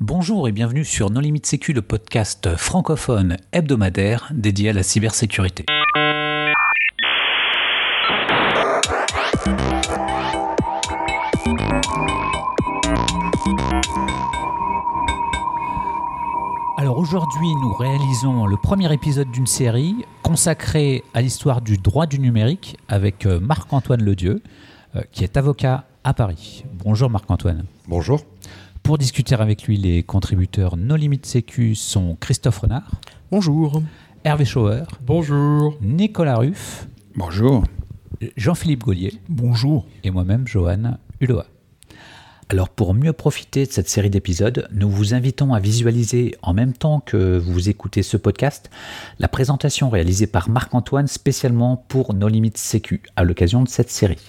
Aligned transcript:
Bonjour 0.00 0.48
et 0.48 0.52
bienvenue 0.52 0.84
sur 0.84 1.08
Non 1.08 1.20
Limite 1.20 1.46
Sécu, 1.46 1.72
le 1.72 1.80
podcast 1.80 2.56
francophone 2.56 3.36
hebdomadaire 3.52 4.28
dédié 4.34 4.70
à 4.70 4.72
la 4.72 4.82
cybersécurité. 4.82 5.64
Alors 16.76 16.98
aujourd'hui, 16.98 17.54
nous 17.62 17.72
réalisons 17.72 18.46
le 18.46 18.56
premier 18.56 18.92
épisode 18.92 19.30
d'une 19.30 19.46
série 19.46 20.04
consacrée 20.24 21.04
à 21.14 21.22
l'histoire 21.22 21.60
du 21.60 21.78
droit 21.78 22.06
du 22.06 22.18
numérique 22.18 22.76
avec 22.88 23.26
euh, 23.26 23.38
Marc-Antoine 23.38 24.02
Ledieu, 24.02 24.42
euh, 24.96 25.02
qui 25.12 25.22
est 25.22 25.36
avocat 25.36 25.84
à 26.02 26.14
Paris. 26.14 26.64
Bonjour 26.72 27.10
Marc-Antoine. 27.10 27.64
Bonjour. 27.86 28.20
Pour 28.84 28.98
discuter 28.98 29.34
avec 29.34 29.64
lui, 29.64 29.76
les 29.78 30.02
contributeurs 30.02 30.76
No 30.76 30.94
Limite 30.96 31.24
Sécu 31.26 31.74
sont 31.74 32.16
Christophe 32.20 32.58
Renard, 32.58 32.90
Bonjour. 33.30 33.82
Hervé 34.24 34.44
Schauer, 34.44 34.82
Bonjour. 35.06 35.76
Nicolas 35.80 36.36
Ruff, 36.36 36.86
Bonjour. 37.16 37.64
Jean-Philippe 38.36 38.84
Gaulier 38.84 39.14
Bonjour. 39.28 39.86
et 40.04 40.10
moi-même, 40.10 40.46
Johan 40.46 40.98
Hulot. 41.20 41.42
Alors 42.50 42.68
pour 42.68 42.92
mieux 42.92 43.14
profiter 43.14 43.64
de 43.64 43.72
cette 43.72 43.88
série 43.88 44.10
d'épisodes, 44.10 44.68
nous 44.70 44.90
vous 44.90 45.14
invitons 45.14 45.54
à 45.54 45.60
visualiser 45.60 46.36
en 46.42 46.52
même 46.52 46.74
temps 46.74 47.00
que 47.00 47.38
vous 47.38 47.70
écoutez 47.70 48.02
ce 48.02 48.18
podcast 48.18 48.68
la 49.18 49.28
présentation 49.28 49.88
réalisée 49.88 50.26
par 50.26 50.50
Marc-Antoine 50.50 51.06
spécialement 51.06 51.78
pour 51.88 52.12
No 52.12 52.28
Limites 52.28 52.58
Sécu 52.58 53.02
à 53.16 53.24
l'occasion 53.24 53.62
de 53.62 53.68
cette 53.68 53.90
série. 53.90 54.20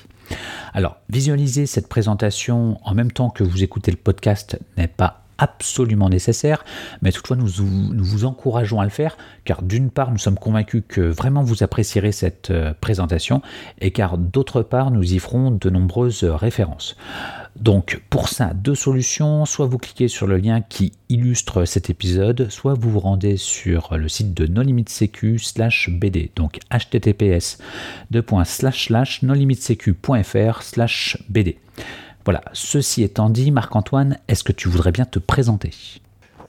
Alors, 0.73 0.97
visualiser 1.09 1.65
cette 1.65 1.88
présentation 1.88 2.79
en 2.84 2.93
même 2.93 3.11
temps 3.11 3.29
que 3.29 3.43
vous 3.43 3.63
écoutez 3.63 3.91
le 3.91 3.97
podcast 3.97 4.59
n'est 4.77 4.88
pas 4.88 5.24
absolument 5.38 6.09
nécessaire, 6.09 6.63
mais 7.02 7.12
toutefois 7.12 7.38
nous, 7.38 7.48
vous- 7.48 8.26
encourageons 8.26 8.80
à 8.80 8.84
le 8.84 8.89
faire, 8.89 9.18
car 9.43 9.62
d'une 9.62 9.90
part 9.90 10.12
nous 10.12 10.18
sommes 10.18 10.37
convaincus 10.37 10.84
que 10.87 11.01
vraiment 11.01 11.43
vous 11.43 11.63
apprécierez 11.63 12.12
cette 12.12 12.51
euh, 12.51 12.73
présentation, 12.79 13.41
et 13.82 13.91
car 13.91 14.18
d'autre 14.18 14.62
part 14.62 14.91
nous 14.91 15.13
y 15.13 15.20
ferons 15.20 15.51
de 15.51 15.70
nombreuses 15.70 16.23
références. 16.23 16.95
Donc 17.55 18.01
pour 18.10 18.27
ça, 18.27 18.51
deux 18.54 18.76
solutions, 18.76 19.45
soit 19.45 19.65
vous 19.65 19.77
cliquez 19.77 20.07
sur 20.10 20.27
le 20.27 20.37
lien 20.37 20.62
qui 20.62 20.91
illustre 21.07 21.63
cet 21.65 21.90
épisode, 21.90 22.49
soit 22.49 22.73
vous 22.73 22.90
vous 22.91 22.99
rendez 22.99 23.38
sur 23.38 23.98
le 23.98 24.10
site 24.10 24.34
de 24.34 24.45
nolimitsecu 24.45 25.40
slash 25.40 25.90
bd, 25.90 26.32
donc 26.35 26.60
https 26.70 27.60
nolimitsecu.fr 29.21 30.62
slash 30.63 31.17
bd. 31.29 31.55
Voilà, 32.26 32.41
ceci 32.54 33.04
étant 33.04 33.29
dit, 33.29 33.51
Marc-Antoine, 33.51 34.18
est-ce 34.27 34.43
que 34.43 34.51
tu 34.51 34.68
voudrais 34.68 34.91
bien 34.91 35.05
te 35.05 35.20
présenter? 35.20 35.70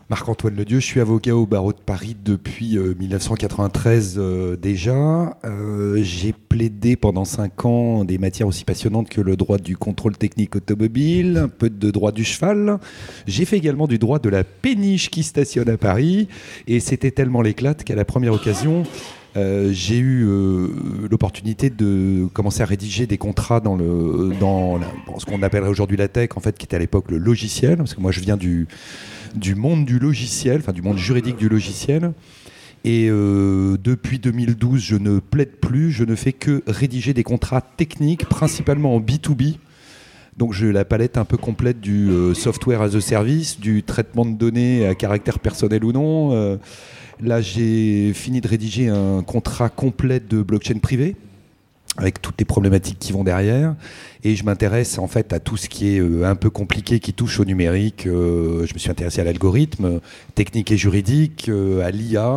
Marc-Antoine 0.08 0.55
Ledieu, 0.55 0.80
je 0.80 0.86
suis 0.86 1.00
avocat 1.00 1.36
au 1.36 1.46
barreau 1.46 1.72
de 1.72 1.80
Paris 1.84 2.16
depuis 2.24 2.78
euh, 2.78 2.94
1993 2.98 4.14
euh, 4.16 4.56
déjà. 4.56 5.36
Euh, 5.44 5.98
J'ai 6.00 6.33
plaidé 6.33 6.96
pendant 6.96 7.24
5 7.24 7.64
ans 7.66 8.05
des 8.05 8.16
matières 8.16 8.46
aussi 8.46 8.64
passionnantes 8.64 9.08
que 9.10 9.20
le 9.20 9.36
droit 9.36 9.58
du 9.58 9.77
contrôle 9.77 10.16
technique 10.16 10.56
automobile, 10.56 11.36
un 11.36 11.48
peu 11.48 11.68
de 11.68 11.90
droit 11.90 12.12
du 12.12 12.24
cheval. 12.24 12.78
J'ai 13.27 13.44
fait 13.44 13.56
également 13.56 13.88
du 13.88 13.98
droit 13.98 14.20
de 14.20 14.28
la 14.28 14.44
péniche 14.44 15.11
qui 15.11 15.24
stationne 15.24 15.68
à 15.68 15.77
Paris. 15.77 16.28
Et 16.68 16.80
c'était 16.80 17.11
tellement 17.11 17.42
l'éclate 17.42 17.83
qu'à 17.83 17.96
la 17.96 18.05
première 18.05 18.33
occasion, 18.33 18.84
euh, 19.37 19.70
j'ai 19.73 19.98
eu 19.98 20.25
euh, 20.27 20.69
l'opportunité 21.11 21.69
de 21.69 22.27
commencer 22.33 22.62
à 22.62 22.65
rédiger 22.65 23.06
des 23.06 23.19
contrats 23.19 23.61
dans, 23.61 23.77
le, 23.77 24.33
dans 24.41 24.81
ce 25.19 25.27
qu'on 25.27 25.42
appellerait 25.42 25.69
aujourd'hui 25.69 25.97
la 25.97 26.09
tech, 26.09 26.31
en 26.37 26.41
fait, 26.41 26.56
qui 26.56 26.65
était 26.65 26.77
à 26.77 26.79
l'époque 26.79 27.11
le 27.11 27.19
logiciel, 27.19 27.77
parce 27.77 27.95
que 27.95 28.01
moi 28.01 28.12
je 28.12 28.20
viens 28.20 28.39
du, 28.39 28.67
du 29.34 29.55
monde 29.55 29.84
du 29.84 29.98
logiciel, 29.98 30.59
enfin 30.61 30.73
du 30.73 30.81
monde 30.81 30.97
juridique 30.97 31.37
du 31.37 31.48
logiciel. 31.48 32.12
Et 32.84 33.09
euh, 33.11 33.77
depuis 33.83 34.19
2012, 34.19 34.81
je 34.81 34.97
ne 34.97 35.19
plaide 35.19 35.57
plus, 35.57 35.91
je 35.91 36.05
ne 36.05 36.14
fais 36.14 36.33
que 36.33 36.63
rédiger 36.67 37.13
des 37.13 37.25
contrats 37.25 37.61
techniques, 37.61 38.27
principalement 38.27 38.95
en 38.95 39.01
B2B. 39.01 39.57
Donc 40.39 40.52
j'ai 40.52 40.70
la 40.70 40.85
palette 40.85 41.19
un 41.19 41.25
peu 41.25 41.36
complète 41.36 41.80
du 41.80 42.11
software 42.35 42.83
as 42.83 42.95
a 42.95 43.01
service, 43.01 43.58
du 43.58 43.83
traitement 43.83 44.27
de 44.27 44.35
données 44.35 44.86
à 44.86 44.95
caractère 44.95 45.39
personnel 45.39 45.83
ou 45.83 45.92
non. 45.92 46.58
Là, 47.20 47.40
j'ai 47.40 48.12
fini 48.12 48.40
de 48.40 48.48
rédiger 48.48 48.88
un 48.88 49.22
contrat 49.22 49.68
complet 49.68 50.20
de 50.20 50.42
blockchain 50.42 50.78
privé 50.78 51.16
avec 51.98 52.20
toutes 52.20 52.34
les 52.38 52.44
problématiques 52.44 52.98
qui 52.98 53.12
vont 53.12 53.24
derrière. 53.24 53.74
Et 54.22 54.34
je 54.36 54.44
m'intéresse 54.44 54.98
en 54.98 55.06
fait 55.06 55.32
à 55.32 55.40
tout 55.40 55.56
ce 55.56 55.68
qui 55.68 55.94
est 55.94 56.00
euh, 56.00 56.24
un 56.24 56.34
peu 56.34 56.50
compliqué, 56.50 57.00
qui 57.00 57.12
touche 57.12 57.40
au 57.40 57.44
numérique. 57.44 58.06
Euh, 58.06 58.66
je 58.66 58.74
me 58.74 58.78
suis 58.78 58.90
intéressé 58.90 59.20
à 59.20 59.24
l'algorithme, 59.24 60.00
technique 60.34 60.70
et 60.70 60.77
juridique, 60.77 61.48
euh, 61.48 61.86
à 61.86 61.90
l'IA. 61.90 62.34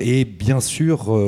et 0.00 0.24
bien 0.24 0.60
sûr, 0.60 1.18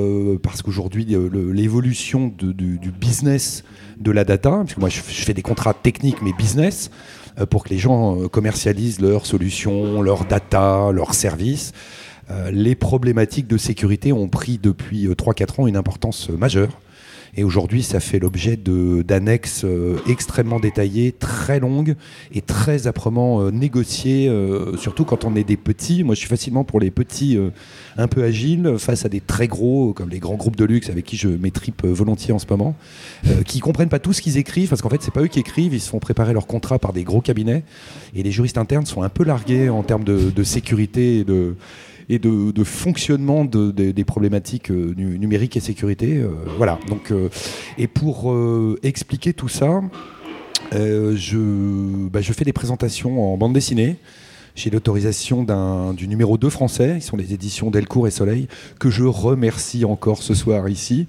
parce 0.42 0.62
qu'aujourd'hui, 0.62 1.06
l'évolution 1.52 2.32
du, 2.38 2.90
business 2.90 3.64
de 3.98 4.10
la 4.10 4.24
data, 4.24 4.50
parce 4.50 4.74
que 4.74 4.80
moi 4.80 4.88
je, 4.88 5.00
fais 5.00 5.34
des 5.34 5.42
contrats 5.42 5.74
techniques 5.74 6.22
mais 6.22 6.32
business, 6.32 6.90
pour 7.46 7.64
que 7.64 7.70
les 7.70 7.78
gens 7.78 8.20
euh, 8.20 8.28
commercialisent 8.28 9.00
leurs 9.00 9.26
solutions, 9.26 10.02
leurs 10.02 10.24
data, 10.24 10.90
leurs 10.92 11.14
services. 11.14 11.72
Euh, 12.30 12.50
les 12.50 12.74
problématiques 12.74 13.46
de 13.46 13.56
sécurité 13.56 14.12
ont 14.12 14.28
pris 14.28 14.58
depuis 14.58 15.06
euh, 15.06 15.14
3-4 15.14 15.62
ans 15.62 15.66
une 15.66 15.76
importance 15.76 16.28
euh, 16.30 16.36
majeure. 16.36 16.78
Et 17.36 17.44
aujourd'hui, 17.44 17.82
ça 17.82 18.00
fait 18.00 18.18
l'objet 18.18 18.56
d'annexes 18.56 19.62
euh, 19.64 19.98
extrêmement 20.08 20.60
détaillées, 20.60 21.12
très 21.12 21.60
longues 21.60 21.94
et 22.32 22.40
très 22.40 22.86
âprement 22.86 23.40
euh, 23.40 23.50
négociées, 23.50 24.28
euh, 24.28 24.76
surtout 24.76 25.04
quand 25.04 25.24
on 25.24 25.36
est 25.36 25.44
des 25.44 25.56
petits. 25.56 26.04
Moi, 26.04 26.14
je 26.14 26.20
suis 26.20 26.28
facilement 26.28 26.64
pour 26.64 26.80
les 26.80 26.90
petits 26.90 27.38
un 27.96 28.08
peu 28.08 28.22
agiles 28.22 28.76
face 28.78 29.04
à 29.04 29.08
des 29.08 29.20
très 29.20 29.48
gros, 29.48 29.92
comme 29.92 30.08
les 30.08 30.18
grands 30.18 30.36
groupes 30.36 30.56
de 30.56 30.64
luxe 30.64 30.90
avec 30.90 31.04
qui 31.04 31.16
je 31.16 31.28
m'étripe 31.28 31.84
volontiers 31.84 32.32
en 32.32 32.38
ce 32.38 32.46
moment, 32.48 32.74
qui 33.44 33.60
comprennent 33.60 33.88
pas 33.88 33.98
tout 33.98 34.12
ce 34.12 34.22
qu'ils 34.22 34.38
écrivent, 34.38 34.68
parce 34.68 34.82
qu'en 34.82 34.88
fait, 34.88 35.02
c'est 35.02 35.12
pas 35.12 35.22
eux 35.22 35.28
qui 35.28 35.40
écrivent, 35.40 35.74
ils 35.74 35.80
se 35.80 35.90
font 35.90 35.98
préparer 35.98 36.32
leurs 36.32 36.46
contrats 36.46 36.78
par 36.78 36.92
des 36.92 37.04
gros 37.04 37.20
cabinets. 37.20 37.64
Et 38.14 38.22
les 38.22 38.30
juristes 38.30 38.58
internes 38.58 38.86
sont 38.86 39.02
un 39.02 39.08
peu 39.08 39.24
largués 39.24 39.68
en 39.68 39.82
termes 39.82 40.04
de, 40.04 40.30
de 40.30 40.42
sécurité 40.42 41.18
et 41.18 41.24
de, 41.24 41.56
et 42.10 42.18
de, 42.18 42.64
fonctionnement 42.64 43.44
de- 43.44 43.70
de- 43.70 43.90
des 43.90 44.04
problématiques 44.04 44.70
euh, 44.70 44.94
nu- 44.96 45.18
numériques 45.18 45.56
et 45.56 45.60
sécurité. 45.60 46.16
euh, 46.16 46.28
voilà. 46.56 46.78
Donc, 46.88 47.10
euh, 47.10 47.28
et 47.76 47.86
pour 47.86 48.34
expliquer 48.82 49.32
tout 49.32 49.48
ça, 49.48 49.82
je, 50.72 52.08
bah, 52.08 52.20
je 52.20 52.32
fais 52.32 52.44
des 52.44 52.52
présentations 52.52 53.32
en 53.32 53.36
bande 53.36 53.52
dessinée. 53.52 53.96
J'ai 54.54 54.70
l'autorisation 54.70 55.46
du 55.92 56.08
numéro 56.08 56.36
2 56.36 56.50
français, 56.50 56.94
ils 56.96 57.02
sont 57.02 57.16
les 57.16 57.32
éditions 57.32 57.70
Delcourt 57.70 58.08
et 58.08 58.10
Soleil, 58.10 58.48
que 58.80 58.90
je 58.90 59.04
remercie 59.04 59.84
encore 59.84 60.20
ce 60.20 60.34
soir 60.34 60.68
ici, 60.68 61.06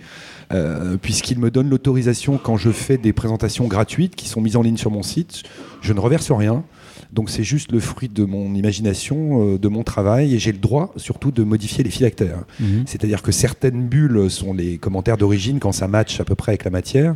puisqu'ils 1.01 1.39
me 1.39 1.49
donnent 1.49 1.69
l'autorisation 1.69 2.37
quand 2.37 2.57
je 2.57 2.69
fais 2.69 2.99
des 2.99 3.11
présentations 3.11 3.65
gratuites 3.67 4.15
qui 4.15 4.27
sont 4.29 4.39
mises 4.39 4.55
en 4.55 4.61
ligne 4.61 4.77
sur 4.77 4.91
mon 4.91 5.01
site. 5.01 5.41
Je 5.81 5.93
ne 5.93 5.99
reverse 5.99 6.29
rien. 6.31 6.63
Donc 7.11 7.29
c'est 7.29 7.43
juste 7.43 7.71
le 7.71 7.79
fruit 7.79 8.09
de 8.09 8.23
mon 8.23 8.53
imagination, 8.53 9.53
euh, 9.53 9.57
de 9.57 9.67
mon 9.67 9.83
travail, 9.83 10.35
et 10.35 10.39
j'ai 10.39 10.51
le 10.51 10.59
droit 10.59 10.93
surtout 10.95 11.31
de 11.31 11.43
modifier 11.43 11.83
les 11.83 11.89
phylactères. 11.89 12.43
C'est-à-dire 12.85 13.23
que 13.23 13.31
certaines 13.31 13.87
bulles 13.87 14.29
sont 14.29 14.53
les 14.53 14.77
commentaires 14.77 15.17
d'origine 15.17 15.59
quand 15.59 15.71
ça 15.71 15.87
match 15.87 16.19
à 16.19 16.23
peu 16.23 16.35
près 16.35 16.51
avec 16.51 16.63
la 16.65 16.71
matière. 16.71 17.15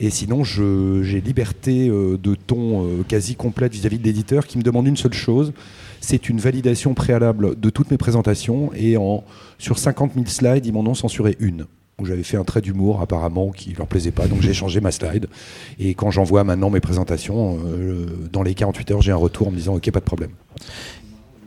Et 0.00 0.10
sinon, 0.10 0.42
j'ai 0.42 1.20
liberté 1.20 1.88
euh, 1.88 2.18
de 2.18 2.34
ton 2.34 2.84
euh, 2.84 3.02
quasi 3.06 3.36
complète 3.36 3.72
vis-à-vis 3.72 3.98
de 3.98 4.04
l'éditeur 4.04 4.46
qui 4.46 4.58
me 4.58 4.62
demande 4.62 4.86
une 4.86 4.96
seule 4.96 5.12
chose, 5.12 5.52
c'est 6.00 6.28
une 6.28 6.38
validation 6.38 6.92
préalable 6.94 7.58
de 7.58 7.70
toutes 7.70 7.90
mes 7.90 7.98
présentations. 7.98 8.70
Et 8.74 8.96
en, 8.96 9.22
sur 9.58 9.78
50 9.78 10.14
000 10.14 10.26
slides, 10.26 10.66
ils 10.66 10.72
m'en 10.72 10.80
ont 10.80 10.94
censuré 10.94 11.36
une. 11.38 11.66
Où 12.02 12.04
j'avais 12.04 12.24
fait 12.24 12.36
un 12.36 12.44
trait 12.44 12.60
d'humour 12.60 13.00
apparemment 13.00 13.50
qui 13.50 13.72
leur 13.72 13.86
plaisait 13.86 14.10
pas, 14.10 14.26
donc 14.26 14.42
j'ai 14.42 14.52
changé 14.52 14.80
ma 14.80 14.90
slide. 14.90 15.28
Et 15.78 15.94
quand 15.94 16.10
j'envoie 16.10 16.42
maintenant 16.42 16.68
mes 16.68 16.80
présentations, 16.80 17.60
euh, 17.64 18.06
dans 18.32 18.42
les 18.42 18.54
48 18.54 18.90
heures, 18.90 19.02
j'ai 19.02 19.12
un 19.12 19.16
retour 19.16 19.48
en 19.48 19.50
me 19.52 19.56
disant 19.56 19.76
ok, 19.76 19.90
pas 19.90 20.00
de 20.00 20.04
problème. 20.04 20.30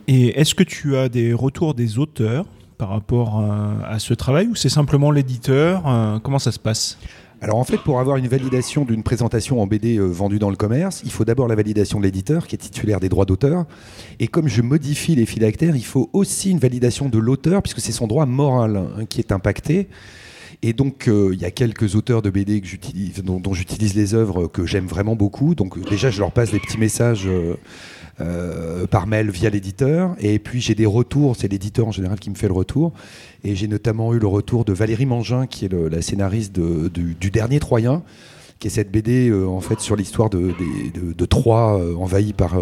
Et 0.08 0.40
est-ce 0.40 0.54
que 0.54 0.62
tu 0.62 0.96
as 0.96 1.08
des 1.08 1.32
retours 1.32 1.74
des 1.74 1.98
auteurs 1.98 2.46
par 2.78 2.88
rapport 2.88 3.42
à 3.84 3.98
ce 3.98 4.14
travail 4.14 4.48
ou 4.48 4.54
c'est 4.54 4.68
simplement 4.68 5.10
l'éditeur 5.10 5.82
euh, 5.86 6.18
Comment 6.20 6.38
ça 6.38 6.52
se 6.52 6.58
passe? 6.58 6.98
Alors 7.42 7.58
en 7.58 7.64
fait, 7.64 7.76
pour 7.78 8.00
avoir 8.00 8.16
une 8.16 8.28
validation 8.28 8.84
d'une 8.84 9.02
présentation 9.02 9.60
en 9.60 9.66
BD 9.66 9.98
euh, 9.98 10.04
vendue 10.04 10.38
dans 10.38 10.48
le 10.48 10.56
commerce, 10.56 11.02
il 11.04 11.10
faut 11.10 11.24
d'abord 11.24 11.48
la 11.48 11.54
validation 11.54 11.98
de 11.98 12.04
l'éditeur 12.04 12.46
qui 12.46 12.54
est 12.54 12.58
titulaire 12.58 12.98
des 12.98 13.10
droits 13.10 13.26
d'auteur. 13.26 13.66
Et 14.20 14.26
comme 14.26 14.48
je 14.48 14.62
modifie 14.62 15.14
les 15.14 15.26
phylactères, 15.26 15.76
il 15.76 15.84
faut 15.84 16.08
aussi 16.14 16.50
une 16.50 16.58
validation 16.58 17.10
de 17.10 17.18
l'auteur 17.18 17.62
puisque 17.62 17.80
c'est 17.80 17.92
son 17.92 18.06
droit 18.06 18.24
moral 18.24 18.76
hein, 18.76 19.04
qui 19.04 19.20
est 19.20 19.32
impacté. 19.32 19.88
Et 20.62 20.72
donc, 20.72 21.08
euh, 21.08 21.30
il 21.32 21.40
y 21.40 21.44
a 21.44 21.50
quelques 21.50 21.94
auteurs 21.94 22.22
de 22.22 22.30
BD 22.30 22.60
que 22.60 22.66
j'utilise, 22.66 23.22
dont, 23.22 23.52
j'utilise 23.52 23.94
les 23.94 24.14
œuvres 24.14 24.46
que 24.46 24.66
j'aime 24.66 24.86
vraiment 24.86 25.16
beaucoup. 25.16 25.54
Donc, 25.54 25.76
euh, 25.76 25.82
déjà, 25.88 26.10
je 26.10 26.20
leur 26.20 26.32
passe 26.32 26.52
des 26.52 26.60
petits 26.60 26.78
messages 26.78 27.28
euh, 28.20 28.86
par 28.86 29.06
mail 29.06 29.30
via 29.30 29.50
l'éditeur. 29.50 30.16
Et 30.18 30.38
puis, 30.38 30.60
j'ai 30.60 30.74
des 30.74 30.86
retours. 30.86 31.36
C'est 31.36 31.48
l'éditeur 31.48 31.86
en 31.86 31.92
général 31.92 32.18
qui 32.18 32.30
me 32.30 32.34
fait 32.34 32.48
le 32.48 32.54
retour. 32.54 32.92
Et 33.44 33.54
j'ai 33.54 33.68
notamment 33.68 34.14
eu 34.14 34.18
le 34.18 34.26
retour 34.26 34.64
de 34.64 34.72
Valérie 34.72 35.06
Mangin, 35.06 35.46
qui 35.46 35.66
est 35.66 35.72
la 35.72 36.02
scénariste 36.02 36.58
du 36.58 37.30
dernier 37.30 37.60
Troyen, 37.60 38.02
qui 38.58 38.68
est 38.68 38.70
cette 38.70 38.90
BD 38.90 39.32
en 39.32 39.60
fait 39.60 39.80
sur 39.80 39.94
l'histoire 39.94 40.30
de, 40.30 40.52
de, 40.94 41.12
de, 41.12 41.24
Troie 41.26 41.80
envahie 41.96 42.32
par 42.32 42.58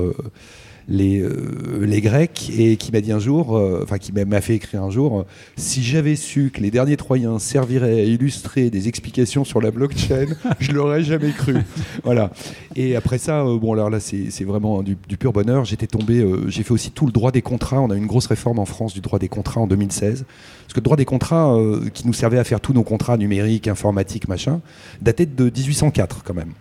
les, 0.89 1.21
euh, 1.21 1.85
les 1.87 2.01
Grecs 2.01 2.51
et 2.57 2.77
qui 2.77 2.93
m'a 2.93 3.01
dit 3.01 3.13
un 3.13 3.19
jour, 3.19 3.57
euh, 3.57 3.81
enfin 3.83 3.99
qui 3.99 4.13
m'a 4.13 4.41
fait 4.41 4.57
écrire 4.57 4.83
un 4.83 4.91
jour, 4.91 5.21
euh, 5.21 5.27
si 5.57 5.83
j'avais 5.83 6.17
su 6.17 6.51
que 6.53 6.61
les 6.61 6.71
derniers 6.71 6.97
Troyens 6.97 7.39
serviraient 7.39 8.01
à 8.01 8.05
illustrer 8.05 8.71
des 8.71 8.89
explications 8.89 9.45
sur 9.45 9.61
la 9.61 9.71
blockchain, 9.71 10.27
je 10.61 10.73
l'aurais 10.73 11.03
jamais 11.03 11.31
cru. 11.31 11.57
Voilà. 12.03 12.31
Et 12.77 12.97
après 12.97 13.19
ça, 13.19 13.45
bon 13.45 13.73
alors 13.73 13.91
là 13.91 14.01
c'est 14.01 14.45
vraiment 14.45 14.83
du, 14.83 14.97
pur 14.97 15.33
bonheur. 15.33 15.65
J'étais 15.65 15.87
tombé, 15.87 16.27
j'ai 16.49 16.63
fait 16.63 16.73
aussi 16.73 16.91
tout 16.91 17.07
le 17.07 17.13
droit 17.13 17.31
des 17.31 17.43
contrats. 17.43 17.81
On 17.81 17.91
a 17.91 17.95
eu 17.95 17.99
une 17.99 18.07
grosse 18.07 18.27
réforme 18.27 18.59
en 18.59 18.67
France 18.67 18.95
du 18.95 19.01
droit 19.01 19.19
des 19.19 19.29
contrats 19.29 19.61
en 19.61 19.67
2016. 19.67 20.25
Parce 20.63 20.73
que 20.73 20.81
le 20.81 20.85
droit 20.85 20.97
des 20.97 21.05
contrats, 21.05 21.57
qui 21.93 22.07
nous 22.07 22.13
servait 22.13 22.39
à 22.39 22.45
faire 22.45 22.61
tous 22.61 22.73
nos 22.73 22.83
contrats 22.83 23.17
numériques, 23.17 23.69
informatiques, 23.69 24.29
machin, 24.29 24.61
datait 25.01 25.27
de 25.27 25.45
1804 25.45 26.25
quand 26.25 26.35
même. 26.35 26.53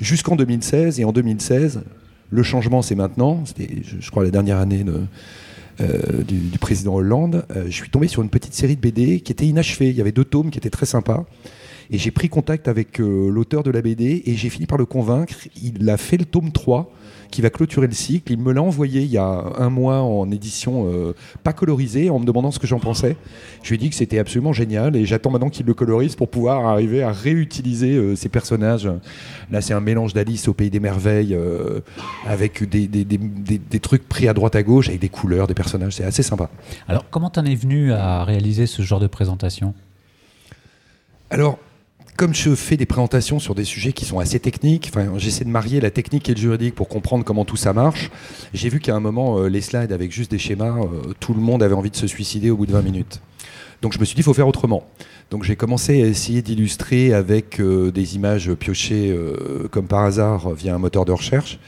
Jusqu'en 0.00 0.36
2016, 0.36 1.00
et 1.00 1.04
en 1.04 1.12
2016, 1.12 1.82
le 2.30 2.42
changement, 2.42 2.82
c'est 2.82 2.94
maintenant. 2.94 3.44
C'était, 3.44 3.68
je, 3.82 4.10
crois, 4.10 4.24
la 4.24 4.30
dernière 4.30 4.58
année 4.58 4.84
euh, 5.80 6.22
du, 6.22 6.58
président 6.58 6.94
Hollande. 6.94 7.44
Euh, 7.54 7.66
je 7.66 7.72
suis 7.72 7.90
tombé 7.90 8.08
sur 8.08 8.22
une 8.22 8.30
petite 8.30 8.54
série 8.54 8.76
de 8.76 8.80
BD 8.80 9.20
qui 9.20 9.32
était 9.32 9.46
inachevée. 9.46 9.90
Il 9.90 9.96
y 9.96 10.00
avait 10.00 10.12
deux 10.12 10.24
tomes 10.24 10.50
qui 10.50 10.58
étaient 10.58 10.70
très 10.70 10.86
sympas. 10.86 11.24
Et 11.90 11.98
j'ai 11.98 12.10
pris 12.10 12.28
contact 12.28 12.66
avec 12.66 13.00
euh, 13.00 13.30
l'auteur 13.30 13.62
de 13.62 13.70
la 13.70 13.80
BD 13.80 14.22
et 14.26 14.34
j'ai 14.34 14.50
fini 14.50 14.66
par 14.66 14.78
le 14.78 14.86
convaincre. 14.86 15.34
Il 15.62 15.88
a 15.88 15.96
fait 15.96 16.16
le 16.16 16.24
tome 16.24 16.50
3 16.50 16.90
qui 17.30 17.42
va 17.42 17.50
clôturer 17.50 17.86
le 17.86 17.92
cycle. 17.92 18.32
Il 18.32 18.38
me 18.38 18.52
l'a 18.52 18.62
envoyé 18.62 19.02
il 19.02 19.10
y 19.10 19.18
a 19.18 19.44
un 19.58 19.70
mois 19.70 20.00
en 20.02 20.30
édition 20.30 20.86
euh, 20.86 21.14
pas 21.42 21.52
colorisée 21.52 22.10
en 22.10 22.18
me 22.18 22.24
demandant 22.24 22.50
ce 22.50 22.58
que 22.58 22.66
j'en 22.66 22.78
pensais. 22.78 23.16
Je 23.62 23.68
lui 23.70 23.76
ai 23.76 23.78
dit 23.78 23.90
que 23.90 23.96
c'était 23.96 24.18
absolument 24.18 24.52
génial 24.52 24.96
et 24.96 25.04
j'attends 25.04 25.30
maintenant 25.30 25.50
qu'il 25.50 25.66
le 25.66 25.74
colorise 25.74 26.16
pour 26.16 26.28
pouvoir 26.28 26.66
arriver 26.66 27.02
à 27.02 27.12
réutiliser 27.12 27.96
euh, 27.96 28.16
ces 28.16 28.28
personnages. 28.28 28.88
Là, 29.50 29.60
c'est 29.60 29.74
un 29.74 29.80
mélange 29.80 30.14
d'Alice 30.14 30.48
au 30.48 30.54
Pays 30.54 30.70
des 30.70 30.80
Merveilles 30.80 31.34
euh, 31.34 31.80
avec 32.26 32.68
des, 32.68 32.86
des, 32.86 33.04
des, 33.04 33.18
des, 33.18 33.80
trucs 33.80 34.08
pris 34.08 34.28
à 34.28 34.34
droite 34.34 34.56
à 34.56 34.62
gauche 34.62 34.88
avec 34.88 35.00
des 35.00 35.08
couleurs, 35.08 35.46
des 35.46 35.54
personnages. 35.54 35.94
C'est 35.94 36.04
assez 36.04 36.22
sympa. 36.22 36.50
Alors, 36.88 37.04
comment 37.10 37.30
t'en 37.30 37.44
es 37.44 37.54
venu 37.54 37.92
à 37.92 38.24
réaliser 38.24 38.66
ce 38.66 38.82
genre 38.82 39.00
de 39.00 39.06
présentation? 39.06 39.74
Alors, 41.30 41.58
comme 42.16 42.34
je 42.34 42.54
fais 42.54 42.76
des 42.76 42.86
présentations 42.86 43.38
sur 43.38 43.54
des 43.54 43.64
sujets 43.64 43.92
qui 43.92 44.04
sont 44.04 44.18
assez 44.18 44.40
techniques, 44.40 44.90
j'essaie 45.18 45.44
de 45.44 45.50
marier 45.50 45.80
la 45.80 45.90
technique 45.90 46.28
et 46.28 46.34
le 46.34 46.40
juridique 46.40 46.74
pour 46.74 46.88
comprendre 46.88 47.24
comment 47.24 47.44
tout 47.44 47.56
ça 47.56 47.72
marche. 47.72 48.10
J'ai 48.54 48.68
vu 48.68 48.80
qu'à 48.80 48.96
un 48.96 49.00
moment, 49.00 49.38
euh, 49.38 49.48
les 49.48 49.60
slides 49.60 49.92
avec 49.92 50.12
juste 50.12 50.30
des 50.30 50.38
schémas, 50.38 50.78
euh, 50.78 51.12
tout 51.20 51.34
le 51.34 51.40
monde 51.40 51.62
avait 51.62 51.74
envie 51.74 51.90
de 51.90 51.96
se 51.96 52.06
suicider 52.06 52.50
au 52.50 52.56
bout 52.56 52.66
de 52.66 52.72
20 52.72 52.82
minutes. 52.82 53.20
Donc 53.82 53.92
je 53.92 53.98
me 53.98 54.04
suis 54.04 54.14
dit, 54.14 54.22
il 54.22 54.24
faut 54.24 54.34
faire 54.34 54.48
autrement. 54.48 54.88
Donc 55.30 55.44
j'ai 55.44 55.56
commencé 55.56 56.02
à 56.02 56.06
essayer 56.06 56.40
d'illustrer 56.40 57.12
avec 57.12 57.60
euh, 57.60 57.92
des 57.92 58.16
images 58.16 58.52
piochées 58.54 59.14
comme 59.70 59.86
par 59.86 60.04
hasard 60.04 60.50
via 60.54 60.74
un 60.74 60.78
moteur 60.78 61.04
de 61.04 61.12
recherche. 61.12 61.58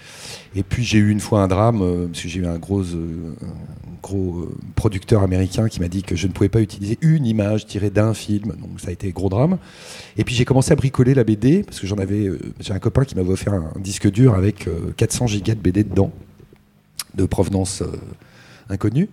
Et 0.57 0.63
puis 0.63 0.83
j'ai 0.83 0.99
eu 0.99 1.11
une 1.11 1.21
fois 1.21 1.43
un 1.43 1.49
drame, 1.49 2.09
parce 2.11 2.23
que 2.23 2.29
j'ai 2.29 2.41
eu 2.41 2.47
un 2.47 2.59
gros, 2.59 2.83
gros 4.03 4.41
euh, 4.41 4.57
producteur 4.75 5.23
américain 5.23 5.69
qui 5.69 5.81
m'a 5.81 5.89
dit 5.89 6.03
que 6.03 6.17
je 6.17 6.27
ne 6.27 6.33
pouvais 6.33 6.49
pas 6.49 6.61
utiliser 6.61 6.99
une 7.01 7.27
image 7.27 7.67
tirée 7.67 7.91
d'un 7.91 8.15
film. 8.15 8.55
Donc 8.61 8.81
ça 8.81 8.89
a 8.89 8.93
été 8.93 9.11
gros 9.13 9.29
drame. 9.29 9.59
Et 10.17 10.25
puis 10.25 10.35
j'ai 10.35 10.45
commencé 10.45 10.73
à 10.73 10.77
bricoler 10.77 11.15
la 11.15 11.25
BD 11.25 11.63
parce 11.63 11.81
que 11.81 11.87
j'en 11.87 11.99
avais. 11.99 12.27
Euh, 12.27 12.39
j'ai 12.61 12.73
un 12.73 12.79
copain 12.79 13.05
qui 13.05 13.15
m'avait 13.15 13.31
offert 13.31 13.55
un, 13.55 13.73
disque 13.81 14.11
dur 14.11 14.35
avec 14.35 14.69
400 14.97 15.25
euh, 15.25 15.29
gigas 15.29 15.55
de 15.55 15.61
BD 15.61 15.85
dedans, 15.85 16.13
de 17.15 17.25
provenance 17.27 17.83
inconnue. 18.69 19.09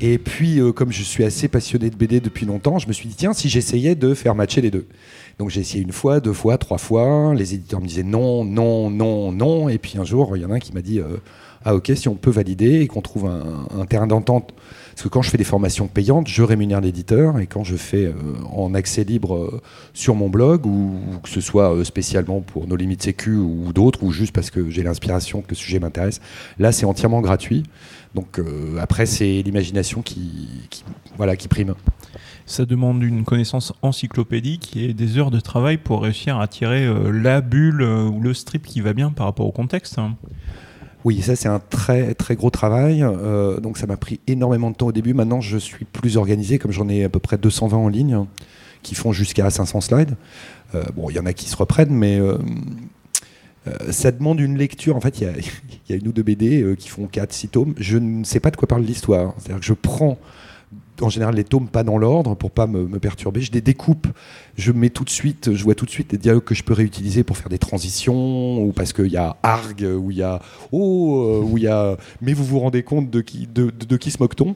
Et 0.00 0.18
puis, 0.18 0.60
comme 0.74 0.92
je 0.92 1.02
suis 1.02 1.24
assez 1.24 1.48
passionné 1.48 1.88
de 1.88 1.96
BD 1.96 2.20
depuis 2.20 2.44
longtemps, 2.44 2.78
je 2.78 2.86
me 2.86 2.92
suis 2.92 3.08
dit, 3.08 3.14
tiens, 3.14 3.32
si 3.32 3.48
j'essayais 3.48 3.94
de 3.94 4.12
faire 4.12 4.34
matcher 4.34 4.60
les 4.60 4.70
deux. 4.70 4.86
Donc 5.38 5.48
j'ai 5.48 5.62
essayé 5.62 5.82
une 5.82 5.92
fois, 5.92 6.20
deux 6.20 6.34
fois, 6.34 6.58
trois 6.58 6.76
fois. 6.76 7.34
Les 7.34 7.54
éditeurs 7.54 7.80
me 7.80 7.86
disaient 7.86 8.02
non, 8.02 8.44
non, 8.44 8.90
non, 8.90 9.32
non. 9.32 9.68
Et 9.70 9.78
puis 9.78 9.96
un 9.96 10.04
jour, 10.04 10.36
il 10.36 10.42
y 10.42 10.44
en 10.44 10.50
a 10.50 10.56
un 10.56 10.58
qui 10.58 10.74
m'a 10.74 10.82
dit, 10.82 11.00
ah 11.64 11.74
ok, 11.74 11.92
si 11.94 12.08
on 12.08 12.14
peut 12.14 12.30
valider 12.30 12.80
et 12.80 12.86
qu'on 12.86 13.02
trouve 13.02 13.26
un, 13.26 13.86
terrain 13.86 14.06
d'entente. 14.06 14.52
Parce 14.96 15.02
que 15.02 15.08
quand 15.08 15.20
je 15.20 15.28
fais 15.28 15.36
des 15.36 15.44
formations 15.44 15.88
payantes, 15.88 16.26
je 16.26 16.42
rémunère 16.42 16.80
l'éditeur 16.80 17.38
et 17.38 17.46
quand 17.46 17.64
je 17.64 17.76
fais 17.76 18.06
euh, 18.06 18.14
en 18.50 18.72
accès 18.72 19.04
libre 19.04 19.36
euh, 19.36 19.60
sur 19.92 20.14
mon 20.14 20.30
blog, 20.30 20.64
ou, 20.64 20.94
que 21.22 21.28
ce 21.28 21.42
soit 21.42 21.74
euh, 21.74 21.84
spécialement 21.84 22.40
pour 22.40 22.66
nos 22.66 22.76
limites 22.76 23.02
sécu 23.02 23.36
ou 23.36 23.72
d'autres, 23.74 24.02
ou 24.04 24.10
juste 24.10 24.32
parce 24.32 24.50
que 24.50 24.70
j'ai 24.70 24.82
l'inspiration 24.82 25.42
que 25.42 25.50
le 25.50 25.54
sujet 25.54 25.80
m'intéresse, 25.80 26.22
là 26.58 26.72
c'est 26.72 26.86
entièrement 26.86 27.20
gratuit. 27.20 27.64
Donc 28.14 28.40
après, 28.80 29.04
c'est 29.04 29.42
l'imagination 29.42 30.00
qui, 30.00 30.48
voilà, 31.18 31.36
qui 31.36 31.48
prime. 31.48 31.74
Ça 32.46 32.64
demande 32.64 33.02
une 33.02 33.24
connaissance 33.24 33.74
encyclopédique 33.82 34.74
et 34.74 34.94
des 34.94 35.18
heures 35.18 35.30
de 35.30 35.38
travail 35.38 35.76
pour 35.76 36.02
réussir 36.02 36.40
à 36.40 36.48
tirer 36.48 36.90
la 37.12 37.42
bulle 37.42 37.82
ou 37.82 38.22
le 38.22 38.32
strip 38.32 38.64
qui 38.64 38.80
va 38.80 38.94
bien 38.94 39.10
par 39.10 39.26
rapport 39.26 39.46
au 39.46 39.52
contexte. 39.52 39.98
Hein. 39.98 40.16
Oui, 41.06 41.22
ça 41.22 41.36
c'est 41.36 41.46
un 41.46 41.60
très 41.60 42.14
très 42.14 42.34
gros 42.34 42.50
travail. 42.50 43.04
Euh, 43.04 43.60
donc 43.60 43.78
ça 43.78 43.86
m'a 43.86 43.96
pris 43.96 44.18
énormément 44.26 44.72
de 44.72 44.74
temps 44.74 44.88
au 44.88 44.92
début. 44.92 45.14
Maintenant, 45.14 45.40
je 45.40 45.56
suis 45.56 45.84
plus 45.84 46.16
organisé, 46.16 46.58
comme 46.58 46.72
j'en 46.72 46.88
ai 46.88 47.04
à 47.04 47.08
peu 47.08 47.20
près 47.20 47.38
220 47.38 47.76
en 47.76 47.88
ligne, 47.88 48.24
qui 48.82 48.96
font 48.96 49.12
jusqu'à 49.12 49.48
500 49.48 49.82
slides. 49.82 50.16
Euh, 50.74 50.82
bon, 50.96 51.08
il 51.08 51.14
y 51.14 51.20
en 51.20 51.26
a 51.26 51.32
qui 51.32 51.48
se 51.48 51.54
reprennent, 51.54 51.94
mais 51.94 52.18
euh, 52.18 52.38
ça 53.92 54.10
demande 54.10 54.40
une 54.40 54.58
lecture. 54.58 54.96
En 54.96 55.00
fait, 55.00 55.20
il 55.20 55.28
y, 55.28 55.90
y, 55.90 55.92
a 55.92 55.96
une 55.96 56.08
ou 56.08 56.12
deux 56.12 56.24
BD 56.24 56.74
qui 56.76 56.88
font 56.88 57.06
4-6 57.06 57.50
tomes. 57.50 57.74
Je 57.78 57.98
ne 57.98 58.24
sais 58.24 58.40
pas 58.40 58.50
de 58.50 58.56
quoi 58.56 58.66
parle 58.66 58.82
l'histoire. 58.82 59.32
C'est-à-dire 59.38 59.60
que 59.60 59.66
je 59.66 59.74
prends 59.74 60.18
en 61.00 61.08
général 61.08 61.34
les 61.34 61.44
tomes 61.44 61.68
pas 61.68 61.82
dans 61.82 61.98
l'ordre 61.98 62.34
pour 62.34 62.50
pas 62.50 62.66
me, 62.66 62.86
perturber. 62.98 63.40
Je 63.40 63.52
les 63.52 63.60
découpe, 63.60 64.06
je 64.56 64.72
mets 64.72 64.90
tout 64.90 65.04
de 65.04 65.10
suite, 65.10 65.54
je 65.54 65.62
vois 65.64 65.74
tout 65.74 65.84
de 65.84 65.90
suite 65.90 66.10
des 66.10 66.18
dialogues 66.18 66.44
que 66.44 66.54
je 66.54 66.62
peux 66.62 66.72
réutiliser 66.72 67.24
pour 67.24 67.36
faire 67.36 67.48
des 67.48 67.58
transitions 67.58 68.62
ou 68.62 68.72
parce 68.72 68.92
qu'il 68.92 69.08
y 69.08 69.16
a 69.16 69.36
arg 69.42 69.82
ou 69.82 70.10
il 70.10 70.18
y 70.18 70.22
a 70.22 70.40
oh 70.72 71.42
ou 71.44 71.58
il 71.58 71.64
y 71.64 71.68
a 71.68 71.96
mais 72.22 72.32
vous 72.32 72.44
vous 72.44 72.60
rendez 72.60 72.82
compte 72.82 73.10
de 73.10 73.20
qui 73.20 73.46
de, 73.46 73.70
de 73.70 73.96
qui 73.96 74.10
se 74.10 74.18
moque-t-on? 74.20 74.54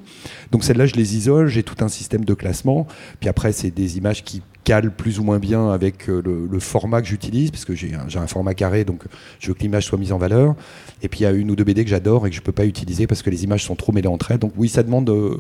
Donc 0.53 0.65
celles-là 0.65 0.87
je 0.87 0.95
les 0.95 1.17
isole, 1.17 1.49
j'ai 1.49 1.63
tout 1.63 1.85
un 1.85 1.89
système 1.89 2.25
de 2.25 2.35
classement. 2.35 2.87
Puis 3.21 3.29
après 3.29 3.53
c'est 3.53 3.71
des 3.71 3.99
images 3.99 4.25
qui 4.25 4.43
cale 4.65 4.91
plus 4.91 5.19
ou 5.19 5.25
moins 5.25 5.39
bien 5.39 5.71
avec 5.71 6.09
euh, 6.09 6.23
le, 6.51 6.61
format 6.61 7.01
que 7.01 7.09
j'utilise, 7.09 7.51
parce 7.51 7.65
que 7.65 7.75
j'ai 7.75 7.93
un, 7.95 8.27
format 8.27 8.55
carré, 8.55 8.85
donc 8.85 9.05
je 9.39 9.49
veux 9.49 9.55
que 9.55 9.61
l'image 9.61 9.87
soit 9.87 9.99
mise 9.99 10.13
en 10.13 10.19
valeur. 10.19 10.55
Et 11.03 11.09
puis 11.09 11.21
il 11.21 11.23
y 11.23 11.27
a 11.27 11.33
une 11.33 11.51
ou 11.51 11.57
deux 11.57 11.65
BD 11.65 11.85
que 11.85 11.91
j'adore 11.91 12.27
et 12.27 12.31
que 12.31 12.37
je 12.37 12.41
ne 12.41 12.45
peux 12.45 12.53
pas 12.53 12.67
utiliser 12.67 13.07
parce 13.07 13.23
que 13.23 13.31
les 13.31 13.45
images 13.45 13.65
sont 13.65 13.77
trop 13.77 13.93
mêlées 13.93 14.09
entre 14.09 14.31
elles. 14.31 14.39
Donc 14.39 14.53
oui, 14.57 14.69
ça 14.69 14.83
demande, 14.83 15.09
euh, 15.11 15.37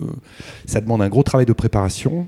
ça 0.66 0.80
demande 0.80 1.02
un 1.02 1.08
gros 1.08 1.22
travail 1.22 1.46
de 1.46 1.52
préparation. 1.52 2.26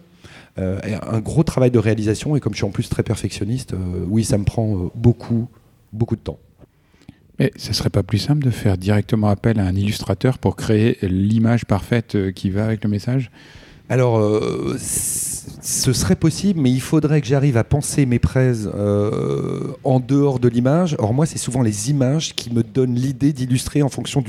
Euh, 0.59 0.79
un 1.11 1.21
gros 1.21 1.43
travail 1.45 1.71
de 1.71 1.79
réalisation 1.79 2.37
et 2.37 2.41
comme 2.41 2.53
je 2.53 2.59
suis 2.59 2.67
en 2.67 2.71
plus 2.71 2.89
très 2.91 3.03
perfectionniste, 3.03 3.75
oui, 4.07 4.23
ça 4.23 4.37
me 4.37 4.45
prend 4.45 4.91
beaucoup, 4.95 5.49
beaucoup 5.95 6.17
de 6.17 6.21
temps. 6.21 6.39
Mais 7.39 7.51
ce 7.57 7.73
serait 7.73 7.89
pas 7.89 8.03
plus 8.03 8.19
simple 8.19 8.45
de 8.45 8.51
faire 8.51 8.77
directement 8.77 9.29
appel 9.29 9.59
à 9.59 9.65
un 9.65 9.75
illustrateur 9.75 10.39
pour 10.39 10.57
créer 10.57 10.99
l'image 11.01 11.65
parfaite 11.65 12.33
qui 12.35 12.51
va 12.51 12.67
avec 12.67 12.85
le 12.85 12.91
message? 12.91 13.31
Alors, 13.93 14.19
euh, 14.19 14.77
ce 15.61 15.93
serait 15.93 16.17
possible, 16.17 16.61
mais 16.61 16.71
il 16.71 16.81
faudrait 16.81 17.21
que 17.21 17.27
j'arrive 17.27 17.57
à 17.57 17.65
penser 17.65 18.07
mes 18.07 18.19
prêts 18.19 18.53
euh, 18.67 19.73
en 19.85 20.01
dehors 20.01 20.39
de 20.39 20.49
l'image. 20.49 20.97
Or, 20.99 21.15
moi, 21.15 21.27
c'est 21.27 21.39
souvent 21.39 21.63
les 21.63 21.91
images 21.91 22.35
qui 22.35 22.53
me 22.53 22.63
donnent 22.63 22.95
l'idée 22.95 23.33
d'illustrer 23.33 23.83
en 23.83 23.89
fonction 23.89 24.25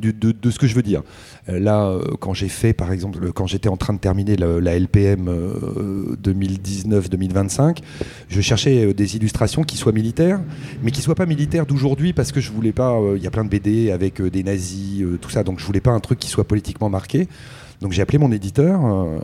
de, 0.00 0.50
ce 0.50 0.58
que 0.58 0.66
je 0.66 0.74
veux 0.74 0.82
dire. 0.82 1.02
Euh, 1.48 1.58
là, 1.58 1.98
quand 2.20 2.34
j'ai 2.34 2.48
fait, 2.48 2.72
par 2.72 2.92
exemple, 2.92 3.32
quand 3.32 3.46
j'étais 3.46 3.68
en 3.68 3.76
train 3.76 3.92
de 3.92 3.98
terminer 3.98 4.36
la, 4.36 4.76
LPM 4.78 5.30
2019-2025, 6.22 7.78
je 8.28 8.40
cherchais 8.40 8.92
des 8.92 9.16
illustrations 9.16 9.62
qui 9.62 9.76
soient 9.76 9.92
militaires, 9.92 10.40
mais 10.82 10.90
qui 10.90 11.00
soient 11.00 11.14
pas 11.14 11.26
militaires 11.26 11.66
d'aujourd'hui, 11.66 12.12
parce 12.12 12.32
que 12.32 12.40
je 12.40 12.50
voulais 12.50 12.72
pas. 12.72 12.98
Il 13.16 13.22
y 13.22 13.26
a 13.26 13.30
plein 13.30 13.44
de 13.44 13.48
BD 13.48 13.90
avec 13.90 14.20
des 14.22 14.42
nazis, 14.42 15.04
tout 15.20 15.30
ça, 15.30 15.44
donc 15.44 15.60
je 15.60 15.64
voulais 15.64 15.80
pas 15.80 15.92
un 15.92 16.00
truc 16.00 16.18
qui 16.18 16.28
soit 16.28 16.44
politiquement 16.44 16.90
marqué. 16.90 17.28
Donc 17.80 17.92
j'ai 17.92 18.02
appelé 18.02 18.18
mon 18.18 18.32
éditeur, 18.32 18.84
euh, 18.84 19.18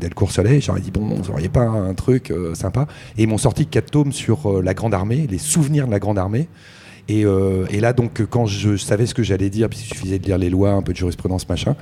Delcourt 0.00 0.32
Soleil, 0.32 0.60
j'aurais 0.60 0.80
dit 0.80 0.90
bon, 0.90 1.06
vous 1.06 1.30
n'auriez 1.30 1.48
pas 1.48 1.62
un 1.62 1.94
truc 1.94 2.30
euh, 2.30 2.54
sympa 2.54 2.86
Et 3.16 3.22
ils 3.22 3.28
m'ont 3.28 3.38
sorti 3.38 3.66
quatre 3.66 3.90
tomes 3.90 4.12
sur 4.12 4.50
euh, 4.50 4.62
la 4.62 4.74
Grande 4.74 4.94
Armée, 4.94 5.26
les 5.30 5.38
souvenirs 5.38 5.86
de 5.86 5.92
la 5.92 5.98
Grande 5.98 6.18
Armée. 6.18 6.48
Et, 7.08 7.22
là, 7.80 7.92
donc, 7.92 8.26
quand 8.28 8.46
je 8.46 8.76
savais 8.76 9.06
ce 9.06 9.14
que 9.14 9.22
j'allais 9.22 9.48
dire, 9.48 9.68
puisqu'il 9.68 9.94
suffisait 9.94 10.18
de 10.18 10.26
lire 10.26 10.38
les 10.38 10.50
lois, 10.50 10.70
un 10.70 10.82
peu 10.82 10.92
de 10.92 10.98
jurisprudence, 10.98 11.48
machin, 11.48 11.76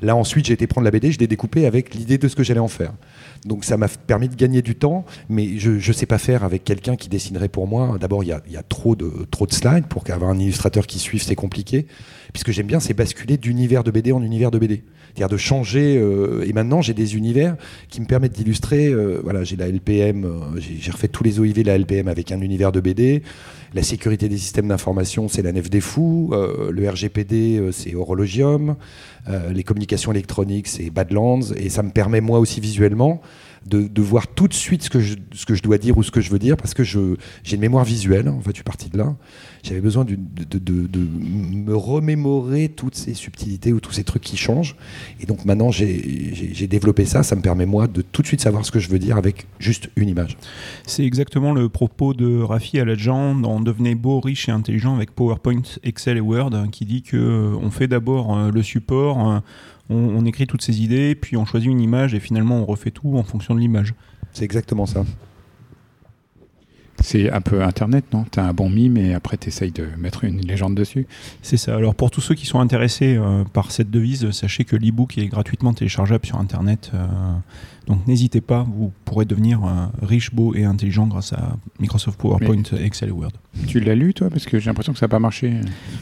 là, 0.00 0.16
ensuite, 0.16 0.46
j'ai 0.46 0.54
été 0.54 0.66
prendre 0.66 0.86
la 0.86 0.90
BD, 0.90 1.12
je 1.12 1.18
l'ai 1.18 1.26
découpée 1.26 1.66
avec 1.66 1.94
l'idée 1.94 2.16
de 2.16 2.26
ce 2.28 2.34
que 2.34 2.42
j'allais 2.42 2.60
en 2.60 2.68
faire. 2.68 2.94
Donc, 3.44 3.64
ça 3.64 3.76
m'a 3.76 3.88
permis 3.88 4.28
de 4.28 4.34
gagner 4.34 4.60
du 4.60 4.74
temps, 4.74 5.04
mais 5.28 5.58
je 5.58 5.70
ne 5.70 5.92
sais 5.94 6.06
pas 6.06 6.18
faire 6.18 6.44
avec 6.44 6.64
quelqu'un 6.64 6.96
qui 6.96 7.08
dessinerait 7.08 7.48
pour 7.48 7.66
moi. 7.66 7.96
D'abord, 7.98 8.22
il 8.22 8.28
y 8.28 8.32
a, 8.32 8.62
trop, 8.62 8.94
de, 8.94 9.10
slides. 9.50 9.86
Pour 9.86 10.04
qu'avoir 10.04 10.30
un 10.30 10.38
illustrateur 10.38 10.86
qui 10.86 10.98
suive, 10.98 11.22
c'est 11.22 11.34
compliqué. 11.34 11.86
Puisque 12.32 12.50
j'aime 12.50 12.66
bien, 12.66 12.80
c'est 12.80 12.94
basculer 12.94 13.38
d'univers 13.38 13.82
de 13.82 13.90
BD 13.90 14.12
en 14.12 14.22
univers 14.22 14.50
de 14.50 14.58
BD. 14.58 14.84
C'est-à-dire 15.08 15.28
de 15.28 15.36
changer. 15.36 15.96
Euh, 15.98 16.44
et 16.46 16.52
maintenant, 16.52 16.82
j'ai 16.82 16.94
des 16.94 17.16
univers 17.16 17.56
qui 17.88 18.00
me 18.00 18.06
permettent 18.06 18.34
d'illustrer. 18.34 18.88
Euh, 18.88 19.20
voilà, 19.22 19.42
j'ai 19.42 19.56
la 19.56 19.68
LPM, 19.68 20.24
euh, 20.24 20.60
j'ai 20.60 20.90
refait 20.90 21.08
tous 21.08 21.24
les 21.24 21.40
OIV 21.40 21.62
de 21.62 21.66
la 21.66 21.78
LPM 21.78 22.08
avec 22.08 22.30
un 22.30 22.40
univers 22.40 22.72
de 22.72 22.80
BD. 22.80 23.22
La 23.74 23.82
sécurité 23.82 24.28
des 24.28 24.38
systèmes 24.38 24.68
d'information, 24.68 25.28
c'est 25.28 25.42
la 25.42 25.52
Nef 25.52 25.70
des 25.70 25.80
Fous. 25.80 26.32
Le 26.32 26.90
RGPD, 26.90 27.70
c'est 27.70 27.94
Horologium. 27.94 28.74
Les 29.52 29.62
communications 29.62 30.10
électroniques, 30.10 30.66
c'est 30.66 30.90
Badlands. 30.90 31.52
Et 31.54 31.68
ça 31.68 31.84
me 31.84 31.90
permet, 31.90 32.20
moi 32.20 32.40
aussi 32.40 32.60
visuellement, 32.60 33.20
de, 33.66 34.02
voir 34.02 34.26
tout 34.26 34.48
de 34.48 34.54
suite 34.54 34.82
ce 34.82 34.90
que, 34.90 35.00
je, 35.00 35.62
dois 35.62 35.78
dire 35.78 35.96
ou 35.98 36.02
ce 36.02 36.10
que 36.10 36.20
je 36.20 36.30
veux 36.30 36.38
dire, 36.38 36.56
parce 36.56 36.74
que 36.74 36.82
j'ai 36.82 37.16
une 37.52 37.60
mémoire 37.60 37.84
visuelle, 37.84 38.28
en 38.28 38.40
fait, 38.40 38.50
je 38.50 38.56
suis 38.56 38.64
parti 38.64 38.88
de 38.88 38.98
là. 38.98 39.14
J'avais 39.62 39.80
besoin 39.80 40.04
de, 40.04 40.16
me 40.16 41.74
remémorer 41.74 42.68
toutes 42.68 42.94
ces 42.94 43.14
subtilités 43.14 43.72
ou 43.72 43.80
tous 43.80 43.92
ces 43.92 44.04
trucs 44.04 44.22
qui 44.22 44.36
changent. 44.36 44.76
Et 45.20 45.26
donc 45.26 45.44
maintenant, 45.44 45.70
j'ai 45.70 46.66
développé 46.66 47.04
ça, 47.04 47.22
ça 47.22 47.36
me 47.36 47.42
permet, 47.42 47.66
moi, 47.66 47.86
de 47.86 48.02
tout 48.02 48.22
de 48.22 48.26
suite 48.26 48.40
savoir 48.40 48.64
ce 48.64 48.70
que 48.70 48.78
je 48.78 48.88
veux 48.88 48.98
dire 48.98 49.16
avec 49.16 49.46
juste 49.58 49.90
une 49.96 50.08
image. 50.08 50.36
C'est 50.86 51.04
exactement 51.04 51.52
le 51.52 51.68
propos 51.68 52.14
de 52.14 52.40
Rafi 52.40 52.80
Aladjan 52.80 53.34
dans 53.34 53.60
Devenez 53.60 53.94
beau, 53.94 54.20
riche 54.20 54.48
et 54.48 54.52
intelligent 54.52 54.96
avec 54.96 55.12
PowerPoint, 55.12 55.62
Excel 55.82 56.16
et 56.16 56.20
Word, 56.20 56.52
qui 56.72 56.86
dit 56.86 57.02
que 57.02 57.16
euh, 57.16 57.56
on 57.60 57.70
fait 57.70 57.88
d'abord 57.88 58.36
euh, 58.36 58.50
le 58.50 58.62
support 58.62 59.42
on, 59.90 60.24
écrit 60.24 60.46
toutes 60.46 60.62
ces 60.62 60.82
idées, 60.82 61.14
puis 61.14 61.36
on 61.36 61.44
choisit 61.44 61.68
une 61.68 61.80
image 61.80 62.14
et 62.14 62.20
finalement 62.20 62.58
on 62.58 62.64
refait 62.64 62.90
tout 62.90 63.16
en 63.16 63.22
fonction 63.22 63.54
de 63.54 63.60
l'image. 63.60 63.94
C'est 64.32 64.44
exactement 64.44 64.86
ça. 64.86 65.04
C'est 67.02 67.30
un 67.30 67.40
peu 67.40 67.62
Internet, 67.62 68.04
non? 68.12 68.26
Tu 68.30 68.38
as 68.40 68.44
un 68.44 68.52
bon 68.52 68.68
mime 68.68 68.98
et 68.98 69.14
après 69.14 69.38
tu 69.38 69.48
essayes 69.48 69.72
de 69.72 69.86
mettre 69.96 70.24
une 70.24 70.42
légende 70.42 70.74
dessus. 70.74 71.06
C'est 71.40 71.56
ça. 71.56 71.74
Alors 71.74 71.94
pour 71.94 72.10
tous 72.10 72.20
ceux 72.20 72.34
qui 72.34 72.44
sont 72.44 72.60
intéressés 72.60 73.16
euh, 73.16 73.42
par 73.44 73.70
cette 73.70 73.90
devise, 73.90 74.30
sachez 74.32 74.64
que 74.64 74.76
l'e-book 74.76 75.16
est 75.16 75.26
gratuitement 75.26 75.72
téléchargeable 75.72 76.26
sur 76.26 76.38
Internet. 76.38 76.90
Euh, 76.92 77.06
donc 77.86 78.06
n'hésitez 78.06 78.42
pas, 78.42 78.66
vous 78.70 78.92
pourrez 79.06 79.24
devenir 79.24 79.64
euh, 79.64 79.86
riche, 80.02 80.34
beau 80.34 80.54
et 80.54 80.64
intelligent 80.64 81.06
grâce 81.06 81.32
à 81.32 81.56
Microsoft 81.80 82.20
PowerPoint, 82.20 82.62
Excel 82.78 83.08
et 83.08 83.12
Word. 83.12 83.32
Tu 83.66 83.80
l'as 83.80 83.94
lu 83.94 84.12
toi? 84.12 84.28
Parce 84.28 84.44
que 84.44 84.58
j'ai 84.58 84.66
l'impression 84.66 84.92
que 84.92 84.98
ça 84.98 85.06
n'a 85.06 85.10
pas 85.10 85.18
marché. 85.18 85.54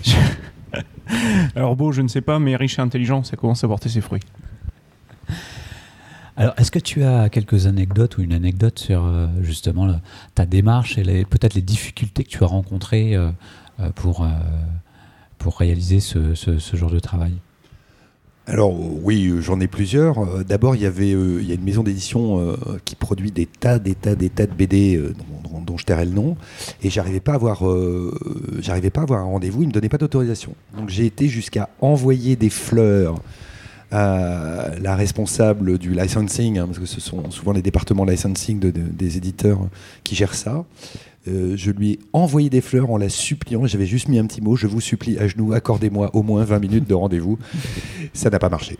Alors 1.57 1.77
beau, 1.77 1.93
je 1.93 2.03
ne 2.03 2.09
sais 2.09 2.21
pas, 2.21 2.39
mais 2.39 2.57
riche 2.57 2.79
et 2.79 2.83
intelligent, 2.83 3.23
ça 3.25 3.37
commence 3.37 3.65
à 3.65 3.69
porter 3.69 3.89
ses 3.89 4.01
fruits. 4.01 4.23
Alors, 6.39 6.55
est-ce 6.57 6.71
que 6.71 6.79
tu 6.79 7.03
as 7.03 7.29
quelques 7.31 7.67
anecdotes 7.67 8.17
ou 8.17 8.23
une 8.23 8.33
anecdote 8.33 8.79
sur 8.79 9.05
euh, 9.05 9.27
justement 9.43 10.01
ta 10.37 10.47
démarche 10.47 10.97
et 10.97 11.25
peut-être 11.25 11.55
les 11.55 11.63
difficultés 11.63 12.23
que 12.23 12.29
tu 12.29 12.45
as 12.45 12.47
rencontrées 12.47 13.17
euh, 13.17 13.31
euh, 13.81 13.91
pour, 13.91 14.25
pour 15.39 15.59
réaliser 15.59 15.99
ce, 15.99 16.35
genre 16.75 16.93
de 16.93 17.01
travail? 17.01 17.33
Alors 18.49 18.75
oui, 19.03 19.31
j'en 19.41 19.61
ai 19.61 19.69
plusieurs. 19.69 20.45
D'abord, 20.45 20.75
il 20.75 20.83
y 20.83 20.87
avait 20.87 21.11
il 21.11 21.47
y 21.47 21.53
a 21.53 21.55
une 21.55 21.65
maison 21.65 21.83
d'édition 21.83 22.57
qui 22.85 22.95
produit 22.97 23.31
des 23.31 23.47
tas, 23.47 23.79
des 23.79 23.95
tas, 23.95 24.15
des 24.15 24.31
tas 24.31 24.47
de 24.47 24.55
BD 24.55 25.01
dont, 25.67 25.77
je 25.77 25.85
tairai 25.85 26.07
le 26.07 26.13
nom, 26.13 26.37
et 26.83 26.89
j'arrivais 26.89 27.21
pas 27.21 27.33
à 27.33 27.35
avoir, 27.35 27.63
j'arrivais 28.59 28.91
pas 28.91 29.03
à 29.03 29.05
avoir 29.05 29.21
un 29.21 29.25
rendez-vous. 29.25 29.63
Ils 29.63 29.69
me 29.69 29.73
donnaient 29.73 29.91
pas 29.91 29.99
d'autorisation. 29.99 30.55
Donc 30.77 30.89
j'ai 30.89 31.05
été 31.05 31.29
jusqu'à 31.29 31.69
envoyer 31.81 32.37
des 32.37 32.51
fleurs 32.51 33.17
la 33.91 34.97
responsable 34.97 35.79
du 35.79 35.95
licensing, 35.95 36.59
hein, 36.59 36.67
parce 36.67 36.79
que 36.79 36.87
ce 36.87 37.01
sont 37.01 37.31
souvent 37.31 37.53
les 37.53 37.63
départements 37.63 38.05
licensing 38.05 38.59
des 38.61 39.17
éditeurs 39.17 39.61
qui 40.05 40.15
gèrent 40.15 40.35
ça. 40.35 40.65
Euh, 41.27 41.55
je 41.57 41.71
lui 41.71 41.93
ai 41.93 41.99
envoyé 42.13 42.49
des 42.49 42.61
fleurs 42.61 42.91
en 42.91 42.97
la 42.97 43.09
suppliant, 43.09 43.67
j'avais 43.67 43.87
juste 43.87 44.09
mis 44.09 44.19
un 44.19 44.27
petit 44.27 44.41
mot, 44.41 44.57
je 44.57 44.67
vous 44.67 44.81
supplie 44.81 45.19
à 45.19 45.27
genoux, 45.27 45.53
accordez-moi 45.53 46.15
au 46.15 46.23
moins 46.23 46.45
20 46.45 46.59
minutes 46.61 46.89
de 46.89 46.95
rendez-vous. 46.95 47.39
Ça 48.13 48.31
n'a 48.31 48.39
pas 48.39 48.49
marché. 48.49 48.79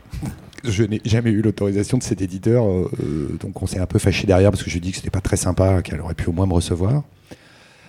Je 0.63 0.83
n'ai 0.83 1.01
jamais 1.05 1.31
eu 1.31 1.41
l'autorisation 1.41 1.97
de 1.97 2.03
cet 2.03 2.21
éditeur, 2.21 2.65
euh, 2.67 3.37
donc 3.39 3.61
on 3.61 3.67
s'est 3.67 3.79
un 3.79 3.85
peu 3.85 3.99
fâché 3.99 4.25
derrière 4.25 4.51
parce 4.51 4.63
que 4.63 4.69
je 4.69 4.75
lui 4.75 4.79
ai 4.79 4.81
dit 4.81 4.91
que 4.91 4.97
c'était 4.97 5.09
pas 5.09 5.21
très 5.21 5.37
sympa, 5.37 5.81
qu'elle 5.81 6.01
aurait 6.01 6.15
pu 6.15 6.29
au 6.29 6.33
moins 6.33 6.45
me 6.45 6.53
recevoir. 6.53 7.03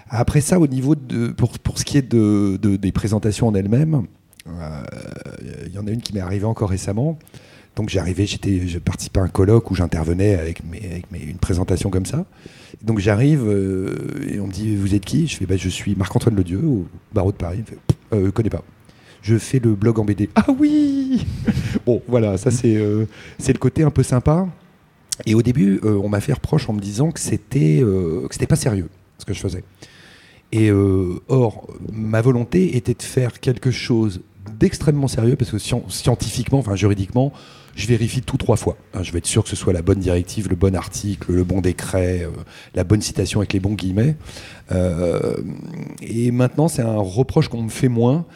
Après 0.09 0.41
ça, 0.41 0.59
au 0.59 0.67
niveau 0.67 0.95
de, 0.97 1.29
pour, 1.29 1.59
pour 1.61 1.79
ce 1.79 1.85
qui 1.85 1.97
est 1.97 2.09
de, 2.09 2.57
des 2.57 2.93
présentations 2.93 3.49
en 3.49 3.55
elles-mêmes, 3.55 4.07
il 4.47 4.53
euh, 4.53 5.69
y 5.73 5.79
en 5.79 5.87
a 5.87 5.91
une 5.91 6.03
qui 6.03 6.13
m'est 6.13 6.21
arrivée 6.21 6.47
encore 6.47 6.71
récemment. 6.71 7.19
Donc 7.77 7.89
j'arrivais, 7.89 8.27
j'étais, 8.27 8.67
je 8.67 8.79
participais 8.79 9.21
à 9.21 9.23
un 9.23 9.29
colloque 9.29 9.71
où 9.71 9.75
j'intervenais 9.75 10.35
avec, 10.35 10.65
mes, 10.65 10.79
avec 10.85 11.07
une 11.13 11.39
présentation 11.39 11.91
comme 11.91 12.07
ça. 12.07 12.25
Donc 12.83 12.99
j'arrive 12.99 13.45
euh, 13.47 14.27
et 14.29 14.41
on 14.41 14.47
me 14.47 14.53
dit 14.53 14.77
vous 14.77 14.95
êtes 14.95 15.05
qui? 15.05 15.27
Je 15.27 15.37
fais 15.37 15.47
bah, 15.47 15.57
je 15.57 15.69
suis 15.69 15.95
Marc-Antoine 15.95 16.35
Ledieu 16.35 16.59
au 16.59 16.87
barreau 17.13 17.33
de 17.33 17.37
Paris. 17.37 17.59
Il 17.59 17.61
me 17.61 17.67
fait 17.67 18.27
euh, 18.27 18.31
connais 18.33 18.51
pas. 18.51 18.65
Je 19.23 19.39
fais 19.39 19.61
le 19.61 19.75
blog 19.75 19.99
en 19.99 20.05
BD. 20.05 20.31
Ah 20.35 20.47
oui 20.59 21.27
Bon 21.87 22.03
voilà, 22.09 22.39
ça 22.39 22.51
c'est 22.51 22.83
c'est 23.39 23.53
le 23.53 23.59
côté 23.59 23.83
un 23.83 23.91
peu 23.91 24.03
sympa. 24.03 24.49
Et 25.27 25.35
au 25.35 25.43
début, 25.43 25.81
on 25.83 26.09
m'a 26.09 26.21
fait 26.21 26.33
reproche 26.33 26.69
en 26.71 26.73
me 26.73 26.81
disant 26.81 27.11
que 27.11 27.21
c'était 27.21 27.81
que 27.81 28.29
c'était 28.31 28.47
pas 28.47 28.57
sérieux 28.57 28.89
ce 29.19 29.27
que 29.27 29.35
je 29.35 29.41
faisais. 29.41 29.63
Et 30.53 30.71
or, 30.71 31.67
ma 31.93 32.23
volonté 32.23 32.77
était 32.79 32.95
de 32.95 33.03
faire 33.03 33.41
quelque 33.41 33.71
chose 33.71 34.23
d'extrêmement 34.59 35.09
sérieux 35.09 35.37
parce 35.37 35.51
que 35.51 35.59
scientifiquement, 35.59 36.59
enfin 36.59 36.75
juridiquement, 36.75 37.33
je 37.75 37.87
vérifie 37.87 38.23
tout 38.23 38.37
trois 38.37 38.57
fois. 38.57 38.77
Hein, 38.95 39.03
je 39.03 39.13
vais 39.13 39.19
être 39.19 39.27
sûr 39.27 39.43
que 39.43 39.49
ce 39.49 39.57
soit 39.57 39.73
la 39.73 39.83
bonne 39.83 40.01
directive, 40.01 40.49
le 40.49 40.57
bon 40.57 40.75
article, 40.75 41.33
le 41.33 41.45
bon 41.45 41.61
décret, 41.61 42.23
euh, 42.23 42.31
la 42.75 42.85
bonne 42.85 43.01
citation 43.01 43.41
avec 43.41 43.53
les 43.53 43.61
bons 43.61 43.75
guillemets. 43.75 44.17
Euh, 44.73 45.37
et 46.03 46.31
maintenant, 46.31 46.69
c'est 46.69 46.83
un 46.83 46.99
reproche 46.99 47.49
qu'on 47.49 47.63
me 47.63 47.71
fait 47.71 47.89
moins. 47.89 48.27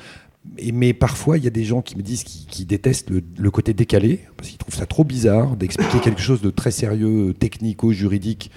mais 0.72 0.92
parfois, 0.92 1.38
il 1.38 1.44
y 1.44 1.46
a 1.46 1.50
des 1.50 1.64
gens 1.64 1.82
qui 1.82 1.96
me 1.96 2.02
disent 2.02 2.24
qu'ils 2.24 2.66
détestent 2.66 3.10
le, 3.10 3.50
côté 3.50 3.74
décalé, 3.74 4.20
parce 4.36 4.48
qu'ils 4.48 4.58
trouvent 4.58 4.74
ça 4.74 4.86
trop 4.86 5.04
bizarre 5.04 5.56
d'expliquer 5.56 6.00
quelque 6.02 6.20
chose 6.20 6.40
de 6.40 6.50
très 6.50 6.70
sérieux, 6.70 7.34
technico-juridique, 7.38 8.50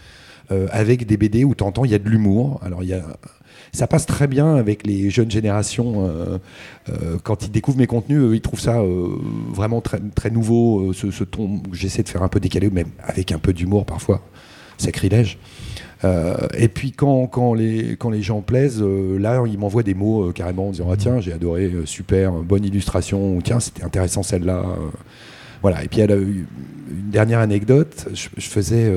euh, 0.50 0.68
avec 0.72 1.06
des 1.06 1.18
BD 1.18 1.44
où 1.44 1.56
tu 1.56 1.64
entends 1.64 1.84
il 1.84 1.92
y 1.92 1.96
a 1.96 2.00
de 2.00 2.08
l'humour. 2.08 2.62
Alors, 2.64 2.82
il 2.84 2.90
y 2.90 2.94
a 2.94 3.04
ça 3.74 3.86
passe 3.86 4.06
très 4.06 4.28
bien 4.28 4.56
avec 4.56 4.88
les 4.88 5.10
jeunes 5.10 5.30
générations. 5.30 6.08
Euh, 6.08 6.38
euh, 6.90 7.18
quand 7.22 7.44
ils 7.44 7.52
découvrent 7.52 7.78
mes 7.78 7.86
contenus, 7.86 8.22
ils 8.34 8.40
trouvent 8.40 8.62
ça 8.62 8.82
vraiment 9.54 9.82
très, 9.82 10.00
très 10.16 10.30
nouveau. 10.30 10.94
ce, 10.94 11.24
ton, 11.26 11.62
j'essaie 11.74 12.02
de 12.02 12.10
faire 12.10 12.24
un 12.24 12.30
peu 12.30 12.40
décalé, 12.40 12.70
même 12.70 12.88
avec 13.04 13.34
un 13.34 13.40
peu 13.40 13.52
d'humour 13.52 13.86
parfois. 13.86 14.22
Sacrilège. 14.78 15.38
et 16.04 16.68
puis 16.70 16.92
quand, 16.94 17.28
quand, 17.28 17.54
les, 17.54 17.98
quand 17.98 18.10
les 18.10 18.22
gens 18.22 18.42
plaisent, 18.42 18.82
là, 18.82 19.44
ils 19.46 19.60
m'envoient 19.60 19.84
des 19.84 19.96
mots 19.96 20.32
carrément 20.32 20.70
en 20.70 20.72
disant 20.72 20.88
Ah, 20.90 20.98
tiens, 20.98 21.20
j'ai 21.20 21.34
adoré, 21.34 21.70
super, 21.86 22.32
bonne 22.32 22.64
illustration, 22.64 23.36
ou 23.36 23.42
tiens, 23.42 23.60
c'était 23.60 23.84
intéressant 23.84 24.24
celle-là. 24.24 24.64
Voilà. 25.62 25.84
Et 25.84 25.88
puis, 25.88 26.02
une 26.02 26.46
dernière 27.12 27.40
anecdote. 27.40 28.08
Je, 28.14 28.48
faisais, 28.48 28.92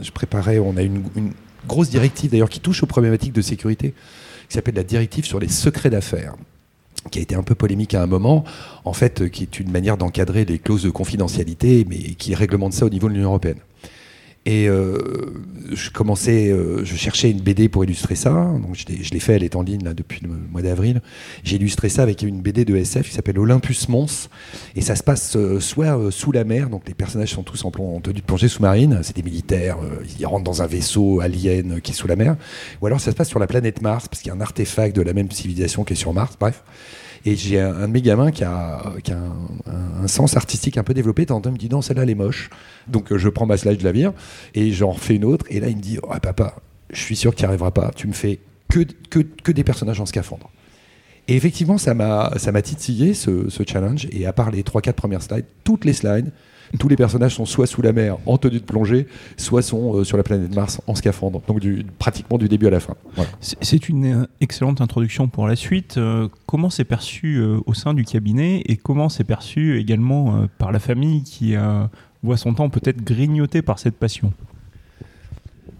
je 0.00 0.10
préparais, 0.10 0.58
on 0.58 0.76
a 0.76 0.82
une, 0.82 1.02
une 1.16 1.32
grosse 1.66 1.90
directive 1.90 2.30
d'ailleurs 2.30 2.48
qui 2.48 2.60
touche 2.60 2.82
aux 2.82 2.86
problématiques 2.86 3.32
de 3.32 3.42
sécurité, 3.42 3.94
qui 4.48 4.54
s'appelle 4.54 4.74
la 4.74 4.84
directive 4.84 5.24
sur 5.24 5.40
les 5.40 5.48
secrets 5.48 5.90
d'affaires 5.90 6.34
qui 7.10 7.18
a 7.18 7.22
été 7.22 7.34
un 7.34 7.42
peu 7.42 7.54
polémique 7.54 7.94
à 7.94 8.02
un 8.02 8.06
moment, 8.06 8.44
en 8.84 8.92
fait, 8.92 9.28
qui 9.30 9.42
est 9.42 9.60
une 9.60 9.70
manière 9.70 9.96
d'encadrer 9.96 10.44
les 10.44 10.58
clauses 10.58 10.84
de 10.84 10.90
confidentialité, 10.90 11.86
mais 11.88 11.98
qui 12.14 12.34
réglemente 12.34 12.72
ça 12.72 12.86
au 12.86 12.90
niveau 12.90 13.08
de 13.08 13.14
l'Union 13.14 13.28
européenne. 13.28 13.58
Et 14.46 14.68
euh, 14.68 14.98
je 15.72 15.88
commençais, 15.88 16.50
euh, 16.50 16.84
je 16.84 16.96
cherchais 16.96 17.30
une 17.30 17.40
BD 17.40 17.70
pour 17.70 17.82
illustrer 17.84 18.14
ça. 18.14 18.30
Donc 18.30 18.74
je 18.74 19.10
l'ai 19.10 19.20
fait, 19.20 19.34
elle 19.34 19.44
est 19.44 19.56
en 19.56 19.62
ligne 19.62 19.82
là 19.82 19.94
depuis 19.94 20.20
le 20.22 20.28
mois 20.28 20.60
d'avril. 20.60 21.00
J'ai 21.44 21.56
illustré 21.56 21.88
ça 21.88 22.02
avec 22.02 22.20
une 22.22 22.42
BD 22.42 22.66
de 22.66 22.76
SF 22.76 23.08
qui 23.08 23.14
s'appelle 23.14 23.38
Olympus 23.38 23.88
Mons. 23.88 24.28
Et 24.76 24.82
ça 24.82 24.96
se 24.96 25.02
passe 25.02 25.36
euh, 25.36 25.60
soit 25.60 26.10
sous 26.10 26.30
la 26.30 26.44
mer, 26.44 26.68
donc 26.68 26.86
les 26.86 26.94
personnages 26.94 27.30
sont 27.30 27.42
tous 27.42 27.64
en, 27.64 27.68
en 27.68 28.00
tenue 28.00 28.20
de 28.20 28.24
plongée 28.24 28.48
sous-marine. 28.48 29.00
C'est 29.02 29.16
des 29.16 29.22
militaires, 29.22 29.78
ils 30.18 30.26
rentrent 30.26 30.44
dans 30.44 30.60
un 30.60 30.66
vaisseau 30.66 31.20
alien 31.20 31.80
qui 31.80 31.92
est 31.92 31.94
sous 31.94 32.06
la 32.08 32.16
mer. 32.16 32.36
Ou 32.82 32.86
alors 32.86 33.00
ça 33.00 33.12
se 33.12 33.16
passe 33.16 33.28
sur 33.30 33.38
la 33.38 33.46
planète 33.46 33.80
Mars, 33.80 34.08
parce 34.08 34.20
qu'il 34.20 34.28
y 34.28 34.32
a 34.32 34.36
un 34.36 34.40
artefact 34.42 34.94
de 34.94 35.02
la 35.02 35.14
même 35.14 35.30
civilisation 35.30 35.84
qui 35.84 35.94
est 35.94 35.96
sur 35.96 36.12
Mars. 36.12 36.36
Bref. 36.38 36.62
Et 37.24 37.36
j'ai 37.36 37.58
un, 37.58 37.86
de 37.88 37.92
mes 37.92 38.02
gamins 38.02 38.30
qui 38.30 38.44
a, 38.44 38.82
un, 39.10 40.06
sens 40.06 40.36
artistique 40.36 40.76
un 40.76 40.82
peu 40.82 40.92
développé. 40.92 41.24
Tantôt, 41.26 41.48
il 41.48 41.54
me 41.54 41.58
dit 41.58 41.68
non, 41.70 41.80
celle-là, 41.80 42.02
elle 42.02 42.10
est 42.10 42.14
moche. 42.14 42.50
Donc 42.86 43.12
euh, 43.12 43.18
je 43.18 43.28
prends 43.28 43.46
ma 43.46 43.56
slide, 43.56 43.80
je 43.80 43.84
la 43.84 43.92
vire 43.92 44.12
et 44.54 44.72
j'en 44.72 44.90
refais 44.90 45.14
une 45.16 45.24
autre. 45.24 45.46
Et 45.48 45.60
là, 45.60 45.68
il 45.68 45.76
me 45.76 45.82
dit 45.82 45.98
oh, 46.02 46.12
papa, 46.20 46.56
je 46.90 47.00
suis 47.00 47.16
sûr 47.16 47.34
tu 47.34 47.42
n'y 47.42 47.46
arriveras 47.46 47.70
pas. 47.70 47.90
Tu 47.96 48.06
me 48.06 48.12
fais 48.12 48.40
que, 48.68 48.80
que, 49.08 49.20
que 49.20 49.52
des 49.52 49.64
personnages 49.64 50.00
en 50.00 50.06
scaphandre. 50.06 50.50
Et 51.26 51.36
effectivement, 51.36 51.78
ça 51.78 51.94
m'a 51.94 52.62
titillé 52.62 53.14
ce, 53.14 53.48
ce, 53.48 53.62
challenge. 53.66 54.06
Et 54.12 54.26
à 54.26 54.34
part 54.34 54.50
les 54.50 54.62
3-4 54.62 54.92
premières 54.92 55.22
slides, 55.22 55.46
toutes 55.64 55.86
les 55.86 55.94
slides, 55.94 56.30
tous 56.78 56.88
les 56.88 56.96
personnages 56.96 57.34
sont 57.34 57.46
soit 57.46 57.66
sous 57.66 57.82
la 57.82 57.92
mer 57.92 58.16
en 58.26 58.38
tenue 58.38 58.60
de 58.60 58.64
plongée, 58.64 59.06
soit 59.36 59.62
sont 59.62 59.96
euh, 59.96 60.04
sur 60.04 60.16
la 60.16 60.22
planète 60.22 60.54
Mars 60.54 60.80
en 60.86 60.94
scaphandre. 60.94 61.42
Donc 61.46 61.62
pratiquement 61.98 62.38
du 62.38 62.48
début 62.48 62.66
à 62.66 62.70
la 62.70 62.80
fin. 62.80 62.94
C'est 63.40 63.88
une 63.88 64.22
euh, 64.22 64.26
excellente 64.40 64.80
introduction 64.80 65.28
pour 65.28 65.46
la 65.46 65.56
suite. 65.56 65.96
Euh, 65.98 66.28
comment 66.46 66.70
c'est 66.70 66.84
perçu 66.84 67.42
au 67.66 67.74
sein 67.74 67.94
du 67.94 68.04
cabinet 68.04 68.62
et 68.66 68.76
comment 68.76 69.08
c'est 69.08 69.24
perçu 69.24 69.78
également 69.78 70.46
par 70.58 70.72
la 70.72 70.78
famille 70.78 71.22
qui 71.22 71.54
voit 72.22 72.36
son 72.36 72.54
temps 72.54 72.68
peut-être 72.68 73.02
grignoté 73.02 73.62
par 73.62 73.78
cette 73.78 73.96
passion? 73.96 74.32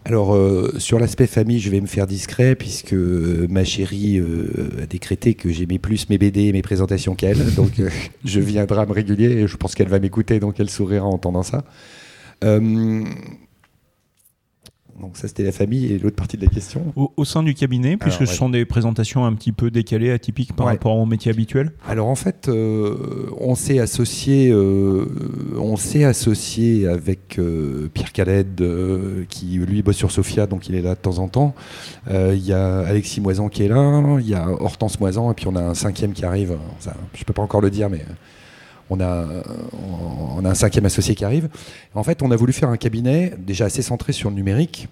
Alors, 0.07 0.35
euh, 0.35 0.75
sur 0.79 0.99
l'aspect 0.99 1.27
famille, 1.27 1.61
je 1.61 1.71
vais 1.71 1.81
me 1.81 1.87
faire 1.87 2.07
discret 2.07 2.55
puisque 2.55 2.93
euh, 2.93 3.47
ma 3.49 3.65
chérie 3.65 4.19
euh, 4.19 4.83
a 4.83 4.87
décrété 4.87 5.33
que 5.33 5.51
j'aimais 5.51 5.79
plus 5.79 6.11
mes 6.11 6.19
BD 6.19 6.43
et 6.43 6.53
mes 6.53 6.61
présentations 6.61 7.15
qu'elle. 7.15 7.43
Donc, 7.57 7.81
je 8.23 8.41
viendrai 8.41 8.83
à 8.83 8.87
me 8.87 8.93
régulier 8.93 9.31
et 9.31 9.47
je 9.47 9.57
pense 9.57 9.75
qu'elle 9.75 9.89
va 9.89 9.99
m'écouter, 9.99 10.41
donc 10.41 10.61
elle 10.61 10.69
sourira 10.69 11.07
en 11.07 11.13
entendant 11.13 11.43
ça. 11.43 11.65
Donc 15.01 15.17
ça, 15.17 15.27
c'était 15.29 15.43
la 15.43 15.53
famille 15.53 15.87
et 15.93 15.99
l'autre 15.99 16.17
partie 16.17 16.37
de 16.37 16.45
la 16.45 16.51
question. 16.51 16.93
Au, 16.97 17.13
au 17.17 17.25
sein 17.25 17.43
du 17.43 17.53
cabinet, 17.55 17.97
puisque 17.97 18.19
Alors, 18.23 18.29
ce 18.29 18.33
ouais. 18.33 18.39
sont 18.39 18.49
des 18.49 18.65
présentations 18.65 19.25
un 19.27 19.33
petit 19.35 19.51
peu 19.53 19.71
décalées, 19.71 20.11
atypiques 20.13 20.55
par 20.55 20.67
Ouais. 20.67 20.73
rapport 20.73 20.97
au 20.97 21.05
métier 21.05 21.31
habituel. 21.33 21.73
Alors 21.89 22.07
en 22.09 22.15
fait, 22.15 22.49
euh, 22.49 22.95
on 23.41 23.55
s'est 23.57 23.81
associé, 23.81 24.51
euh, 24.53 25.05
on 25.59 25.77
s'est 25.77 26.05
associé 26.05 26.87
avec 26.87 27.39
euh, 27.39 27.89
Pierre 27.93 28.13
Caled, 28.13 28.61
euh, 28.61 29.25
qui 29.29 29.47
lui 29.59 29.83
bosse 29.83 29.97
sur 29.97 30.11
Sofia, 30.13 30.47
donc 30.47 30.69
il 30.69 30.75
est 30.77 30.83
là 30.83 30.95
de 30.95 31.01
temps 31.01 31.19
en 31.19 31.29
temps. 31.29 31.55
Euh, 32.11 32.33
Il 32.37 32.47
y 32.47 32.53
a 32.53 32.79
Alexis 32.81 33.21
Moisan 33.21 33.49
qui 33.49 33.65
est 33.65 33.69
là, 33.69 34.17
il 34.21 34.29
y 34.29 34.35
a 34.35 34.49
Hortense 34.49 35.01
Moisan, 35.01 35.31
et 35.33 35.35
puis 35.35 35.47
on 35.49 35.57
a 35.57 35.63
un 35.63 35.75
cinquième 35.75 36.13
qui 36.13 36.25
arrive. 36.25 36.57
Ça, 36.79 36.95
je 37.15 37.25
peux 37.25 37.33
pas 37.33 37.43
encore 37.43 37.61
le 37.61 37.71
dire, 37.71 37.91
mais 37.91 38.05
on 39.01 40.45
a, 40.45 40.51
un 40.51 40.55
cinquième 40.55 40.87
associé 40.87 41.15
qui 41.15 41.25
arrive. 41.25 41.49
En 41.95 42.03
fait, 42.03 42.23
on 42.23 42.31
a 42.31 42.37
voulu 42.37 42.53
faire 42.53 42.69
un 42.69 42.77
cabinet 42.77 43.35
déjà 43.39 43.67
assez 43.67 43.83
centré 43.83 44.13
sur 44.13 44.31
le 44.31 44.37
numérique. 44.37 44.89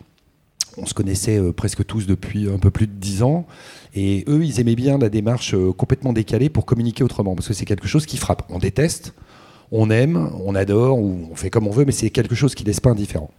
On 0.78 0.86
se 0.86 0.94
connaissait 0.94 1.38
euh, 1.38 1.52
presque 1.52 1.84
tous 1.84 2.06
depuis 2.06 2.48
un 2.48 2.58
peu 2.58 2.70
plus 2.70 2.86
de 2.86 2.92
dix 2.92 3.22
ans. 3.22 3.46
Et 3.94 4.24
eux, 4.26 4.44
ils 4.44 4.58
aimaient 4.58 4.74
bien 4.74 4.96
la 4.96 5.10
démarche 5.10 5.54
euh, 5.54 5.72
complètement 5.72 6.14
décalée 6.14 6.48
pour 6.48 6.64
communiquer 6.64 7.04
autrement, 7.04 7.34
parce 7.34 7.48
que 7.48 7.54
c'est 7.54 7.66
quelque 7.66 7.86
chose 7.86 8.06
qui 8.06 8.16
frappe. 8.16 8.44
On 8.48 8.58
déteste, 8.58 9.12
on 9.70 9.90
aime, 9.90 10.30
on 10.44 10.54
adore, 10.54 10.98
ou 10.98 11.28
on 11.30 11.34
fait 11.34 11.50
comme 11.50 11.66
on 11.66 11.70
veut, 11.70 11.84
mais 11.84 11.92
c'est 11.92 12.10
quelque 12.10 12.34
chose 12.34 12.54
qui 12.54 12.64
laisse 12.64 12.80
pas 12.80 12.90
indifférent. 12.90 13.30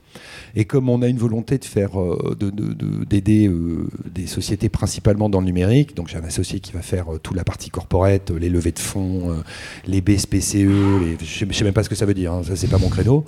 Et 0.56 0.66
comme 0.66 0.90
on 0.90 1.02
a 1.02 1.08
une 1.08 1.18
volonté 1.18 1.58
de 1.58 1.66
faire, 1.66 2.00
euh, 2.00 2.36
de- 2.40 2.50
de- 2.50 2.74
de- 2.74 3.06
d'aider 3.06 3.48
euh, 3.48 3.88
des 4.14 4.28
sociétés 4.28 4.70
principalement 4.70 5.30
dans 5.30 5.40
le 5.40 5.46
numérique, 5.46 5.96
donc 5.96 6.08
j'ai 6.10 6.18
un 6.18 6.24
associé 6.24 6.60
qui 6.60 6.72
va 6.72 6.82
faire 6.82 7.14
euh, 7.14 7.20
toute 7.20 7.36
la 7.36 7.44
partie 7.44 7.70
corporate, 7.70 8.32
les 8.32 8.50
levées 8.50 8.72
de 8.72 8.80
fonds, 8.80 9.44
les 9.88 10.02
BSPCE, 10.02 10.56
les, 10.56 11.18
je 11.24 11.46
je 11.50 11.54
sais 11.54 11.64
même 11.64 11.74
pas 11.74 11.84
ce 11.84 11.90
que 11.90 11.96
ça 11.96 12.06
veut 12.06 12.14
dire, 12.14 12.34
hein, 12.34 12.42
ça 12.44 12.56
c'est 12.56 12.68
pas 12.68 12.78
mon 12.78 12.90
créneau, 12.90 13.26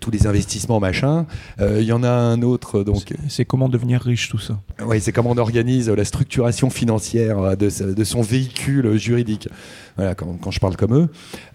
tous 0.00 0.10
les 0.10 0.26
investissements 0.26 0.80
machin. 0.80 1.26
Euh, 1.60 1.78
Il 1.80 1.86
y 1.86 1.92
en 1.92 2.02
a 2.02 2.10
un 2.10 2.42
autre, 2.42 2.82
donc 2.82 3.12
C'est- 3.28 3.44
comment 3.44 3.68
devenir 3.68 4.00
riche 4.02 4.28
tout 4.28 4.38
ça? 4.38 4.60
oui, 4.86 5.00
c'est 5.00 5.12
comment 5.12 5.30
on 5.30 5.38
organise 5.38 5.88
la 5.88 6.04
structuration 6.04 6.70
financière 6.70 7.56
de, 7.56 7.68
son 8.04 8.22
véhicule 8.22 8.96
juridique. 8.96 9.48
Voilà, 9.96 10.14
quand, 10.14 10.38
quand 10.40 10.50
je 10.50 10.60
parle 10.60 10.76
comme 10.76 10.94
eux. 10.94 11.08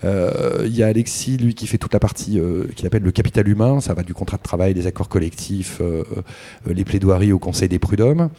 Euh, 0.04 0.64
Il 0.66 0.76
y 0.76 0.84
a 0.84 0.88
Alexis, 0.88 1.38
lui, 1.38 1.54
qui 1.56 1.68
fait 1.68 1.78
toute 1.78 1.94
la 1.94 2.00
partie 2.00 2.40
euh, 2.40 2.66
qu'il 2.76 2.86
appelle 2.86 3.02
le 3.04 3.12
capital 3.12 3.48
humain. 3.48 3.80
Ça 3.82 3.94
va 3.94 4.04
du 4.04 4.14
contrat 4.14 4.38
de 4.38 4.44
travail, 4.44 4.65
des 4.74 4.88
accords 4.88 5.10
collectifs, 5.10 5.80
euh, 5.82 6.04
euh, 6.68 6.74
les 6.74 6.86
plaidoiries 6.86 7.32
au 7.32 7.40
Conseil 7.40 7.70
des 7.70 7.80
prud'hommes. 7.80 8.30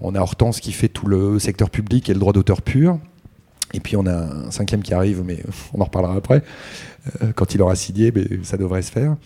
On 0.00 0.14
a 0.14 0.20
Hortense 0.20 0.60
qui 0.60 0.72
fait 0.72 0.88
tout 0.88 1.06
le 1.06 1.38
secteur 1.38 1.70
public 1.70 2.08
et 2.08 2.14
le 2.14 2.20
droit 2.20 2.32
d'auteur 2.32 2.62
pur. 2.62 2.98
Et 3.72 3.80
puis 3.80 3.96
on 3.96 4.06
a 4.06 4.46
un 4.46 4.50
cinquième 4.50 4.82
qui 4.82 4.94
arrive, 4.94 5.22
mais 5.24 5.42
on 5.72 5.80
en 5.80 5.84
reparlera 5.84 6.16
après. 6.16 6.42
Euh, 7.22 7.32
quand 7.34 7.54
il 7.54 7.62
aura 7.62 7.76
signé, 7.76 8.12
mais 8.14 8.26
ça 8.42 8.56
devrait 8.56 8.82
se 8.82 8.92
faire. 8.92 9.16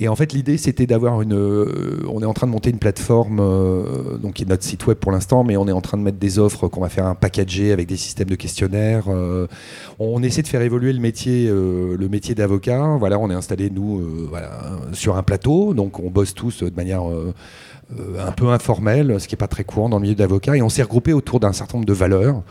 Et 0.00 0.08
en 0.08 0.16
fait, 0.16 0.32
l'idée, 0.32 0.56
c'était 0.56 0.86
d'avoir 0.86 1.22
une. 1.22 1.34
euh, 1.34 2.02
on 2.08 2.20
est 2.20 2.24
en 2.24 2.34
train 2.34 2.48
de 2.48 2.52
monter 2.52 2.70
une 2.70 2.78
plateforme, 2.78 3.38
euh, 3.40 4.18
donc 4.18 4.34
qui 4.34 4.42
est 4.42 4.46
notre 4.46 4.64
site 4.64 4.84
web 4.88 4.98
pour 4.98 5.12
l'instant, 5.12 5.44
mais 5.44 5.56
on 5.56 5.68
est 5.68 5.72
en 5.72 5.80
train 5.80 5.96
de 5.96 6.02
mettre 6.02 6.18
des 6.18 6.40
offres 6.40 6.66
qu'on 6.66 6.80
va 6.80 6.88
faire 6.88 7.06
un 7.06 7.14
packager 7.14 7.70
avec 7.70 7.86
des 7.86 7.96
systèmes 7.96 8.28
de 8.28 8.34
questionnaires. 8.34 9.04
euh, 9.08 9.46
on 10.00 10.20
essaie 10.24 10.42
de 10.42 10.48
faire 10.48 10.62
évoluer 10.62 10.92
le 10.92 10.98
métier, 10.98 11.48
le 11.48 12.08
métier 12.08 12.34
d'avocat. 12.34 12.96
Voilà, 12.98 13.18
on 13.20 13.30
est 13.30 13.34
installé 13.34 13.70
nous, 13.70 14.02
sur 14.92 15.16
un 15.16 15.22
plateau, 15.22 15.74
donc 15.74 16.00
on 16.00 16.10
bosse 16.10 16.34
tous 16.34 16.64
de 16.64 16.74
manière 16.74 17.02
un 17.02 18.32
peu 18.32 18.48
informelle, 18.48 19.20
ce 19.20 19.28
qui 19.28 19.34
n'est 19.34 19.38
pas 19.38 19.46
très 19.46 19.62
courant 19.62 19.88
dans 19.88 19.98
le 19.98 20.02
milieu 20.02 20.14
d'avocat, 20.16 20.56
et 20.56 20.62
on 20.62 20.68
s'est 20.68 20.82
regroupé 20.82 21.12
autour 21.12 21.38
d'un 21.38 21.52
certain 21.52 21.78
nombre 21.78 21.86
de 21.86 21.92
valeurs 21.92 22.42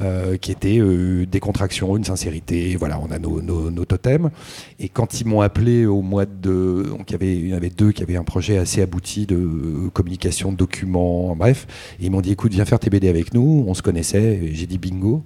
euh, 0.00 0.36
qui 0.36 0.50
étaient 0.52 0.78
euh, 0.78 1.26
des 1.26 1.40
contractions, 1.40 1.96
une 1.96 2.04
sincérité, 2.04 2.76
voilà, 2.76 2.98
on 3.00 3.10
a 3.10 3.18
nos, 3.18 3.40
nos- 3.42 3.70
nos 3.70 3.84
totems. 3.84 4.30
Et 4.78 4.88
quand 4.88 5.20
ils 5.20 5.26
m'ont 5.26 5.40
appelé 5.40 5.86
au 5.86 6.02
mois 6.02 6.26
de... 6.26 6.84
Donc 6.88 7.10
il 7.10 7.12
y, 7.12 7.14
avait, 7.14 7.36
il 7.36 7.48
y 7.48 7.54
avait 7.54 7.70
deux 7.70 7.92
qui 7.92 8.02
avaient 8.02 8.16
un 8.16 8.24
projet 8.24 8.58
assez 8.58 8.82
abouti 8.82 9.26
de 9.26 9.36
euh, 9.36 9.90
communication, 9.92 10.52
de 10.52 10.56
documents, 10.56 11.34
bref. 11.36 11.66
Et 12.00 12.06
ils 12.06 12.10
m'ont 12.10 12.20
dit, 12.20 12.32
écoute, 12.32 12.52
viens 12.52 12.64
faire 12.64 12.78
tes 12.78 12.90
BD 12.90 13.08
avec 13.08 13.32
nous. 13.34 13.64
On 13.66 13.74
se 13.74 13.82
connaissait, 13.82 14.40
j'ai 14.52 14.66
dit 14.66 14.78
bingo. 14.78 15.22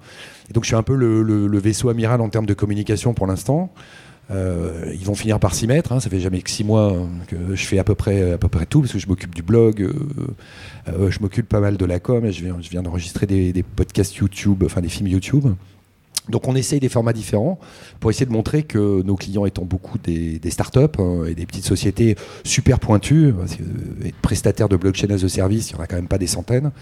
Et 0.49 0.53
donc 0.53 0.65
je 0.65 0.69
suis 0.69 0.77
un 0.77 0.83
peu 0.83 0.95
le, 0.97 1.23
le- 1.23 1.47
le 1.47 1.59
vaisseau 1.59 1.89
amiral 1.89 2.21
en 2.21 2.29
termes 2.29 2.47
de 2.47 2.55
communication 2.55 3.15
pour 3.15 3.27
l'instant. 3.27 3.73
Euh, 4.31 4.93
ils 4.93 5.05
vont 5.05 5.15
finir 5.15 5.41
par 5.41 5.55
s'y 5.55 5.67
mettre. 5.67 5.93
hein. 5.93 6.01
Ça 6.01 6.09
fait 6.09 6.21
jamais 6.21 6.41
que 6.41 6.51
six 6.51 6.63
mois 6.65 6.93
hein, 6.93 7.09
que 7.27 7.55
je 7.55 7.67
fais 7.67 7.79
à 7.79 7.85
peu 7.85 7.95
près, 7.95 8.33
à 8.33 8.39
peu 8.39 8.49
près 8.49 8.67
tout, 8.67 8.81
parce 8.81 8.93
que 8.93 8.99
je 8.99 9.09
m'occupe 9.09 9.35
du 9.35 9.43
blog, 9.43 9.83
euh, 9.83 9.93
euh, 10.89 11.11
je 11.11 11.19
m'occupe 11.21 11.49
pas 11.49 11.61
mal 11.61 11.77
de 11.77 11.85
la 11.85 11.99
com, 11.99 12.25
et 12.25 12.33
je 12.33 12.45
viens, 12.45 12.57
je 12.61 12.71
viens 12.71 12.83
d'enregistrer 12.83 13.27
des, 13.27 13.53
des 13.53 13.63
podcasts 13.63 14.15
YouTube, 14.17 14.63
enfin 14.65 14.81
des 14.81 14.89
films 14.89 15.09
YouTube. 15.09 15.47
Donc 16.29 16.47
on 16.49 16.55
essaye 16.55 16.81
des 16.81 16.89
formats 16.89 17.13
différents 17.13 17.59
pour 17.99 18.11
essayer 18.11 18.27
de 18.27 18.33
montrer 18.33 18.63
que 18.63 19.03
nos 19.03 19.17
clients 19.17 19.47
étant 19.47 19.65
beaucoup 19.65 19.99
des, 19.99 20.39
startups 20.51 20.81
hein, 20.99 21.25
et 21.27 21.35
des 21.35 21.47
petites 21.47 21.65
sociétés 21.65 22.17
super 22.45 22.79
pointues, 22.79 23.33
que, 23.33 23.63
euh, 23.63 24.09
être 24.09 24.17
prestataire 24.17 24.69
de 24.69 24.77
blockchain 24.77 25.11
as 25.11 25.25
a 25.25 25.29
service, 25.29 25.71
il 25.71 25.75
n'y 25.75 25.81
en 25.81 25.85
a 25.85 25.87
quand 25.87 25.97
même 25.97 26.09
pas 26.09 26.19
des 26.19 26.27
centaines. 26.27 26.73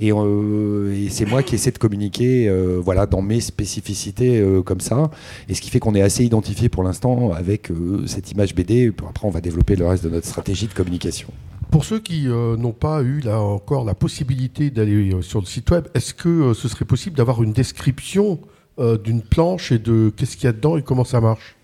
Et, 0.00 0.12
euh, 0.12 0.94
et 0.94 1.08
c'est 1.10 1.26
moi 1.26 1.42
qui 1.42 1.54
essaie 1.54 1.70
de 1.70 1.78
communiquer 1.78 2.48
euh, 2.48 2.80
voilà, 2.82 3.06
dans 3.06 3.22
mes 3.22 3.40
spécificités 3.40 4.44
comme 4.64 4.80
ça. 4.80 5.10
Et 5.48 5.54
ce 5.54 5.60
qui 5.60 5.70
fait 5.70 5.78
qu'on 5.78 5.94
est 5.94 6.02
assez 6.02 6.24
identifié 6.24 6.68
pour 6.68 6.82
l'instant 6.82 7.32
avec 7.32 7.70
cette 8.06 8.32
image 8.32 8.54
BD. 8.54 8.92
Après 9.08 9.26
on 9.26 9.30
va 9.30 9.40
développer 9.40 9.76
le 9.76 9.86
reste 9.86 10.04
de 10.04 10.10
notre 10.10 10.26
stratégie 10.26 10.66
de 10.66 10.72
communication. 10.72 11.28
Pour 11.70 11.84
ceux 11.84 11.98
qui 11.98 12.26
n'ont 12.26 12.72
pas 12.72 13.02
eu 13.02 13.20
là 13.20 13.40
encore 13.40 13.84
la 13.84 13.94
possibilité 13.94 14.70
d'aller 14.70 15.16
sur 15.22 15.40
le 15.40 15.46
site 15.46 15.70
web, 15.70 15.86
est-ce 15.94 16.14
que 16.14 16.54
ce 16.54 16.68
serait 16.68 16.84
possible 16.84 17.16
d'avoir 17.16 17.42
une 17.42 17.52
description 17.52 18.40
euh, 18.78 18.98
d'une 18.98 19.22
planche 19.22 19.72
et 19.72 19.78
de 19.78 20.12
qu'est-ce 20.14 20.36
qu'il 20.36 20.44
y 20.44 20.48
a 20.48 20.52
dedans 20.52 20.76
et 20.76 20.82
comment 20.82 21.04
ça 21.04 21.20
marche? 21.20 21.54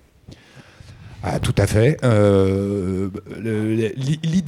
Ah, 1.25 1.39
tout 1.39 1.55
à 1.57 1.69
fait. 1.69 1.99
Euh, 2.03 3.11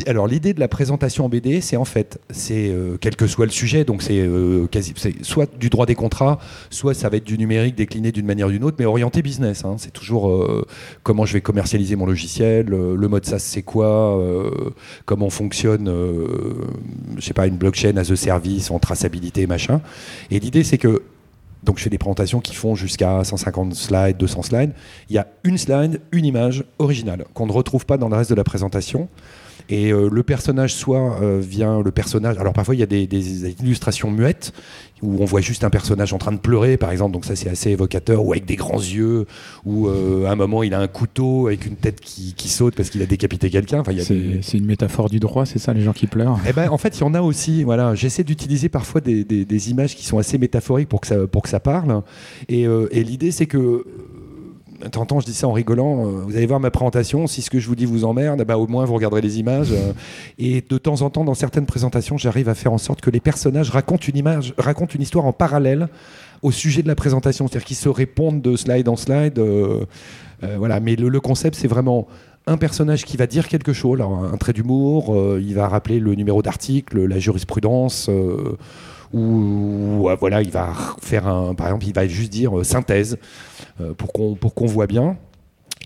alors 0.08 0.26
l'idée 0.26 0.54
de 0.54 0.58
la 0.58 0.66
présentation 0.66 1.24
en 1.24 1.28
BD, 1.28 1.60
c'est 1.60 1.76
en 1.76 1.84
fait, 1.84 2.18
c'est 2.30 2.68
euh, 2.70 2.96
quel 3.00 3.14
que 3.14 3.28
soit 3.28 3.44
le 3.44 3.52
sujet, 3.52 3.84
donc 3.84 4.02
c'est 4.02 4.28
quasi, 4.72 4.92
c'est 4.96 5.24
soit 5.24 5.48
du 5.56 5.70
droit 5.70 5.86
des 5.86 5.94
contrats, 5.94 6.40
soit 6.70 6.94
ça 6.94 7.08
va 7.08 7.18
être 7.18 7.24
du 7.24 7.38
numérique 7.38 7.76
décliné 7.76 8.10
d'une 8.10 8.26
manière 8.26 8.48
ou 8.48 8.50
d'une 8.50 8.64
autre, 8.64 8.76
mais 8.80 8.86
orienté 8.86 9.22
business. 9.22 9.64
hein. 9.64 9.76
C'est 9.78 9.92
toujours 9.92 10.64
comment 11.04 11.24
je 11.24 11.34
vais 11.34 11.40
commercialiser 11.40 11.94
mon 11.94 12.06
logiciel, 12.06 12.66
le 12.66 13.08
mode 13.08 13.24
SaaS 13.24 13.38
c'est 13.38 13.62
quoi, 13.62 14.20
comment 15.04 15.30
fonctionne, 15.30 15.88
je 17.16 17.24
sais 17.24 17.34
pas, 17.34 17.46
une 17.46 17.56
blockchain 17.56 17.96
as 17.98 18.10
a 18.10 18.16
service 18.16 18.72
en 18.72 18.80
traçabilité 18.80 19.46
machin. 19.46 19.80
Et 20.32 20.40
l'idée 20.40 20.64
c'est 20.64 20.78
que 20.78 21.02
donc 21.64 21.78
je 21.78 21.84
fais 21.84 21.90
des 21.90 21.98
présentations 21.98 22.40
qui 22.40 22.54
font 22.54 22.74
jusqu'à 22.74 23.24
150 23.24 23.74
slides, 23.74 24.16
200 24.16 24.42
slides. 24.42 24.72
Il 25.08 25.16
y 25.16 25.18
a 25.18 25.26
une 25.44 25.58
slide, 25.58 26.00
une 26.12 26.24
image 26.26 26.64
originale 26.78 27.24
qu'on 27.34 27.46
ne 27.46 27.52
retrouve 27.52 27.86
pas 27.86 27.96
dans 27.96 28.08
le 28.08 28.16
reste 28.16 28.30
de 28.30 28.34
la 28.34 28.44
présentation. 28.44 29.08
Et 29.68 29.92
euh, 29.92 30.08
le 30.10 30.22
personnage 30.22 30.74
soit 30.74 31.18
euh, 31.22 31.40
vient 31.40 31.80
le 31.80 31.90
personnage. 31.90 32.36
Alors 32.38 32.52
parfois 32.52 32.74
il 32.74 32.80
y 32.80 32.82
a 32.82 32.86
des, 32.86 33.06
des 33.06 33.50
illustrations 33.62 34.10
muettes 34.10 34.52
où 35.02 35.16
on 35.20 35.24
voit 35.24 35.40
juste 35.40 35.64
un 35.64 35.70
personnage 35.70 36.12
en 36.12 36.18
train 36.18 36.32
de 36.32 36.38
pleurer, 36.38 36.76
par 36.76 36.90
exemple. 36.90 37.12
Donc 37.12 37.24
ça 37.24 37.34
c'est 37.36 37.48
assez 37.48 37.70
évocateur. 37.70 38.24
Ou 38.24 38.32
avec 38.32 38.44
des 38.44 38.56
grands 38.56 38.78
yeux. 38.78 39.26
Ou 39.64 39.88
euh, 39.88 40.26
à 40.26 40.32
un 40.32 40.36
moment 40.36 40.62
il 40.62 40.74
a 40.74 40.80
un 40.80 40.86
couteau 40.86 41.46
avec 41.46 41.66
une 41.66 41.76
tête 41.76 42.00
qui, 42.00 42.34
qui 42.34 42.48
saute 42.48 42.74
parce 42.74 42.90
qu'il 42.90 43.02
a 43.02 43.06
décapité 43.06 43.50
quelqu'un. 43.50 43.80
Enfin 43.80 43.92
des- 43.94 44.40
C'est 44.42 44.58
une 44.58 44.66
métaphore 44.66 45.08
du 45.08 45.18
droit, 45.20 45.46
c'est 45.46 45.58
ça, 45.58 45.72
les 45.72 45.80
gens 45.82 45.92
qui 45.92 46.06
pleurent? 46.06 46.38
Eh 46.48 46.52
ben, 46.52 46.68
en 46.70 46.78
fait, 46.78 46.98
il 46.98 47.00
y 47.00 47.04
en 47.04 47.14
a 47.14 47.22
aussi. 47.22 47.64
Voilà, 47.64 47.94
j'essaie 47.94 48.24
d'utiliser 48.24 48.68
parfois 48.68 49.00
des, 49.00 49.70
images 49.70 49.96
qui 49.96 50.04
sont 50.04 50.18
assez 50.18 50.36
métaphoriques 50.38 50.88
pour 50.88 51.00
que 51.00 51.06
ça, 51.06 51.26
pour 51.26 51.42
que 51.42 51.48
ça 51.48 51.60
parle. 51.60 52.02
Et, 52.48 52.62
et 52.62 53.04
l'idée, 53.04 53.30
c'est 53.30 53.46
que. 53.46 53.84
T'entends, 54.90 55.20
je 55.20 55.26
dis 55.26 55.34
ça 55.34 55.46
en 55.48 55.52
rigolant. 55.52 56.06
euh, 56.06 56.10
Vous 56.26 56.36
allez 56.36 56.46
voir 56.46 56.58
ma 56.60 56.70
présentation. 56.70 57.26
Si 57.26 57.42
ce 57.42 57.50
que 57.50 57.58
je 57.60 57.68
vous 57.68 57.76
dis 57.76 57.84
vous 57.86 58.04
emmerde, 58.04 58.42
ben, 58.44 58.56
au 58.56 58.66
moins 58.66 58.84
vous 58.84 58.94
regarderez 58.94 59.20
les 59.20 59.38
images. 59.38 59.70
euh, 59.72 59.92
et 60.38 60.62
de 60.68 60.78
temps 60.78 61.02
en 61.02 61.10
temps, 61.10 61.24
dans 61.24 61.34
certaines 61.34 61.66
présentations, 61.66 62.18
j'arrive 62.18 62.48
à 62.48 62.54
faire 62.54 62.72
en 62.72 62.78
sorte 62.78 63.00
que 63.00 63.10
les 63.10 63.20
personnages 63.20 63.70
racontent 63.70 64.04
une 64.06 64.16
image, 64.16 64.52
racontent 64.58 64.92
une 64.94 65.02
histoire 65.02 65.26
en 65.26 65.32
parallèle 65.32 65.88
au 66.42 66.50
sujet 66.50 66.82
de 66.82 66.88
la 66.88 66.94
présentation. 66.96 67.46
C'est-à-dire 67.46 67.66
qu'ils 67.66 67.76
se 67.76 67.88
répondent 67.88 68.42
de 68.42 68.56
slide 68.56 68.88
en 68.88 68.96
slide. 68.96 69.38
euh, 69.38 69.84
voilà. 70.58 70.80
Mais 70.80 70.96
le, 70.96 71.08
le 71.08 71.20
concept, 71.20 71.56
c'est 71.56 71.68
vraiment 71.68 72.06
un 72.46 72.56
personnage 72.58 73.04
qui 73.04 73.16
va 73.16 73.26
dire 73.26 73.48
quelque 73.48 73.72
chose, 73.72 73.94
alors 74.00 74.22
un 74.30 74.36
trait 74.36 74.52
d'humour, 74.52 75.16
il 75.40 75.54
va 75.54 75.66
rappeler 75.66 75.98
le 75.98 76.14
numéro 76.14 76.42
d'article, 76.42 77.06
la 77.06 77.18
jurisprudence, 77.18 78.10
ou, 79.14 80.10
euh, 80.10 80.16
voilà, 80.16 80.42
il 80.42 80.50
va 80.50 80.72
faire 81.00 81.28
un, 81.28 81.54
par 81.54 81.68
exemple, 81.68 81.86
il 81.86 81.94
va 81.94 82.06
juste 82.06 82.32
dire 82.32 82.58
euh, 82.58 82.64
synthèse 82.64 83.16
euh, 83.80 83.94
pour 83.94 84.12
qu'on 84.12 84.34
pour 84.34 84.54
qu'on 84.54 84.66
voit 84.66 84.86
bien. 84.86 85.16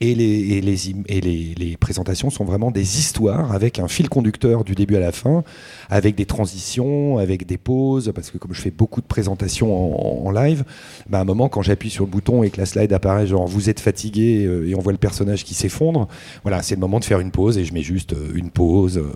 Et, 0.00 0.14
les, 0.14 0.60
les, 0.60 1.76
présentations 1.76 2.30
sont 2.30 2.44
vraiment 2.44 2.70
des 2.70 2.98
histoires 2.98 3.52
avec 3.52 3.80
un 3.80 3.88
fil 3.88 4.08
conducteur 4.08 4.62
du 4.62 4.74
début 4.74 4.94
à 4.96 5.00
la 5.00 5.10
fin, 5.10 5.42
avec 5.90 6.14
des 6.14 6.26
transitions, 6.26 7.18
avec 7.18 7.46
des 7.46 7.58
pauses, 7.58 8.12
parce 8.14 8.30
que 8.30 8.38
comme 8.38 8.54
je 8.54 8.60
fais 8.60 8.70
beaucoup 8.70 9.00
de 9.00 9.06
présentations 9.06 10.26
en, 10.26 10.30
live, 10.30 10.64
bah, 11.08 11.18
à 11.18 11.22
un 11.22 11.24
moment 11.24 11.48
quand 11.48 11.62
j'appuie 11.62 11.90
sur 11.90 12.04
le 12.04 12.10
bouton 12.10 12.44
et 12.44 12.50
que 12.50 12.58
la 12.58 12.66
slide 12.66 12.92
apparaît 12.92 13.26
genre 13.26 13.46
vous 13.46 13.70
êtes 13.70 13.80
fatigué 13.80 14.44
euh, 14.44 14.68
et 14.68 14.74
on 14.74 14.80
voit 14.80 14.92
le 14.92 14.98
personnage 14.98 15.44
qui 15.44 15.54
s'effondre, 15.54 16.06
voilà, 16.42 16.62
c'est 16.62 16.76
le 16.76 16.80
moment 16.80 17.00
de 17.00 17.04
faire 17.04 17.18
une 17.18 17.32
pause 17.32 17.58
et 17.58 17.64
je 17.64 17.74
mets 17.74 17.82
juste 17.82 18.12
euh, 18.12 18.32
une 18.34 18.50
pause, 18.50 18.98
euh, 18.98 19.10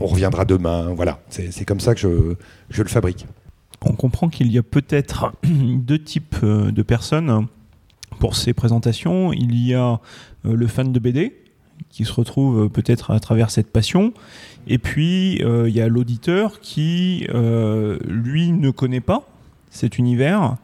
on 0.00 0.06
reviendra 0.06 0.46
demain, 0.46 0.94
voilà, 0.94 1.20
c'est 1.28 1.64
comme 1.66 1.80
ça 1.80 1.94
que 1.94 2.00
je, 2.00 2.34
je 2.70 2.82
le 2.82 2.88
fabrique. 2.88 3.26
On 3.82 3.92
comprend 3.92 4.28
qu'il 4.28 4.50
y 4.50 4.58
a 4.58 4.62
peut-être 4.62 5.32
deux 5.44 6.02
types 6.02 6.44
de 6.44 6.82
personnes 6.82 7.46
pour 8.18 8.36
ces 8.36 8.52
présentations. 8.52 9.32
Il 9.32 9.66
y 9.66 9.74
a 9.74 10.00
euh, 10.46 10.54
le 10.54 10.66
fan 10.66 10.92
de 10.92 10.98
BD 10.98 11.34
qui 11.90 12.04
se 12.04 12.12
retrouve 12.12 12.64
euh, 12.64 12.68
peut-être 12.68 13.10
à 13.10 13.20
travers 13.20 13.50
cette 13.50 13.70
passion. 13.70 14.12
Et 14.66 14.78
puis, 14.78 15.42
euh, 15.42 15.68
il 15.68 15.74
y 15.74 15.80
a 15.80 15.88
l'auditeur 15.88 16.60
qui, 16.60 17.26
lui, 18.06 18.52
ne 18.52 18.70
connaît 18.70 19.00
pas 19.00 19.26
cet 19.70 19.98
univers. 19.98 20.56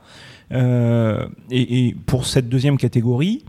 Et 1.51 1.97
pour 2.07 2.27
cette 2.27 2.49
deuxième 2.49 2.77
catégorie, 2.77 3.45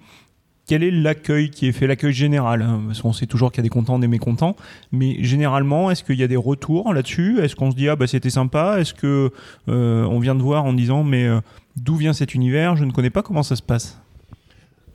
quel 0.68 0.84
est 0.84 0.92
l'accueil 0.92 1.50
qui 1.50 1.68
est 1.68 1.72
fait, 1.72 1.88
l'accueil 1.88 2.14
général 2.14 2.62
hein 2.62 2.82
Parce 2.88 3.02
qu'on 3.02 3.14
sait 3.14 3.28
toujours 3.28 3.52
qu'il 3.52 3.60
y 3.60 3.62
a 3.62 3.64
des 3.64 3.70
contents, 3.70 4.00
des 4.00 4.08
mécontents, 4.08 4.56
mais 4.92 5.24
généralement, 5.24 5.92
est-ce 5.92 6.04
qu'il 6.04 6.20
y 6.20 6.24
a 6.24 6.28
des 6.28 6.36
retours 6.36 6.94
là-dessus? 6.94 7.40
Est-ce 7.40 7.56
qu'on 7.56 7.72
se 7.72 7.76
dit 7.76 7.90
ah 7.90 7.96
bah 7.96 8.08
c'était 8.08 8.30
sympa? 8.30 8.80
Est-ce 8.80 8.94
que 8.94 9.32
euh, 9.70 10.06
on 10.06 10.20
vient 10.20 10.36
de 10.36 10.42
voir 10.42 10.66
en 10.66 10.74
disant 10.74 11.04
mais 11.04 11.26
euh, 11.26 11.40
d'où 11.76 11.96
vient 11.96 12.14
cet 12.14 12.34
univers? 12.34 12.76
Je 12.76 12.86
ne 12.86 12.92
connais 12.92 13.10
pas 13.10 13.22
comment 13.22 13.44
ça 13.44 13.56
se 13.56 13.64
passe. 13.64 14.00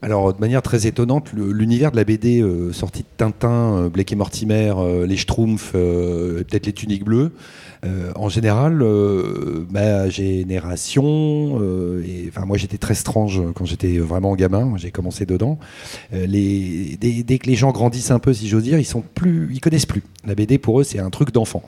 Alors, 0.02 0.32
de 0.32 0.40
manière 0.40 0.62
très 0.62 0.86
étonnante, 0.86 1.30
l'univers 1.34 1.90
de 1.90 1.96
la 1.96 2.04
BD 2.04 2.40
euh, 2.40 2.72
sortie 2.72 3.02
de 3.02 3.08
Tintin, 3.18 3.76
euh, 3.76 3.88
Blake 3.90 4.10
et 4.12 4.16
Mortimer, 4.16 4.72
euh, 4.78 5.06
les 5.06 5.18
Schtroumpfs, 5.18 5.72
euh, 5.74 6.42
peut-être 6.44 6.64
les 6.64 6.72
tuniques 6.72 7.04
bleues, 7.04 7.32
euh, 7.84 8.10
en 8.14 8.30
général, 8.30 8.82
ma 9.70 10.08
génération, 10.08 11.56
enfin 12.28 12.44
moi 12.44 12.58
j'étais 12.58 12.76
très 12.76 12.94
strange 12.94 13.40
quand 13.54 13.64
j'étais 13.64 13.96
vraiment 13.98 14.34
gamin, 14.36 14.74
j'ai 14.76 14.90
commencé 14.90 15.24
dedans. 15.24 15.58
Dès, 16.12 17.38
que 17.38 17.46
les 17.46 17.54
gens 17.54 17.72
grandissent 17.72 18.10
un 18.10 18.18
peu, 18.18 18.34
si 18.34 18.48
j'ose 18.48 18.64
dire, 18.64 18.78
ils 18.78 18.84
sont 18.84 19.02
connaissent 19.62 19.86
plus. 19.86 20.02
La 20.26 20.34
BD 20.34 20.58
pour 20.58 20.80
eux 20.80 20.84
c'est 20.84 20.98
un 20.98 21.10
truc 21.10 21.32
d'enfant. 21.32 21.62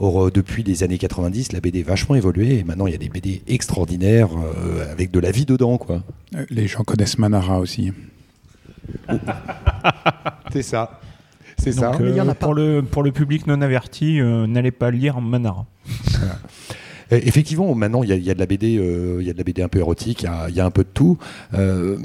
Or, 0.00 0.26
euh, 0.26 0.30
depuis 0.30 0.62
les 0.62 0.82
années 0.84 0.98
90, 0.98 1.52
la 1.52 1.60
BD 1.60 1.80
a 1.80 1.84
vachement 1.84 2.14
évolué 2.14 2.58
et 2.58 2.64
maintenant 2.64 2.86
il 2.86 2.92
y 2.92 2.94
a 2.94 2.98
des 2.98 3.08
BD 3.08 3.42
extraordinaires 3.48 4.28
euh, 4.36 4.90
avec 4.92 5.10
de 5.10 5.18
la 5.18 5.30
vie 5.32 5.44
dedans, 5.44 5.76
quoi. 5.78 6.02
Euh, 6.36 6.44
Les 6.50 6.68
gens 6.68 6.84
connaissent 6.84 7.18
Manara 7.18 7.58
aussi. 7.58 7.92
C'est 10.52 10.62
ça. 10.62 11.00
C'est 11.58 11.72
ça. 11.72 11.90
Donc, 11.90 12.00
Mais 12.00 12.10
il 12.10 12.16
y 12.16 12.20
en 12.20 12.28
a 12.28 12.30
euh, 12.30 12.34
pas. 12.34 12.46
pour, 12.46 12.54
le, 12.54 12.82
pour 12.82 13.02
le 13.02 13.10
public 13.12 13.46
non 13.46 13.60
averti, 13.60 14.20
euh, 14.20 14.46
n'allez 14.46 14.70
pas 14.70 14.90
lire 14.90 15.20
Manara. 15.20 15.66
Euh, 17.12 17.20
Effectivement, 17.22 17.74
maintenant 17.74 18.02
il 18.02 18.10
y, 18.10 18.30
a- 18.30 18.34
de 18.34 18.38
la 18.38 18.46
BD, 18.46 18.76
euh, 18.78 19.18
il 19.20 19.26
y 19.26 19.30
a 19.30 19.32
de 19.32 19.38
la 19.38 19.44
BD 19.44 19.62
un 19.62 19.68
peu 19.68 19.78
érotique, 19.78 20.22
il 20.48 20.54
y 20.54 20.60
a, 20.60 20.64
un 20.66 20.70
peu 20.70 20.82
de 20.84 20.88
tout. 20.92 21.18
Euh, 21.54 21.96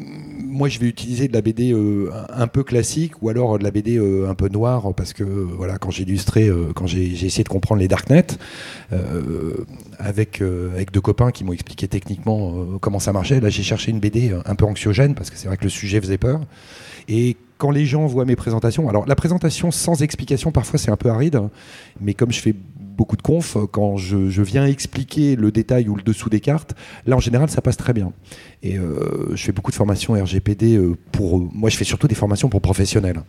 moi, 0.46 0.70
je 0.70 0.80
vais 0.80 0.88
utiliser 0.88 1.28
de 1.28 1.34
la 1.34 1.42
BD 1.42 1.74
euh, 1.74 2.10
un 2.30 2.48
peu 2.48 2.64
classique 2.64 3.14
ou 3.22 3.30
alors 3.30 3.58
de 3.60 3.64
la 3.64 3.72
BD 3.72 3.98
euh, 3.98 4.30
un 4.30 4.36
peu 4.36 4.50
noire 4.50 4.94
parce 4.96 5.14
que 5.14 5.24
euh, 5.24 5.48
voilà, 5.58 5.78
quand 5.78 5.90
j'ai 5.92 6.04
illustré, 6.04 6.48
euh, 6.48 6.72
quand 6.76 6.88
j'ai 6.88 7.12
essayé 7.12 7.44
de 7.44 7.50
comprendre 7.50 7.82
les 7.82 7.88
darknets 7.88 8.28
euh, 8.92 9.66
avec 10.00 10.42
euh, 10.42 10.72
avec 10.74 10.92
deux 10.92 11.02
copains 11.02 11.32
qui 11.32 11.44
m'ont 11.44 11.54
expliqué 11.54 11.88
techniquement 11.88 12.54
euh, 12.56 12.78
comment 12.80 13.00
ça 13.00 13.14
marchait. 13.14 13.40
Là, 13.40 13.50
j'ai 13.50 13.64
cherché 13.64 13.92
une 13.92 14.00
BD 14.00 14.32
un 14.46 14.56
peu 14.56 14.66
anxiogène 14.66 15.16
parce 15.16 15.30
que 15.30 15.38
c'est 15.38 15.48
vrai 15.48 15.58
que 15.58 15.64
le 15.64 15.70
sujet 15.70 16.00
faisait 16.00 16.18
peur. 16.18 16.42
Et 17.10 17.36
quand 17.58 17.72
les 17.72 17.86
gens 17.86 18.06
voient 18.08 18.26
mes 18.26 18.36
présentations, 18.36 18.90
alors 18.90 19.06
la 19.06 19.16
présentation 19.16 19.72
sans 19.72 20.02
explication, 20.02 20.52
parfois 20.52 20.78
c'est 20.80 20.92
un 20.92 20.98
peu 20.98 21.10
aride, 21.10 21.40
mais 22.02 22.14
comme 22.14 22.32
je 22.32 22.40
fais 22.40 22.56
beaucoup 22.96 23.18
de 23.18 23.22
conf, 23.22 23.58
quand 23.72 23.98
je, 23.98 24.30
je 24.30 24.42
viens 24.42 24.66
expliquer 24.66 25.36
le 25.36 25.52
détail 25.52 25.90
ou 25.90 25.96
le 25.96 26.04
dessous 26.04 26.30
des 26.30 26.40
cartes, 26.40 26.76
là 27.06 27.16
en 27.16 27.20
général 27.20 27.50
ça 27.50 27.62
passe 27.62 27.78
très 27.78 27.94
bien. 27.94 28.14
Et 28.64 28.78
euh, 28.78 29.36
je 29.36 29.44
fais 29.44 29.52
beaucoup 29.52 29.72
de 29.72 29.76
formations 29.76 30.14
RGPD 30.14 30.78
euh, 30.78 30.96
pour. 31.12 31.38
moi 31.54 31.70
je 31.70 31.76
fais 31.76 31.84
surtout 31.84 32.08
des 32.08 32.16
formations 32.16 32.48
pour 32.48 32.62
professionnels. 32.62 33.22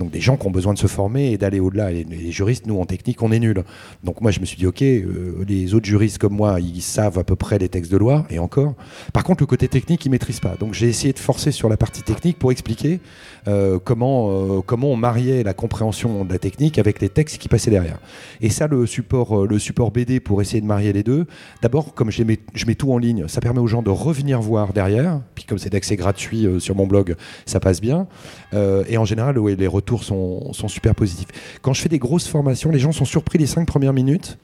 Donc 0.00 0.10
des 0.10 0.20
gens 0.20 0.36
qui 0.36 0.46
ont 0.46 0.50
besoin 0.50 0.74
de 0.74 0.78
se 0.78 0.88
former 0.88 1.30
et 1.30 1.38
d'aller 1.38 1.60
au-delà. 1.60 1.92
Et 1.92 2.02
les 2.02 2.32
juristes, 2.32 2.66
nous 2.66 2.80
en 2.80 2.84
technique, 2.84 3.22
on 3.22 3.30
est 3.30 3.38
nuls. 3.38 3.62
Donc 4.02 4.20
moi 4.20 4.32
je 4.32 4.40
me 4.40 4.44
suis 4.44 4.56
dit, 4.56 4.66
ok, 4.66 4.82
euh, 4.82 5.44
les 5.46 5.74
autres 5.74 5.86
juristes 5.86 6.18
comme 6.18 6.34
moi, 6.34 6.58
ils 6.60 6.82
savent 6.82 7.18
à 7.18 7.24
peu 7.24 7.36
près 7.36 7.58
les 7.58 7.68
textes 7.68 7.92
de 7.92 7.96
loi, 7.96 8.26
et 8.28 8.40
encore. 8.40 8.74
Par 9.12 9.22
contre, 9.22 9.42
le 9.42 9.46
côté 9.46 9.68
technique, 9.68 10.04
ils 10.04 10.10
maîtrisent 10.10 10.40
pas. 10.40 10.56
Donc 10.58 10.74
j'ai 10.74 10.88
essayé 10.88 11.12
de 11.12 11.18
forcer 11.20 11.52
sur 11.52 11.68
la 11.68 11.76
partie 11.76 12.02
technique 12.02 12.38
pour 12.38 12.50
expliquer 12.50 13.00
euh, 13.48 13.78
comment, 13.82 14.30
euh, 14.30 14.60
comment 14.64 14.88
on 14.88 14.96
mariait 14.96 15.42
la 15.42 15.52
compréhension 15.52 16.24
de 16.24 16.32
la 16.32 16.38
technique 16.38 16.78
avec 16.78 17.00
les 17.00 17.08
textes 17.08 17.38
qui 17.38 17.48
passaient 17.48 17.70
derrière. 17.70 17.98
Et 18.40 18.50
ça, 18.50 18.68
le 18.68 18.86
support, 18.86 19.42
euh, 19.42 19.46
le 19.48 19.58
support 19.58 19.90
BD 19.90 20.20
pour 20.20 20.40
essayer 20.42 20.60
de 20.60 20.66
marier 20.66 20.92
les 20.92 21.02
deux, 21.02 21.26
d'abord, 21.60 21.94
comme 21.94 22.10
je 22.10 22.22
mets 22.22 22.74
tout 22.74 22.92
en 22.92 22.98
ligne, 22.98 23.26
ça 23.26 23.40
permet 23.40 23.60
aux 23.60 23.66
gens 23.66 23.82
de 23.82 23.90
revenir 23.90 24.40
voir 24.40 24.71
derrière. 24.72 25.20
Puis 25.34 25.44
comme 25.44 25.58
c'est 25.58 25.70
d'accès 25.70 25.96
gratuit 25.96 26.46
euh, 26.46 26.58
sur 26.58 26.74
mon 26.74 26.86
blog, 26.86 27.16
ça 27.46 27.60
passe 27.60 27.80
bien. 27.80 28.06
Euh, 28.54 28.84
et 28.88 28.98
en 28.98 29.04
général, 29.04 29.38
ouais, 29.38 29.56
les 29.56 29.66
retours 29.66 30.04
sont, 30.04 30.52
sont 30.52 30.68
super 30.68 30.94
positifs. 30.94 31.28
Quand 31.60 31.72
je 31.72 31.80
fais 31.80 31.88
des 31.88 31.98
grosses 31.98 32.28
formations, 32.28 32.70
les 32.70 32.78
gens 32.78 32.92
sont 32.92 33.04
surpris 33.04 33.38
les 33.38 33.46
cinq 33.46 33.66
premières 33.66 33.92
minutes. 33.92 34.38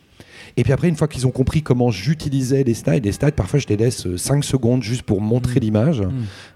Et 0.59 0.65
puis 0.65 0.73
après, 0.73 0.89
une 0.89 0.97
fois 0.97 1.07
qu'ils 1.07 1.25
ont 1.25 1.31
compris 1.31 1.63
comment 1.63 1.93
j'utilisais 1.93 2.65
les 2.65 2.75
slides, 2.75 3.05
les 3.05 3.13
slides, 3.13 3.35
parfois 3.35 3.61
je 3.61 3.67
les 3.69 3.77
laisse 3.77 4.17
5 4.17 4.43
secondes 4.43 4.83
juste 4.83 5.03
pour 5.03 5.21
montrer 5.21 5.61
l'image, 5.61 6.03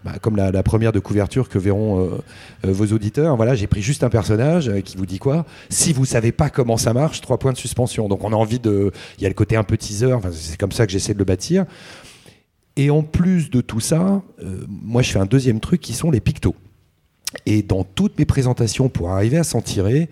Bah, 0.04 0.14
comme 0.20 0.34
la, 0.34 0.50
la 0.50 0.62
première 0.64 0.90
de 0.90 0.98
couverture 0.98 1.48
que 1.48 1.56
verront 1.56 2.00
euh, 2.00 2.08
euh, 2.66 2.72
vos 2.72 2.86
auditeurs. 2.86 3.36
Voilà, 3.36 3.54
j'ai 3.54 3.68
pris 3.68 3.80
juste 3.80 4.02
un 4.02 4.10
personnage 4.10 4.68
euh, 4.68 4.80
qui 4.80 4.96
vous 4.96 5.06
dit 5.06 5.20
quoi 5.20 5.46
Si 5.68 5.92
vous 5.92 6.04
savez 6.04 6.32
pas 6.32 6.50
comment 6.50 6.76
ça 6.76 6.92
marche, 6.92 7.20
trois 7.20 7.38
points 7.38 7.52
de 7.52 7.56
suspension. 7.56 8.08
Donc 8.08 8.24
on 8.24 8.32
a 8.32 8.36
envie 8.36 8.58
de, 8.58 8.90
il 9.18 9.22
y 9.22 9.26
a 9.26 9.28
le 9.28 9.34
côté 9.34 9.54
un 9.54 9.62
peu 9.62 9.76
teaser. 9.76 10.16
C'est 10.32 10.58
comme 10.58 10.72
ça 10.72 10.84
que 10.84 10.92
j'essaie 10.92 11.14
de 11.14 11.18
le 11.18 11.24
bâtir. 11.24 11.64
Et 12.76 12.90
en 12.90 13.02
plus 13.02 13.50
de 13.50 13.60
tout 13.60 13.80
ça, 13.80 14.22
euh, 14.42 14.64
moi 14.68 15.02
je 15.02 15.12
fais 15.12 15.18
un 15.18 15.26
deuxième 15.26 15.60
truc 15.60 15.80
qui 15.80 15.92
sont 15.92 16.10
les 16.10 16.20
pictos. 16.20 16.54
Et 17.46 17.62
dans 17.62 17.84
toutes 17.84 18.18
mes 18.18 18.24
présentations, 18.24 18.88
pour 18.88 19.10
arriver 19.10 19.38
à 19.38 19.44
s'en 19.44 19.60
tirer, 19.60 20.08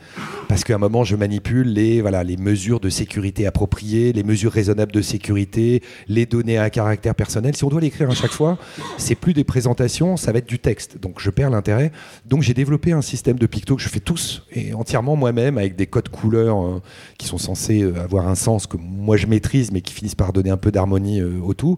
parce 0.48 0.64
qu'à 0.64 0.74
un 0.74 0.78
moment, 0.78 1.04
je 1.04 1.16
manipule 1.16 1.72
les, 1.72 2.00
voilà, 2.00 2.24
les 2.24 2.36
mesures 2.36 2.80
de 2.80 2.88
sécurité 2.88 3.46
appropriées, 3.46 4.12
les 4.12 4.22
mesures 4.22 4.52
raisonnables 4.52 4.92
de 4.92 5.02
sécurité, 5.02 5.82
les 6.08 6.26
données 6.26 6.58
à 6.58 6.70
caractère 6.70 7.14
personnel. 7.14 7.54
Si 7.54 7.64
on 7.64 7.68
doit 7.68 7.80
l'écrire 7.80 8.10
à 8.10 8.14
chaque 8.14 8.32
fois, 8.32 8.58
c'est 8.98 9.14
plus 9.14 9.32
des 9.32 9.44
présentations, 9.44 10.16
ça 10.16 10.32
va 10.32 10.38
être 10.38 10.48
du 10.48 10.58
texte. 10.58 10.98
Donc 11.00 11.20
je 11.20 11.30
perds 11.30 11.50
l'intérêt. 11.50 11.92
Donc 12.26 12.42
j'ai 12.42 12.54
développé 12.54 12.92
un 12.92 13.02
système 13.02 13.38
de 13.38 13.46
pictos 13.46 13.76
que 13.76 13.82
je 13.82 13.88
fais 13.88 14.00
tous 14.00 14.42
et 14.52 14.74
entièrement 14.74 15.16
moi-même 15.16 15.58
avec 15.58 15.76
des 15.76 15.86
codes 15.86 16.08
couleurs 16.08 16.64
euh, 16.64 16.82
qui 17.18 17.26
sont 17.26 17.38
censés 17.38 17.82
euh, 17.82 18.02
avoir 18.02 18.28
un 18.28 18.34
sens 18.34 18.66
que 18.66 18.76
moi 18.76 19.16
je 19.16 19.26
maîtrise, 19.26 19.70
mais 19.72 19.80
qui 19.80 19.94
finissent 19.94 20.14
par 20.14 20.32
donner 20.32 20.50
un 20.50 20.56
peu 20.56 20.70
d'harmonie 20.70 21.20
euh, 21.20 21.40
au 21.42 21.54
tout. 21.54 21.76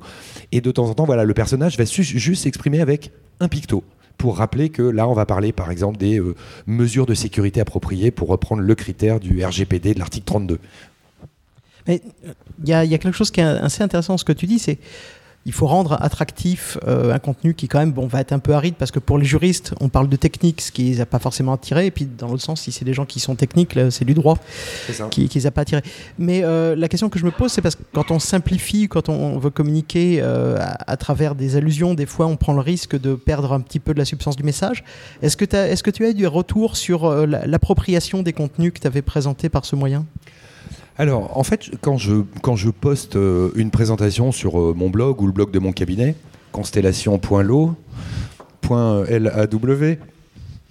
Et 0.52 0.60
de 0.60 0.70
temps 0.70 0.88
en 0.88 0.94
temps, 0.94 1.04
voilà, 1.04 1.24
le 1.24 1.34
personnage 1.34 1.76
va 1.76 1.84
juste 1.84 2.42
s'exprimer 2.42 2.80
avec 2.80 3.10
un 3.40 3.48
picto 3.48 3.82
pour 4.18 4.38
rappeler 4.38 4.68
que 4.68 4.82
là, 4.82 5.08
on 5.08 5.14
va 5.14 5.26
parler 5.26 5.52
par 5.52 5.70
exemple 5.70 5.98
des 5.98 6.18
euh, 6.18 6.34
mesures 6.66 7.06
de 7.06 7.14
sécurité 7.14 7.60
appropriées 7.60 8.10
pour 8.10 8.28
reprendre 8.28 8.62
le 8.62 8.74
critère 8.74 9.20
du 9.20 9.44
RGPD 9.44 9.94
de 9.94 9.98
l'article 9.98 10.26
32. 10.26 10.58
Mais 11.86 12.00
euh, 12.26 12.32
il 12.62 12.68
y, 12.68 12.70
y 12.70 12.94
a 12.94 12.98
quelque 12.98 13.12
chose 13.12 13.30
qui 13.30 13.40
est 13.40 13.44
assez 13.44 13.82
intéressant 13.82 14.14
dans 14.14 14.18
ce 14.18 14.24
que 14.24 14.32
tu 14.32 14.46
dis, 14.46 14.58
c'est 14.58 14.78
il 15.44 15.52
faut 15.52 15.66
rendre 15.66 15.96
attractif 16.00 16.78
euh, 16.86 17.12
un 17.12 17.18
contenu 17.18 17.54
qui 17.54 17.66
quand 17.66 17.80
même 17.80 17.90
bon 17.92 18.06
va 18.06 18.20
être 18.20 18.32
un 18.32 18.38
peu 18.38 18.54
aride 18.54 18.74
parce 18.78 18.90
que 18.92 19.00
pour 19.00 19.18
les 19.18 19.24
juristes 19.24 19.74
on 19.80 19.88
parle 19.88 20.08
de 20.08 20.16
technique 20.16 20.60
ce 20.60 20.70
qui 20.70 20.84
les 20.84 21.00
a 21.00 21.06
pas 21.06 21.18
forcément 21.18 21.52
attirés 21.54 21.86
et 21.86 21.90
puis 21.90 22.06
dans 22.06 22.28
l'autre 22.28 22.42
sens 22.44 22.60
si 22.60 22.70
c'est 22.70 22.84
des 22.84 22.94
gens 22.94 23.04
qui 23.06 23.18
sont 23.18 23.34
techniques 23.34 23.76
c'est 23.90 24.04
du 24.04 24.14
droit 24.14 24.38
ça. 24.92 25.08
qui, 25.10 25.28
qui 25.28 25.38
les 25.38 25.46
a 25.46 25.50
pas 25.50 25.62
attirés. 25.62 25.82
Mais 26.18 26.42
euh, 26.44 26.76
la 26.76 26.88
question 26.88 27.08
que 27.08 27.18
je 27.18 27.24
me 27.24 27.30
pose 27.32 27.50
c'est 27.50 27.60
parce 27.62 27.74
que 27.74 27.82
quand 27.92 28.10
on 28.12 28.18
simplifie 28.20 28.88
quand 28.88 29.08
on 29.08 29.38
veut 29.38 29.50
communiquer 29.50 30.20
euh, 30.22 30.58
à, 30.60 30.92
à 30.92 30.96
travers 30.96 31.34
des 31.34 31.56
allusions 31.56 31.94
des 31.94 32.06
fois 32.06 32.26
on 32.26 32.36
prend 32.36 32.52
le 32.52 32.60
risque 32.60 32.98
de 33.00 33.14
perdre 33.14 33.52
un 33.52 33.60
petit 33.60 33.80
peu 33.80 33.94
de 33.94 33.98
la 33.98 34.04
substance 34.04 34.36
du 34.36 34.44
message. 34.44 34.84
Est-ce 35.22 35.36
que, 35.36 35.44
est-ce 35.56 35.82
que 35.82 35.90
tu 35.90 36.04
as 36.04 36.10
eu 36.10 36.14
des 36.14 36.26
retours 36.26 36.76
sur 36.76 37.10
la- 37.26 37.46
l'appropriation 37.46 38.22
des 38.22 38.32
contenus 38.32 38.72
que 38.72 38.78
tu 38.78 38.86
avais 38.86 39.02
présentés 39.02 39.48
par 39.48 39.64
ce 39.64 39.74
moyen? 39.76 40.06
Alors, 40.98 41.36
en 41.36 41.42
fait, 41.42 41.70
quand 41.80 41.96
je, 41.96 42.22
quand 42.42 42.56
je 42.56 42.70
poste 42.70 43.16
euh, 43.16 43.50
une 43.56 43.70
présentation 43.70 44.32
sur 44.32 44.60
euh, 44.60 44.74
mon 44.76 44.90
blog 44.90 45.20
ou 45.22 45.26
le 45.26 45.32
blog 45.32 45.50
de 45.50 45.58
mon 45.58 45.72
cabinet, 45.72 46.14
constellation.lo.law, 46.52 47.74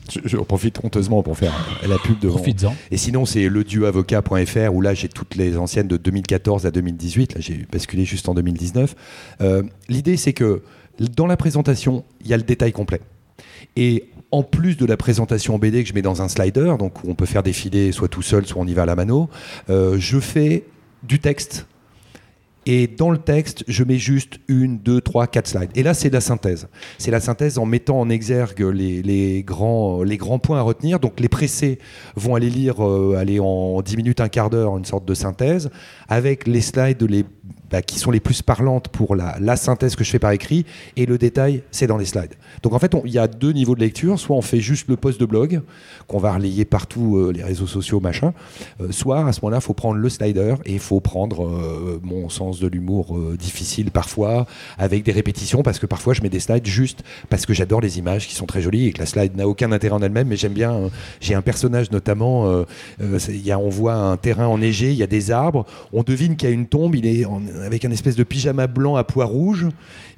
je, 0.10 0.20
je 0.26 0.38
profite 0.38 0.80
honteusement 0.84 1.24
pour 1.24 1.38
faire 1.38 1.54
la 1.88 1.98
pub 1.98 2.20
devant. 2.20 2.36
Profites-en. 2.36 2.76
Et 2.92 2.98
sinon, 2.98 3.26
c'est 3.26 3.48
ledieuavocat.fr 3.50 4.74
où 4.74 4.82
là, 4.82 4.94
j'ai 4.94 5.10
toutes 5.10 5.36
les 5.36 5.58
anciennes 5.58 5.88
de 5.88 5.98
2014 5.98 6.66
à 6.66 6.72
2018. 6.72 7.36
Là, 7.36 7.42
j'ai 7.42 7.66
basculé 7.72 8.06
juste 8.06 8.30
en 8.30 8.34
2019. 8.34 8.96
Euh, 9.42 9.64
L'idée, 9.90 10.18
c'est 10.18 10.34
que 10.34 10.62
dans 11.00 11.28
la 11.28 11.38
présentation, 11.38 12.04
il 12.22 12.28
y 12.28 12.34
a 12.34 12.38
le 12.38 12.44
détail 12.44 12.72
complet. 12.72 13.02
Et 13.76 14.10
en 14.32 14.44
plus 14.44 14.78
de 14.78 14.86
la 14.86 14.98
présentation 14.98 15.56
en 15.56 15.60
BD 15.60 15.84
que 15.84 15.90
je 15.90 15.94
mets 15.94 16.02
dans 16.02 16.22
un 16.22 16.30
slider, 16.30 16.74
donc 16.80 17.04
où 17.04 17.10
on 17.10 17.16
peut 17.16 17.26
faire 17.26 17.44
défiler 17.44 17.92
soit 17.92 18.08
tout 18.08 18.22
seul, 18.22 18.46
soit 18.46 18.62
on 18.62 18.68
y 18.68 18.74
va 18.74 18.84
à 18.84 18.86
la 18.86 18.96
mano, 18.96 19.30
euh, 19.70 19.98
je 20.00 20.20
fais 20.20 20.66
du 21.04 21.20
texte. 21.20 21.66
Et 22.68 22.86
dans 22.86 23.10
le 23.10 23.18
texte, 23.18 23.64
je 23.68 23.84
mets 23.84 23.98
juste 23.98 24.40
une, 24.48 24.78
deux, 24.78 25.02
trois, 25.02 25.26
quatre 25.26 25.48
slides. 25.48 25.72
Et 25.74 25.82
là, 25.82 25.96
c'est 25.96 26.12
la 26.12 26.22
synthèse. 26.22 26.68
C'est 27.00 27.10
la 27.10 27.20
synthèse 27.20 27.58
en 27.58 27.66
mettant 27.66 28.00
en 28.00 28.08
exergue 28.08 28.62
les, 28.62 29.02
les 29.02 29.42
grands, 29.42 30.04
les 30.04 30.18
grands 30.18 30.38
points 30.38 30.60
à 30.60 30.62
retenir. 30.62 31.00
Donc 31.00 31.20
les 31.20 31.28
pressés 31.28 31.80
vont 32.16 32.36
aller 32.36 32.52
lire, 32.52 32.86
euh, 32.86 33.16
aller 33.18 33.40
en 33.40 33.82
10 33.82 33.98
minutes, 33.98 34.22
un 34.22 34.30
quart 34.30 34.52
d'heure, 34.52 34.78
une 34.78 34.86
sorte 34.86 35.06
de 35.06 35.16
synthèse, 35.16 35.72
avec 36.08 36.46
les 36.46 36.62
slides 36.62 37.02
les 37.02 37.26
bah, 37.72 37.82
qui 37.82 38.00
sont 38.00 38.12
les 38.12 38.20
plus 38.20 38.42
parlantes 38.42 38.90
pour 38.90 39.16
la, 39.16 39.56
synthèse 39.56 39.96
que 39.96 40.04
je 40.04 40.10
fais 40.10 40.20
par 40.20 40.32
écrit, 40.32 40.66
et 40.98 41.06
le 41.06 41.18
détail, 41.18 41.64
c'est 41.72 41.88
dans 41.88 41.98
les 41.98 42.06
slides. 42.06 42.36
Donc 42.64 42.74
en 42.74 42.80
fait, 42.80 42.94
il 43.06 43.12
y 43.12 43.18
a 43.18 43.28
deux 43.28 43.52
niveaux 43.52 43.76
de 43.76 43.80
lecture. 43.80 44.20
Soit 44.20 44.36
on 44.36 44.42
fait 44.42 44.60
juste 44.60 44.88
le 44.88 44.96
post 44.98 45.20
de 45.20 45.26
blog, 45.26 45.62
qu'on 46.08 46.20
va 46.20 46.34
relayer 46.34 46.66
partout 46.66 47.18
euh, 47.18 47.32
les 47.32 47.44
réseaux 47.44 47.68
sociaux, 47.68 48.00
machin. 48.00 48.34
Euh, 48.82 48.92
soit 48.92 49.26
à 49.26 49.34
ce 49.34 49.42
moment-là, 49.42 49.58
il 49.58 49.64
faut 49.64 49.74
prendre 49.74 49.98
le 49.98 50.10
slider 50.10 50.56
et 50.66 50.74
il 50.74 50.80
faut 50.80 51.00
prendre 51.00 51.46
euh, 51.46 52.00
mon 52.04 52.30
sens 52.30 52.60
de 52.60 52.68
l'humour 52.68 53.18
difficile 53.38 53.92
parfois, 53.92 54.46
avec 54.78 55.04
des 55.04 55.12
répétitions, 55.12 55.64
parce 55.64 55.80
que 55.80 55.86
parfois 55.86 56.14
je 56.14 56.22
mets 56.22 56.30
des 56.30 56.40
slides 56.40 56.66
juste 56.66 57.04
parce 57.30 57.46
que 57.46 57.54
j'adore 57.54 57.82
les 57.82 58.00
images 58.00 58.28
qui 58.28 58.36
sont 58.36 58.46
très 58.46 58.62
jolies 58.62 58.88
et 58.88 58.94
que 58.94 59.00
la 59.00 59.06
slide 59.06 59.36
n'a 59.36 59.48
aucun 59.48 59.72
intérêt 59.72 59.96
en 59.96 60.02
elle-même, 60.02 60.28
mais 60.28 60.36
j'aime 60.36 60.54
bien. 60.54 60.90
J'ai 61.20 61.36
un 61.36 61.42
personnage 61.42 61.92
notamment, 61.92 62.66
y 63.00 63.52
a, 63.52 63.60
on 63.60 63.70
voit 63.70 63.94
un 63.94 64.18
terrain 64.18 64.48
enneigé, 64.48 64.92
il 64.92 64.98
y 64.98 65.04
a 65.04 65.08
des 65.08 65.32
arbres, 65.32 65.66
on 65.94 66.04
devine 66.04 66.36
qu'il 66.36 66.50
y 66.50 66.52
a 66.52 66.54
une 66.54 66.68
tombe, 66.68 66.96
il 66.96 67.06
est 67.06 67.26
avec 67.62 67.86
un 67.86 67.92
espèce 67.92 68.16
de 68.16 68.24
pyjama 68.24 68.68
blanc 68.68 68.96
à 68.96 69.04
pois 69.04 69.26
rouge, 69.26 69.68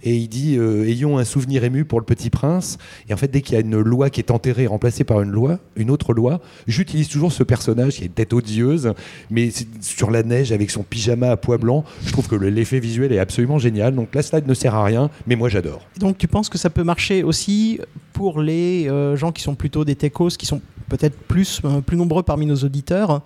et 0.03 0.15
il 0.15 0.27
dit 0.27 0.58
Ayons 0.58 1.17
un 1.17 1.23
souvenir 1.23 1.63
ému 1.63 1.86
pour 1.86 1.99
le 1.99 2.06
petit 2.06 2.29
prince. 2.29 2.77
Et 3.10 3.13
en 3.13 3.17
fait, 3.17 3.29
dès 3.29 3.41
qu'il 3.41 3.56
y 3.56 3.58
a 3.58 3.62
une 3.62 3.79
loi 3.79 4.10
qui 4.10 4.19
est 4.19 4.32
enterrée, 4.32 4.67
remplacée 4.67 5.03
par 5.03 5.21
une 5.21 5.32
loi, 5.32 5.60
une 5.75 5.89
autre 5.89 6.13
loi, 6.13 6.41
j'utilise 6.67 7.08
toujours 7.08 7.32
ce 7.32 7.43
personnage 7.43 7.95
qui 7.95 8.06
est 8.06 8.10
tête 8.10 8.34
odieuse, 8.34 8.93
mais 9.29 9.49
sur 9.82 10.12
la 10.12 10.23
neige 10.23 10.51
avec 10.51 10.71
son 10.71 10.84
pyjama 10.84 11.32
à 11.32 11.38
pois 11.38 11.58
blanc. 11.58 11.84
Je 12.06 12.12
trouve 12.12 12.27
que 12.27 12.36
l'effet 12.36 12.79
visuel 12.79 13.12
est 13.13 13.19
absolument 13.19 13.60
génial. 13.60 13.95
Donc 13.95 14.13
la 14.13 14.21
slide 14.21 14.47
ne 14.47 14.53
sert 14.53 14.75
à 14.75 14.84
rien, 14.84 15.10
mais 15.27 15.36
moi 15.36 15.49
j'adore. 15.49 15.82
Donc 15.99 16.17
tu 16.17 16.27
penses 16.27 16.49
que 16.49 16.58
ça 16.58 16.69
peut 16.69 16.84
marcher 16.84 17.23
aussi 17.23 17.79
pour 18.13 18.41
les 18.41 18.88
euh, 18.88 19.15
gens 19.15 19.32
qui 19.32 19.41
sont 19.41 19.56
plutôt 19.56 19.86
des 19.86 19.95
techos, 19.95 20.29
qui 20.29 20.45
sont 20.45 20.62
peut-être 20.89 21.17
plus, 21.17 21.62
euh, 21.65 21.82
plus 21.82 21.97
nombreux 21.97 22.23
parmi 22.23 22.45
nos 22.45 22.56
auditeurs, 22.56 23.21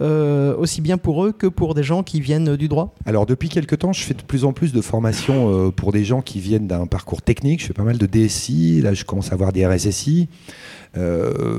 euh, 0.00 0.56
aussi 0.56 0.80
bien 0.80 0.98
pour 0.98 1.24
eux 1.24 1.32
que 1.32 1.46
pour 1.46 1.74
des 1.74 1.84
gens 1.84 2.02
qui 2.02 2.20
viennent 2.20 2.56
du 2.56 2.68
droit? 2.68 2.94
Alors 3.06 3.26
depuis 3.26 3.48
quelques 3.48 3.61
temps, 3.66 3.92
je 3.92 4.02
fais 4.02 4.14
de 4.14 4.22
plus 4.22 4.44
en 4.44 4.52
plus 4.52 4.72
de 4.72 4.80
formations 4.80 5.70
pour 5.70 5.92
des 5.92 6.04
gens 6.04 6.22
qui 6.22 6.40
viennent 6.40 6.66
d'un 6.66 6.86
parcours 6.86 7.22
technique. 7.22 7.60
Je 7.60 7.66
fais 7.66 7.72
pas 7.72 7.82
mal 7.82 7.98
de 7.98 8.06
DSI, 8.06 8.80
là 8.82 8.94
je 8.94 9.04
commence 9.04 9.30
à 9.30 9.34
avoir 9.34 9.52
des 9.52 9.66
RSSI. 9.66 10.28
Euh, 10.96 11.58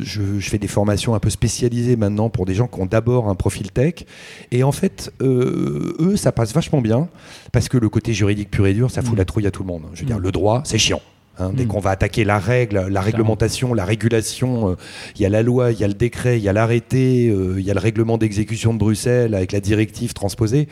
je, 0.00 0.22
fais 0.40 0.58
des 0.58 0.68
formations 0.68 1.14
un 1.14 1.20
peu 1.20 1.30
spécialisées 1.30 1.96
maintenant 1.96 2.28
pour 2.28 2.44
des 2.44 2.54
gens 2.54 2.66
qui 2.66 2.80
ont 2.80 2.86
d'abord 2.86 3.28
un 3.28 3.34
profil 3.34 3.70
tech. 3.70 4.04
Et 4.50 4.62
en 4.62 4.72
fait, 4.72 5.12
euh, 5.22 5.96
eux, 5.98 6.16
ça 6.16 6.32
passe 6.32 6.52
vachement 6.52 6.80
bien 6.80 7.08
parce 7.52 7.68
que 7.68 7.78
le 7.78 7.88
côté 7.88 8.12
juridique 8.12 8.50
pur 8.50 8.66
et 8.66 8.74
dur, 8.74 8.90
ça 8.90 9.02
fout 9.02 9.14
mm. 9.14 9.18
la 9.18 9.24
trouille 9.24 9.46
à 9.46 9.50
tout 9.50 9.62
le 9.62 9.68
monde. 9.68 9.82
Je 9.94 10.00
veux 10.00 10.06
dire, 10.06 10.18
le 10.18 10.32
droit, 10.32 10.62
c'est 10.64 10.78
chiant. 10.78 11.00
Hein, 11.38 11.52
dès 11.54 11.64
mm. 11.64 11.68
qu'on 11.68 11.80
va 11.80 11.90
attaquer 11.90 12.24
la 12.24 12.38
règle, 12.38 12.86
la 12.88 13.00
réglementation, 13.00 13.74
la 13.74 13.84
régulation, 13.84 14.70
euh, 14.70 14.74
il 15.16 15.22
y 15.22 15.26
a 15.26 15.28
la 15.28 15.42
loi, 15.42 15.72
il 15.72 15.80
y 15.80 15.84
a 15.84 15.88
le 15.88 15.94
décret, 15.94 16.38
il 16.38 16.42
y 16.42 16.48
a 16.48 16.52
l'arrêté, 16.52 17.26
il 17.26 17.60
y 17.60 17.70
a 17.70 17.74
le 17.74 17.80
règlement 17.80 18.18
d'exécution 18.18 18.74
de 18.74 18.78
Bruxelles 18.78 19.34
avec 19.34 19.52
la 19.52 19.60
directive 19.60 20.12
transposée. 20.12 20.68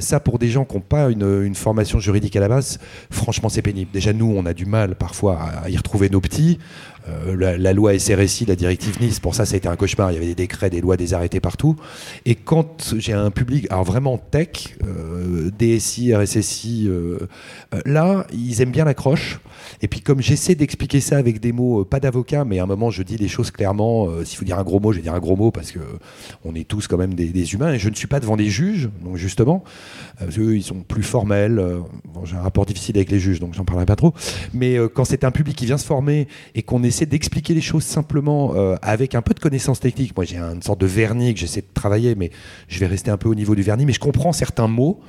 ça, 0.00 0.20
pour 0.20 0.38
des 0.38 0.48
gens 0.48 0.64
qui 0.64 0.74
n'ont 0.76 0.80
pas 0.80 1.10
une, 1.10 1.42
une, 1.44 1.54
formation 1.54 1.98
juridique 1.98 2.36
à 2.36 2.40
la 2.40 2.48
base, 2.48 2.78
franchement, 3.10 3.48
c'est 3.48 3.62
pénible. 3.62 3.90
Déjà, 3.92 4.12
nous, 4.12 4.32
on 4.36 4.46
a 4.46 4.54
du 4.54 4.66
mal 4.66 4.94
parfois 4.94 5.40
à 5.64 5.70
y 5.70 5.76
retrouver 5.76 6.08
nos 6.08 6.20
petits. 6.20 6.58
Euh, 7.08 7.56
la, 7.58 7.72
loi 7.72 7.98
SRSI, 7.98 8.46
la 8.46 8.56
directive 8.56 9.00
Nice, 9.00 9.18
pour 9.18 9.34
ça, 9.34 9.44
ça 9.44 9.54
a 9.54 9.56
été 9.56 9.68
un 9.68 9.76
cauchemar. 9.76 10.12
Il 10.12 10.14
y 10.14 10.16
avait 10.16 10.26
des 10.26 10.34
décrets, 10.34 10.70
des 10.70 10.80
lois, 10.80 10.96
des 10.96 11.14
arrêtés 11.14 11.40
partout. 11.40 11.76
Et 12.24 12.34
quand 12.34 12.94
j'ai 12.96 13.12
un 13.12 13.30
public, 13.30 13.66
alors 13.70 13.84
vraiment 13.84 14.18
tech, 14.18 14.76
euh, 14.84 15.50
DSI, 15.58 16.14
RSSI, 16.14 16.86
euh, 16.88 17.18
là, 17.84 18.26
ils 18.32 18.60
aiment 18.62 18.70
bien 18.70 18.84
l'accroche. 18.84 19.40
Et 19.80 19.88
puis, 19.88 20.00
comme 20.00 20.20
j'essaie 20.20 20.54
d'expliquer 20.54 21.00
ça 21.00 21.16
avec 21.16 21.40
des 21.40 21.52
mots, 21.52 21.84
pas 21.84 22.00
d'avocat, 22.00 22.44
mais 22.44 22.58
à 22.58 22.64
un 22.64 22.66
moment, 22.66 22.90
je 22.90 23.02
dis 23.02 23.16
les 23.16 23.28
choses 23.28 23.50
clairement. 23.50 24.08
S'il 24.24 24.38
faut 24.38 24.44
dire 24.44 24.58
un 24.58 24.64
gros 24.64 24.80
mot, 24.80 24.92
je 24.92 24.98
vais 24.98 25.02
dire 25.02 25.14
un 25.14 25.20
gros 25.20 25.36
mot 25.36 25.50
parce 25.50 25.72
que 25.72 25.80
on 26.44 26.54
est 26.54 26.66
tous 26.66 26.86
quand 26.86 26.96
même 26.96 27.14
des, 27.14 27.54
humains. 27.54 27.72
Et 27.72 27.78
je 27.78 27.88
ne 27.88 27.94
suis 27.94 28.06
pas 28.06 28.20
devant 28.20 28.36
des 28.36 28.48
juges, 28.48 28.90
donc 29.04 29.16
justement, 29.16 29.64
parce 30.18 30.36
qu'eux, 30.36 30.56
ils 30.56 30.62
sont 30.62 30.80
plus 30.80 31.02
formels. 31.02 31.62
j'ai 32.24 32.36
un 32.36 32.42
rapport 32.42 32.66
difficile 32.66 32.96
avec 32.96 33.10
les 33.10 33.18
juges, 33.18 33.40
donc 33.40 33.54
j'en 33.54 33.64
parlerai 33.64 33.86
pas 33.86 33.96
trop. 33.96 34.14
Mais 34.52 34.76
quand 34.94 35.04
c'est 35.04 35.24
un 35.24 35.30
public 35.30 35.56
qui 35.56 35.66
vient 35.66 35.78
se 35.78 35.86
former 35.86 36.28
et 36.54 36.62
qu'on 36.62 36.82
est 36.82 36.91
essaie 36.92 37.06
d'expliquer 37.06 37.54
les 37.54 37.60
choses 37.60 37.84
simplement 37.84 38.54
euh, 38.54 38.76
avec 38.82 39.14
un 39.14 39.22
peu 39.22 39.34
de 39.34 39.40
connaissances 39.40 39.80
techniques. 39.80 40.14
Moi, 40.16 40.24
j'ai 40.24 40.38
une 40.38 40.62
sorte 40.62 40.80
de 40.80 40.86
vernis 40.86 41.34
que 41.34 41.40
j'essaie 41.40 41.62
de 41.62 41.66
travailler, 41.74 42.14
mais 42.14 42.30
je 42.68 42.78
vais 42.78 42.86
rester 42.86 43.10
un 43.10 43.16
peu 43.16 43.28
au 43.28 43.34
niveau 43.34 43.54
du 43.54 43.62
vernis. 43.62 43.86
Mais 43.86 43.92
je 43.92 44.00
comprends 44.00 44.32
certains 44.32 44.68
mots. 44.68 45.00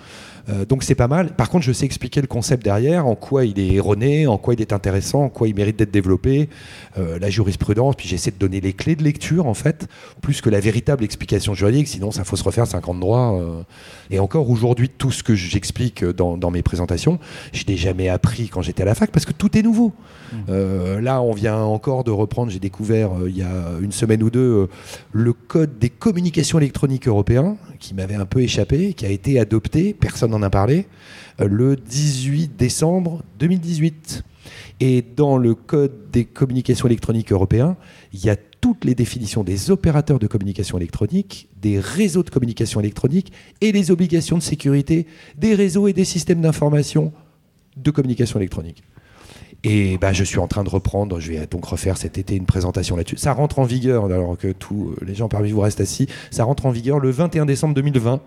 Euh, 0.49 0.65
donc 0.65 0.83
c'est 0.83 0.95
pas 0.95 1.07
mal. 1.07 1.35
Par 1.35 1.49
contre, 1.49 1.65
je 1.65 1.71
sais 1.71 1.85
expliquer 1.85 2.21
le 2.21 2.27
concept 2.27 2.63
derrière, 2.63 3.07
en 3.07 3.15
quoi 3.15 3.45
il 3.45 3.59
est 3.59 3.73
erroné, 3.73 4.27
en 4.27 4.37
quoi 4.37 4.53
il 4.53 4.61
est 4.61 4.73
intéressant, 4.73 5.23
en 5.23 5.29
quoi 5.29 5.47
il 5.47 5.55
mérite 5.55 5.77
d'être 5.77 5.91
développé, 5.91 6.49
euh, 6.97 7.17
la 7.19 7.29
jurisprudence, 7.29 7.95
puis 7.95 8.07
j'essaie 8.07 8.31
de 8.31 8.37
donner 8.37 8.59
les 8.59 8.73
clés 8.73 8.95
de 8.95 9.03
lecture, 9.03 9.47
en 9.47 9.53
fait, 9.53 9.87
plus 10.21 10.41
que 10.41 10.49
la 10.49 10.59
véritable 10.59 11.03
explication 11.03 11.53
juridique, 11.53 11.87
sinon 11.87 12.11
ça 12.11 12.23
faut 12.23 12.35
se 12.35 12.43
refaire 12.43 12.67
50 12.67 12.99
droits. 12.99 13.39
Euh. 13.39 13.61
Et 14.09 14.19
encore 14.19 14.49
aujourd'hui, 14.49 14.89
tout 14.89 15.11
ce 15.11 15.23
que 15.23 15.35
j'explique 15.35 16.03
dans, 16.03 16.51
mes 16.51 16.61
présentations, 16.61 17.19
je 17.53 17.63
n'ai 17.67 17.77
jamais 17.77 18.09
appris 18.09 18.49
quand 18.49 18.61
j'étais 18.61 18.83
à 18.83 18.85
la 18.85 18.95
fac, 18.95 19.11
parce 19.11 19.25
que 19.25 19.31
tout 19.31 19.57
est 19.57 19.61
nouveau. 19.61 19.93
Mmh. 20.33 20.99
là, 20.99 21.21
on 21.21 21.33
vient 21.33 21.57
encore 21.57 22.03
de 22.03 22.09
reprendre, 22.09 22.51
j'ai 22.51 22.59
découvert 22.59 23.11
il 23.27 23.37
y 23.37 23.43
a 23.43 23.77
une 23.81 23.91
semaine 23.91 24.23
ou 24.23 24.31
deux, 24.31 24.67
le 25.11 25.33
code 25.33 25.77
des 25.77 25.89
communications 25.89 26.57
électroniques 26.57 27.07
européens, 27.07 27.55
qui 27.79 27.93
m'avait 27.93 28.15
un 28.15 28.25
peu 28.25 28.41
échappé, 28.41 28.93
qui 28.93 29.05
a 29.05 29.09
été 29.09 29.39
adopté, 29.39 29.93
personne 29.93 30.32
n'en 30.33 30.41
a 30.41 30.49
parlé, 30.49 30.87
euh, 31.41 31.47
le 31.47 31.75
18 31.75 32.55
décembre 32.57 33.23
2018. 33.39 34.23
Et 34.79 35.03
dans 35.15 35.37
le 35.37 35.55
Code 35.55 36.11
des 36.11 36.25
communications 36.25 36.87
électroniques 36.87 37.31
européens, 37.31 37.77
il 38.11 38.23
y 38.23 38.29
a 38.29 38.35
toutes 38.35 38.85
les 38.85 38.95
définitions 38.95 39.43
des 39.43 39.71
opérateurs 39.71 40.19
de 40.19 40.27
communication 40.27 40.77
électronique, 40.77 41.47
des 41.61 41.79
réseaux 41.79 42.23
de 42.23 42.29
communication 42.29 42.79
électronique 42.79 43.31
et 43.61 43.71
les 43.71 43.91
obligations 43.91 44.37
de 44.37 44.43
sécurité 44.43 45.05
des 45.37 45.55
réseaux 45.55 45.87
et 45.87 45.93
des 45.93 46.05
systèmes 46.05 46.41
d'information 46.41 47.11
de 47.77 47.91
communication 47.91 48.39
électronique. 48.39 48.83
Et 49.63 49.97
bah, 49.97 50.11
je 50.11 50.25
suis 50.25 50.39
en 50.39 50.47
train 50.47 50.63
de 50.63 50.69
reprendre, 50.69 51.19
je 51.21 51.31
vais 51.31 51.47
donc 51.47 51.65
refaire 51.65 51.97
cet 51.97 52.17
été 52.17 52.35
une 52.35 52.45
présentation 52.45 52.97
là-dessus. 52.97 53.17
Ça 53.17 53.31
rentre 53.31 53.59
en 53.59 53.63
vigueur, 53.63 54.05
alors 54.05 54.37
que 54.37 54.51
tous 54.51 54.93
les 55.05 55.15
gens 55.15 55.29
parmi 55.29 55.51
vous 55.51 55.61
restent 55.61 55.79
assis, 55.79 56.07
ça 56.31 56.43
rentre 56.43 56.65
en 56.65 56.71
vigueur 56.71 56.99
le 56.99 57.09
21 57.11 57.45
décembre 57.45 57.73
2020. 57.73 58.19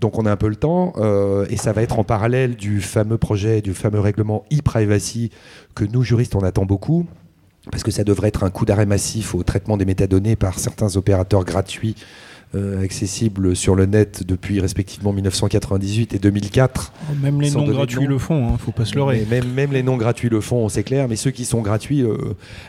Donc 0.00 0.18
on 0.18 0.24
a 0.24 0.32
un 0.32 0.36
peu 0.36 0.48
le 0.48 0.56
temps, 0.56 0.94
euh, 0.96 1.46
et 1.50 1.56
ça 1.56 1.72
va 1.72 1.82
être 1.82 1.98
en 1.98 2.04
parallèle 2.04 2.56
du 2.56 2.80
fameux 2.80 3.18
projet, 3.18 3.60
du 3.60 3.74
fameux 3.74 4.00
règlement 4.00 4.44
e-privacy 4.52 5.30
que 5.74 5.84
nous, 5.84 6.02
juristes, 6.02 6.34
on 6.34 6.40
attend 6.40 6.64
beaucoup, 6.64 7.06
parce 7.70 7.82
que 7.82 7.90
ça 7.90 8.02
devrait 8.02 8.28
être 8.28 8.42
un 8.42 8.50
coup 8.50 8.64
d'arrêt 8.64 8.86
massif 8.86 9.34
au 9.34 9.42
traitement 9.42 9.76
des 9.76 9.84
métadonnées 9.84 10.36
par 10.36 10.58
certains 10.58 10.96
opérateurs 10.96 11.44
gratuits 11.44 11.96
euh, 12.56 12.82
accessibles 12.82 13.54
sur 13.54 13.76
le 13.76 13.86
net 13.86 14.24
depuis 14.26 14.58
respectivement 14.58 15.12
1998 15.12 16.14
et 16.14 16.18
2004. 16.18 16.92
Même 17.22 17.40
les 17.40 17.48
noms 17.52 17.64
gratuits 17.64 18.08
le 18.08 18.18
font, 18.18 18.40
il 18.40 18.48
hein, 18.48 18.52
ne 18.54 18.58
faut 18.58 18.72
pas 18.72 18.84
se 18.84 18.96
leurrer. 18.96 19.24
même, 19.30 19.52
même, 19.52 19.70
les 19.72 19.84
noms 19.84 19.96
gratuits 19.96 20.28
le 20.28 20.40
font, 20.40 20.68
c'est 20.68 20.82
clair, 20.82 21.06
mais 21.06 21.14
ceux 21.14 21.30
qui 21.30 21.44
sont 21.44 21.60
gratuits, 21.60 22.02
euh, 22.02 22.16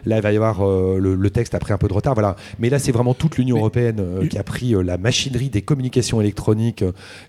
là 0.06 0.18
il 0.18 0.22
va 0.22 0.34
y 0.34 0.36
avoir 0.36 0.62
euh, 0.62 1.00
le, 1.00 1.30
texte 1.32 1.56
a 1.56 1.60
pris 1.60 1.74
un 1.74 1.80
peu 1.80 1.88
de 1.88 1.94
retard, 1.94 2.14
voilà. 2.14 2.36
Mais 2.60 2.70
là 2.70 2.78
c'est 2.78 2.92
vraiment 2.92 3.16
toute 3.16 3.40
l'Union 3.40 3.58
européenne 3.58 4.06
qui 4.30 4.38
a 4.38 4.44
pris 4.44 4.76
la 4.84 5.00
machinerie 5.00 5.50
des 5.50 5.64
communications 5.64 6.22
électroniques 6.22 6.84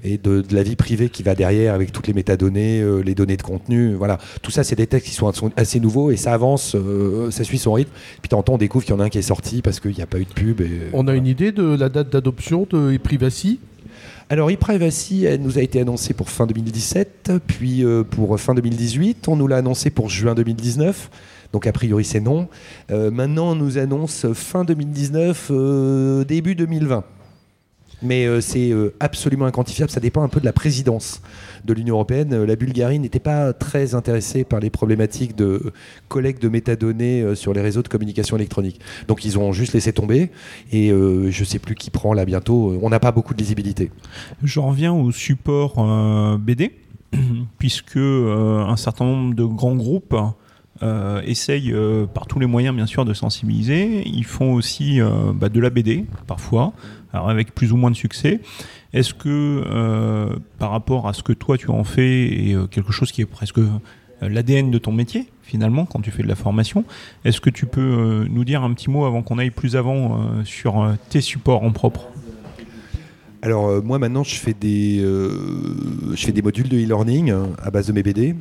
et 0.04 0.18
de, 0.18 0.44
la 0.50 0.62
vie 0.62 0.76
privée 0.76 1.08
qui 1.08 1.22
va 1.22 1.34
derrière 1.34 1.72
avec 1.72 1.90
toutes 1.90 2.06
les 2.06 2.12
métadonnées, 2.12 2.84
les 3.02 3.14
données 3.14 3.38
de 3.38 3.42
contenu, 3.42 3.94
voilà. 3.94 4.18
Tout 4.42 4.50
ça 4.50 4.62
c'est 4.62 4.76
des 4.76 4.86
textes 4.86 5.08
qui 5.08 5.14
sont 5.14 5.32
assez 5.56 5.80
nouveaux 5.80 6.10
et 6.10 6.18
ça 6.18 6.34
avance, 6.34 6.76
ça 7.30 7.44
suit 7.44 7.56
son 7.56 7.72
rythme. 7.72 7.92
Puis 8.20 8.28
tantôt 8.28 8.52
on 8.52 8.58
découvre 8.58 8.84
qu'il 8.84 8.94
y 8.94 8.98
en 8.98 9.00
a 9.00 9.04
un 9.04 9.08
qui 9.08 9.16
est 9.16 9.22
sorti 9.22 9.62
parce 9.62 9.80
qu'il 9.80 9.94
n'y 9.94 10.02
a 10.02 10.06
pas 10.06 10.18
eu 10.18 10.26
de 10.26 10.34
pub. 10.34 10.60
Et, 10.60 10.90
on 10.92 11.08
a 11.08 11.14
une 11.14 11.26
idée 11.26 11.52
de 11.52 11.62
la 11.62 11.88
date 11.88 12.10
d'adoption 12.10 12.41
de 12.50 12.96
e-privacy 12.96 13.60
alors, 14.30 14.48
e-privacy, 14.48 15.26
elle 15.26 15.42
nous 15.42 15.58
a 15.58 15.62
été 15.62 15.78
annoncée 15.78 16.14
pour 16.14 16.30
fin 16.30 16.46
2017, 16.46 17.32
puis 17.46 17.84
euh, 17.84 18.02
pour 18.02 18.40
fin 18.40 18.54
2018. 18.54 19.28
On 19.28 19.36
nous 19.36 19.46
l'a 19.46 19.58
annoncé 19.58 19.90
pour 19.90 20.08
juin 20.08 20.34
2019. 20.34 21.10
Donc, 21.52 21.66
a 21.66 21.72
priori, 21.72 22.02
c'est 22.02 22.20
non. 22.20 22.48
Euh, 22.90 23.10
maintenant, 23.10 23.50
on 23.50 23.54
nous 23.54 23.76
annonce 23.76 24.32
fin 24.32 24.64
2019, 24.64 25.48
euh, 25.50 26.24
début 26.24 26.54
2020 26.54 27.04
mais 28.02 28.26
euh, 28.26 28.40
c'est 28.40 28.70
euh, 28.70 28.94
absolument 29.00 29.46
inquantifiable. 29.46 29.90
Ça 29.90 30.00
dépend 30.00 30.22
un 30.22 30.28
peu 30.28 30.40
de 30.40 30.44
la 30.44 30.52
présidence 30.52 31.22
de 31.64 31.72
l'Union 31.72 31.94
européenne. 31.94 32.32
Euh, 32.32 32.46
la 32.46 32.56
Bulgarie 32.56 32.98
n'était 32.98 33.20
pas 33.20 33.52
très 33.52 33.94
intéressée 33.94 34.44
par 34.44 34.60
les 34.60 34.70
problématiques 34.70 35.36
de 35.36 35.72
collecte 36.08 36.42
de 36.42 36.48
métadonnées 36.48 37.34
sur 37.34 37.52
les 37.52 37.60
réseaux 37.60 37.82
de 37.82 37.88
communication 37.88 38.36
électronique. 38.36 38.80
Donc 39.08 39.24
ils 39.24 39.38
ont 39.38 39.52
juste 39.52 39.72
laissé 39.72 39.92
tomber 39.92 40.30
et 40.72 40.88
je 40.88 41.40
ne 41.40 41.44
sais 41.44 41.58
plus 41.58 41.74
qui 41.74 41.90
prend 41.90 42.12
là 42.12 42.24
bientôt. 42.24 42.78
On 42.82 42.90
n'a 42.90 43.00
pas 43.00 43.12
beaucoup 43.12 43.34
de 43.34 43.38
lisibilité. 43.38 43.90
Je 44.42 44.60
reviens 44.60 44.92
au 44.92 45.10
support 45.10 46.38
BD, 46.38 46.72
puisque 47.58 47.96
un 47.96 48.76
certain 48.76 49.04
nombre 49.04 49.34
de 49.34 49.44
grands 49.44 49.76
groupes 49.76 50.16
essayent 51.26 51.74
par 52.12 52.26
tous 52.26 52.38
les 52.38 52.46
moyens 52.46 52.74
bien 52.74 52.86
sûr 52.86 53.04
de 53.04 53.14
sensibiliser. 53.14 54.02
Ils 54.06 54.24
font 54.24 54.52
aussi 54.52 55.00
bah, 55.34 55.48
de 55.48 55.60
la 55.60 55.70
BD 55.70 56.04
parfois 56.26 56.72
alors 57.12 57.28
avec 57.28 57.54
plus 57.54 57.72
ou 57.72 57.76
moins 57.76 57.90
de 57.90 57.96
succès. 57.96 58.40
Est-ce 58.92 59.14
que 59.14 59.28
euh, 59.66 60.36
par 60.58 60.70
rapport 60.70 61.08
à 61.08 61.12
ce 61.12 61.22
que 61.22 61.32
toi 61.32 61.56
tu 61.56 61.70
en 61.70 61.84
fais 61.84 62.26
et 62.26 62.54
euh, 62.54 62.66
quelque 62.66 62.92
chose 62.92 63.12
qui 63.12 63.22
est 63.22 63.26
presque 63.26 63.58
euh, 63.58 63.68
l'ADN 64.20 64.70
de 64.70 64.78
ton 64.78 64.92
métier 64.92 65.26
finalement 65.42 65.86
quand 65.86 66.00
tu 66.00 66.10
fais 66.10 66.22
de 66.22 66.28
la 66.28 66.34
formation, 66.34 66.84
est-ce 67.24 67.40
que 67.40 67.50
tu 67.50 67.66
peux 67.66 68.26
nous 68.30 68.44
dire 68.44 68.62
un 68.62 68.72
petit 68.72 68.88
mot 68.88 69.04
avant 69.04 69.22
qu'on 69.22 69.38
aille 69.38 69.50
plus 69.50 69.76
avant 69.76 70.44
sur 70.44 70.94
tes 71.10 71.20
supports 71.20 71.62
en 71.64 71.72
propre? 71.72 72.06
Alors 73.42 73.82
moi 73.82 73.98
maintenant 73.98 74.22
je 74.22 74.36
fais 74.36 74.54
des 74.54 75.00
je 75.00 76.24
fais 76.24 76.30
des 76.30 76.42
modules 76.42 76.68
de 76.68 76.78
e-learning 76.78 77.32
hein, 77.32 77.48
à 77.60 77.72
base 77.72 77.88
de 77.88 77.92
mes 77.92 78.04
BD 78.04 78.36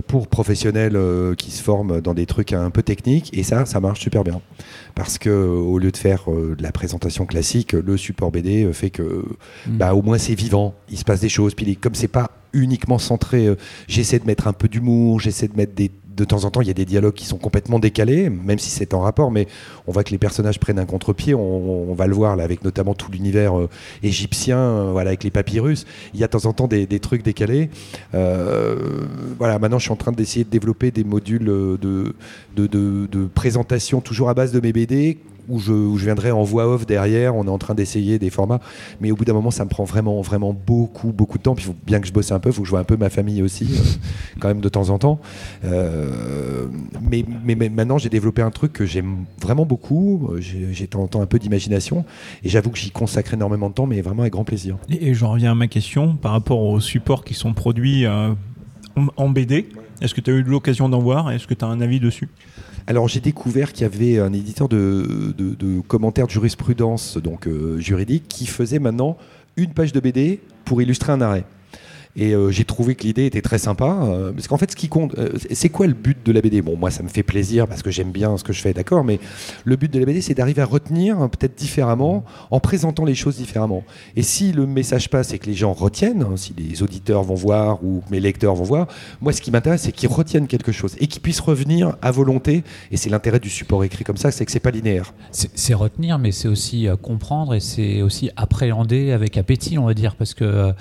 pour 0.00 0.28
professionnels 0.28 0.96
euh, 0.96 1.34
qui 1.34 1.50
se 1.50 1.62
forment 1.62 2.00
dans 2.00 2.14
des 2.14 2.26
trucs 2.26 2.52
un 2.52 2.70
peu 2.70 2.82
techniques. 2.82 3.30
Et 3.36 3.42
ça 3.42 3.66
ça 3.66 3.80
marche 3.80 4.00
super 4.00 4.24
bien. 4.24 4.40
Parce 4.94 5.18
que 5.18 5.30
euh, 5.30 5.48
au 5.48 5.78
lieu 5.78 5.90
de 5.90 5.96
faire 5.96 6.30
euh, 6.30 6.54
de 6.56 6.62
la 6.62 6.72
présentation 6.72 7.26
classique 7.26 7.72
le 7.72 7.96
support 7.96 8.30
BD 8.30 8.64
euh, 8.64 8.72
fait 8.72 8.90
que 8.90 9.24
Mm. 9.66 9.76
bah, 9.76 9.94
au 9.94 10.02
moins 10.02 10.18
c'est 10.18 10.34
vivant. 10.34 10.74
Il 10.90 10.98
se 10.98 11.04
passe 11.04 11.20
des 11.20 11.28
choses. 11.28 11.54
Puis 11.54 11.76
comme 11.76 11.94
c'est 11.94 12.08
pas 12.08 12.30
uniquement 12.52 12.98
centré 12.98 13.46
euh, 13.46 13.56
j'essaie 13.88 14.18
de 14.18 14.26
mettre 14.26 14.46
un 14.46 14.52
peu 14.52 14.68
d'humour 14.68 15.18
j'essaie 15.20 15.48
de 15.48 15.56
mettre 15.56 15.74
des 15.74 15.90
de 16.14 16.24
temps 16.24 16.44
en 16.44 16.50
temps, 16.50 16.60
il 16.60 16.68
y 16.68 16.70
a 16.70 16.74
des 16.74 16.84
dialogues 16.84 17.14
qui 17.14 17.26
sont 17.26 17.38
complètement 17.38 17.78
décalés, 17.78 18.30
même 18.30 18.58
si 18.58 18.70
c'est 18.70 18.94
en 18.94 19.00
rapport, 19.00 19.30
mais 19.30 19.46
on 19.86 19.92
voit 19.92 20.04
que 20.04 20.10
les 20.10 20.18
personnages 20.18 20.58
prennent 20.58 20.78
un 20.78 20.86
contre-pied. 20.86 21.34
On, 21.34 21.94
va 21.94 22.06
le 22.06 22.14
voir 22.14 22.38
avec 22.38 22.64
notamment 22.64 22.94
tout 22.94 23.10
l'univers 23.10 23.58
euh, 23.58 23.68
égyptien, 24.02 24.58
euh, 24.58 24.88
voilà, 24.92 25.10
avec 25.10 25.24
les 25.24 25.30
papyrus. 25.30 25.86
Il 26.14 26.20
y 26.20 26.24
a 26.24 26.26
de 26.26 26.32
temps 26.32 26.46
en 26.46 26.52
temps 26.52 26.68
des, 26.68 26.86
trucs 27.00 27.22
décalés. 27.22 27.70
Euh, 28.14 28.76
voilà, 29.38 29.58
maintenant, 29.58 29.78
je 29.78 29.84
suis 29.84 29.92
en 29.92 29.96
train 29.96 30.12
d'essayer 30.12 30.44
de 30.44 30.50
développer 30.50 30.90
des 30.90 31.04
modules 31.04 31.44
de- 31.44 32.14
de 32.56 33.26
présentation 33.34 34.00
toujours 34.00 34.28
à 34.28 34.34
base 34.34 34.52
de 34.52 34.60
mes 34.60 34.72
BD. 34.72 35.18
Où 35.48 35.58
je, 35.58 35.72
viendrai 35.96 36.30
en 36.30 36.42
voix 36.42 36.66
off 36.66 36.86
derrière, 36.86 37.34
on 37.34 37.44
est 37.46 37.50
en 37.50 37.58
train 37.58 37.74
d'essayer 37.74 38.18
des 38.18 38.30
formats, 38.30 38.60
mais 39.00 39.10
au 39.10 39.16
bout 39.16 39.24
d'un 39.24 39.32
moment, 39.32 39.50
ça 39.50 39.64
me 39.64 39.70
prend 39.70 39.84
vraiment, 39.84 40.20
vraiment 40.22 40.52
beaucoup, 40.52 41.12
beaucoup 41.12 41.38
de 41.38 41.42
temps. 41.42 41.54
Puis 41.54 41.64
faut 41.64 41.74
bien 41.86 42.00
que 42.00 42.06
je 42.06 42.12
bosse 42.12 42.32
un 42.32 42.38
peu, 42.38 42.50
il 42.50 42.52
faut 42.52 42.62
que 42.62 42.66
je 42.66 42.70
vois 42.70 42.80
un 42.80 42.84
peu 42.84 42.96
ma 42.96 43.10
famille 43.10 43.42
aussi, 43.42 43.64
euh, 43.64 43.76
quand 44.40 44.48
même 44.48 44.60
de 44.60 44.68
temps 44.68 44.90
en 44.90 44.98
temps. 44.98 45.20
Euh, 45.64 46.66
mais, 47.02 47.24
maintenant, 47.68 47.98
j'ai 47.98 48.08
développé 48.08 48.42
un 48.42 48.50
truc 48.50 48.72
que 48.72 48.86
j'aime 48.86 49.24
vraiment 49.40 49.66
beaucoup. 49.66 50.30
Euh, 50.32 50.40
J'ai 50.40 50.84
de 50.84 50.90
temps 50.90 51.02
en 51.02 51.08
temps 51.08 51.22
un 51.22 51.26
peu 51.26 51.38
d'imagination, 51.38 52.04
et 52.44 52.48
j'avoue 52.48 52.70
que 52.70 52.78
j'y 52.78 52.90
consacre 52.90 53.34
énormément 53.34 53.68
de 53.68 53.74
temps, 53.74 53.86
mais 53.86 54.00
vraiment 54.00 54.22
avec 54.22 54.32
grand 54.32 54.44
plaisir. 54.44 54.76
Et, 54.88 55.08
et 55.08 55.14
j'en 55.14 55.32
reviens 55.32 55.52
à 55.52 55.54
ma 55.54 55.68
question 55.68 56.16
par 56.16 56.32
rapport 56.32 56.60
aux 56.60 56.80
supports 56.80 57.24
qui 57.24 57.34
sont 57.34 57.52
produits 57.52 58.06
euh, 58.06 58.32
en 59.16 59.28
BD. 59.28 59.68
Est-ce 60.00 60.14
que 60.14 60.20
tu 60.20 60.30
as 60.30 60.34
eu 60.34 60.42
l'occasion 60.42 60.88
d'en 60.88 60.98
voir? 60.98 61.30
Est-ce 61.30 61.46
que 61.46 61.54
tu 61.54 61.64
as 61.64 61.68
un 61.68 61.80
avis 61.80 62.00
dessus? 62.00 62.28
Alors 62.86 63.08
j'ai 63.08 63.20
découvert 63.20 63.72
qu'il 63.72 63.82
y 63.82 63.84
avait 63.84 64.18
un 64.18 64.32
éditeur 64.32 64.68
de, 64.68 65.34
commentaires 65.86 66.26
de 66.26 66.32
jurisprudence 66.32 67.16
donc 67.16 67.46
euh, 67.46 67.78
juridique 67.78 68.24
qui 68.28 68.46
faisait 68.46 68.78
maintenant 68.78 69.16
une 69.56 69.72
page 69.72 69.92
de 69.92 70.00
BD 70.00 70.40
pour 70.64 70.82
illustrer 70.82 71.12
un 71.12 71.20
arrêt. 71.20 71.44
Et 72.14 72.34
euh, 72.34 72.50
j'ai 72.50 72.64
trouvé 72.64 72.94
que 72.94 73.04
l'idée 73.04 73.24
était 73.24 73.40
très 73.40 73.58
sympa, 73.58 74.00
euh, 74.02 74.32
parce 74.32 74.46
qu'en 74.46 74.58
fait, 74.58 74.70
ce 74.70 74.76
qui 74.76 74.88
compte, 74.88 75.16
euh, 75.18 75.30
c'est 75.50 75.70
quoi 75.70 75.86
le 75.86 75.94
but 75.94 76.18
de 76.24 76.30
la 76.30 76.42
BD 76.42 76.60
Bon, 76.60 76.76
moi, 76.76 76.90
ça 76.90 77.02
me 77.02 77.08
fait 77.08 77.22
plaisir 77.22 77.66
parce 77.66 77.82
que 77.82 77.90
j'aime 77.90 78.10
bien 78.10 78.36
ce 78.36 78.44
que 78.44 78.52
je 78.52 78.60
fais, 78.60 78.74
d'accord, 78.74 79.02
mais 79.02 79.18
le 79.64 79.76
but 79.76 79.90
de 79.90 79.98
la 79.98 80.04
BD, 80.04 80.20
c'est 80.20 80.34
d'arriver 80.34 80.60
à 80.60 80.66
retenir 80.66 81.18
hein, 81.18 81.28
peut-être 81.28 81.56
différemment, 81.56 82.24
en 82.50 82.60
présentant 82.60 83.06
les 83.06 83.14
choses 83.14 83.36
différemment. 83.36 83.82
Et 84.14 84.22
si 84.22 84.52
le 84.52 84.66
message 84.66 85.08
passe 85.08 85.32
et 85.32 85.38
que 85.38 85.46
les 85.46 85.54
gens 85.54 85.72
retiennent, 85.72 86.22
hein, 86.22 86.36
si 86.36 86.54
les 86.56 86.82
auditeurs 86.82 87.22
vont 87.22 87.34
voir 87.34 87.82
ou 87.82 88.02
mes 88.10 88.20
lecteurs 88.20 88.54
vont 88.54 88.64
voir, 88.64 88.88
moi, 89.22 89.32
ce 89.32 89.40
qui 89.40 89.50
m'intéresse, 89.50 89.82
c'est 89.82 89.92
qu'ils 89.92 90.10
retiennent 90.10 90.48
quelque 90.48 90.72
chose 90.72 90.96
et 91.00 91.06
qu'ils 91.06 91.22
puissent 91.22 91.40
revenir 91.40 91.96
à 92.02 92.10
volonté. 92.10 92.62
Et 92.90 92.98
c'est 92.98 93.08
l'intérêt 93.08 93.40
du 93.40 93.48
support 93.48 93.84
écrit 93.84 94.04
comme 94.04 94.18
ça, 94.18 94.30
c'est 94.30 94.44
que 94.44 94.52
c'est 94.52 94.60
pas 94.60 94.70
linéaire. 94.70 95.14
C'est 95.30 95.74
retenir, 95.74 96.18
mais 96.18 96.30
c'est 96.30 96.48
aussi 96.48 96.88
comprendre 97.00 97.54
et 97.54 97.60
c'est 97.60 98.02
aussi 98.02 98.30
appréhender 98.36 99.12
avec 99.12 99.38
appétit, 99.38 99.78
on 99.78 99.86
va 99.86 99.94
dire, 99.94 100.14
parce 100.14 100.34
que 100.34 100.74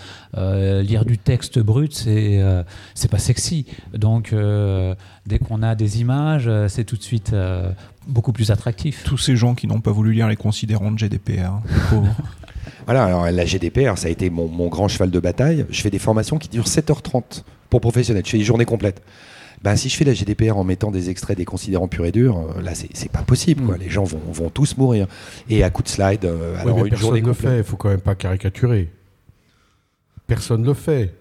lire 0.82 1.06
du 1.06 1.18
texte 1.24 1.60
brut, 1.60 1.94
c'est 1.94 2.42
euh, 2.42 2.64
c'est 2.96 3.10
pas 3.10 3.18
sexy. 3.20 3.66
Donc, 3.94 4.34
euh, 4.34 4.96
dès 5.26 5.40
qu'on 5.40 5.64
a 5.64 5.76
des 5.76 6.02
images, 6.02 6.46
euh, 6.48 6.68
c'est 6.68 6.84
tout 6.84 6.98
de 6.98 7.04
suite 7.04 7.32
euh, 7.34 7.72
beaucoup 8.08 8.32
plus 8.34 8.52
attractif. 8.52 9.04
Tous 9.04 9.18
ces 9.18 9.36
gens 9.36 9.56
qui 9.56 9.68
n'ont 9.68 9.82
pas 9.82 9.92
voulu 9.92 10.12
lire 10.14 10.28
les 10.28 10.36
considérants 10.36 10.92
de 10.92 10.98
GDPR. 10.98 11.60
pauvres. 11.90 12.08
Voilà, 12.86 13.06
alors 13.06 13.26
la 13.30 13.46
GDPR, 13.46 13.98
ça 13.98 14.08
a 14.08 14.12
été 14.12 14.30
mon, 14.30 14.48
mon 14.48 14.68
grand 14.68 14.88
cheval 14.88 15.10
de 15.12 15.20
bataille. 15.20 15.66
Je 15.70 15.82
fais 15.82 15.90
des 15.90 16.00
formations 16.00 16.38
qui 16.38 16.50
durent 16.50 16.66
7h30 16.66 17.44
pour 17.70 17.80
professionnels. 17.82 18.24
Je 18.26 18.32
fais 18.32 18.38
des 18.38 18.44
journées 18.44 18.66
complètes. 18.66 19.02
Ben, 19.64 19.76
si 19.76 19.90
je 19.90 19.96
fais 19.96 20.06
la 20.06 20.14
GDPR 20.14 20.58
en 20.58 20.64
mettant 20.64 20.90
des 20.92 21.10
extraits 21.12 21.38
des 21.38 21.46
considérants 21.46 21.88
purs 21.88 22.06
et 22.06 22.12
durs, 22.12 22.40
là, 22.64 22.74
c'est 22.74 22.90
c'est 22.94 23.12
pas 23.12 23.22
possible. 23.22 23.64
Quoi. 23.64 23.78
Les 23.78 23.90
gens 23.90 24.04
vont, 24.04 24.20
vont 24.32 24.50
tous 24.50 24.76
mourir. 24.78 25.06
Et 25.50 25.64
à 25.64 25.70
coup 25.70 25.84
de 25.84 25.88
slide, 25.88 26.26
euh, 26.26 26.56
Ouais, 26.56 26.62
alors 26.62 26.84
mais 26.84 26.90
une 26.90 26.96
journée 26.96 27.22
ne 27.22 27.28
complète. 27.28 27.58
il 27.60 27.64
faut 27.64 27.78
quand 27.78 27.90
même 27.90 28.02
pas 28.02 28.16
caricaturer. 28.16 28.90
Personne 30.32 30.62
ne 30.62 30.68
le 30.68 30.74
fait. 30.74 31.14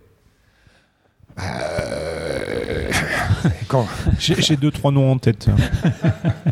Euh, 1.40 2.88
Quand 3.66 3.88
J'ai 4.20 4.40
j'ai 4.40 4.54
deux, 4.54 4.70
trois 4.70 4.92
noms 4.92 5.10
en 5.10 5.18
tête. 5.18 5.48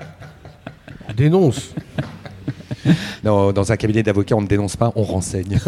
Dénonce. 1.17 1.73
Non, 3.23 3.53
dans 3.53 3.71
un 3.71 3.77
cabinet 3.77 4.03
d'avocats, 4.03 4.35
on 4.35 4.41
ne 4.43 4.49
dénonce 4.49 4.75
pas, 4.75 4.91
on 4.97 5.05
renseigne. 5.05 5.61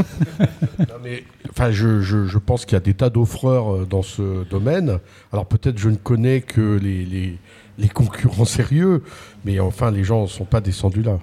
Non, 0.81 0.85
mais, 1.05 1.23
enfin, 1.51 1.71
je, 1.71 2.01
je- 2.01 2.27
je 2.27 2.39
pense 2.39 2.65
qu'il 2.65 2.73
y 2.73 2.77
a 2.77 2.81
des 2.81 2.95
tas 2.95 3.09
d'offreurs 3.09 3.73
euh, 3.73 3.87
dans 3.89 4.03
ce 4.03 4.43
domaine. 4.51 4.99
Alors 5.33 5.47
peut-être 5.47 5.79
je 5.79 5.91
ne 5.91 5.97
connais 5.97 6.41
que 6.41 6.77
les, 6.83 7.05
les- 7.05 7.39
les 7.79 7.89
concurrents 7.89 8.45
sérieux, 8.45 9.05
mais 9.45 9.61
enfin 9.61 9.93
les 9.93 10.03
gens 10.03 10.23
ne 10.23 10.27
sont 10.27 10.45
pas 10.45 10.61
descendus 10.61 11.03
là. 11.03 11.21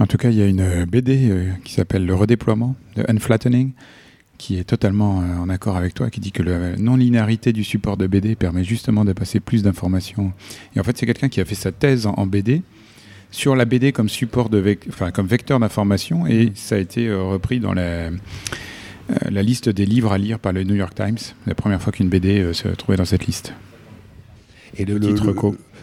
En 0.00 0.06
tout 0.06 0.18
cas, 0.18 0.28
il 0.28 0.36
y 0.36 0.42
a 0.42 0.46
une 0.46 0.60
euh, 0.60 0.84
BD 0.84 1.48
qui 1.64 1.72
s'appelle 1.72 2.04
Le 2.04 2.14
redéploiement 2.14 2.76
de 2.96 3.06
Unflattening, 3.08 3.72
qui 4.38 4.56
est 4.58 4.64
totalement 4.64 5.20
euh, 5.20 5.36
en 5.38 5.48
accord 5.48 5.76
avec 5.76 5.94
toi, 5.94 6.10
qui 6.10 6.20
dit 6.20 6.30
que 6.32 6.42
la 6.42 6.76
non-linéarité 6.76 7.52
du 7.52 7.64
support 7.64 7.96
de 7.96 8.06
BD 8.06 8.36
permet 8.36 8.64
justement 8.64 9.04
de 9.04 9.12
passer 9.12 9.40
plus 9.40 9.62
d'informations. 9.62 10.32
Et 10.76 10.80
en 10.80 10.84
fait, 10.84 10.96
c'est 10.96 11.06
quelqu'un 11.06 11.28
qui 11.28 11.40
a 11.40 11.44
fait 11.44 11.56
sa 11.56 11.72
thèse 11.72 12.06
en, 12.06 12.14
en 12.14 12.26
BD 12.26 12.62
sur 13.30 13.54
la 13.56 13.64
BD 13.66 13.92
comme 13.92 14.08
support 14.08 14.48
de 14.48 14.58
vec- 14.58 14.86
enfin, 14.88 15.10
comme 15.10 15.26
vecteur 15.26 15.58
d'information, 15.60 16.26
et 16.26 16.52
ça 16.54 16.76
a 16.76 16.78
été 16.78 17.08
euh, 17.08 17.22
repris 17.22 17.60
dans 17.60 17.74
la, 17.74 17.82
euh, 17.82 18.10
la 19.30 19.42
liste 19.42 19.68
des 19.68 19.84
livres 19.84 20.12
à 20.12 20.18
lire 20.18 20.38
par 20.38 20.52
le 20.52 20.62
New 20.64 20.76
York 20.76 20.94
Times, 20.94 21.18
la 21.46 21.54
première 21.54 21.82
fois 21.82 21.92
qu'une 21.92 22.08
BD 22.08 22.40
euh, 22.40 22.52
se 22.54 22.68
trouvait 22.68 22.96
dans 22.96 23.04
cette 23.04 23.26
liste. 23.26 23.52
Et 24.76 24.84
le. 24.84 24.98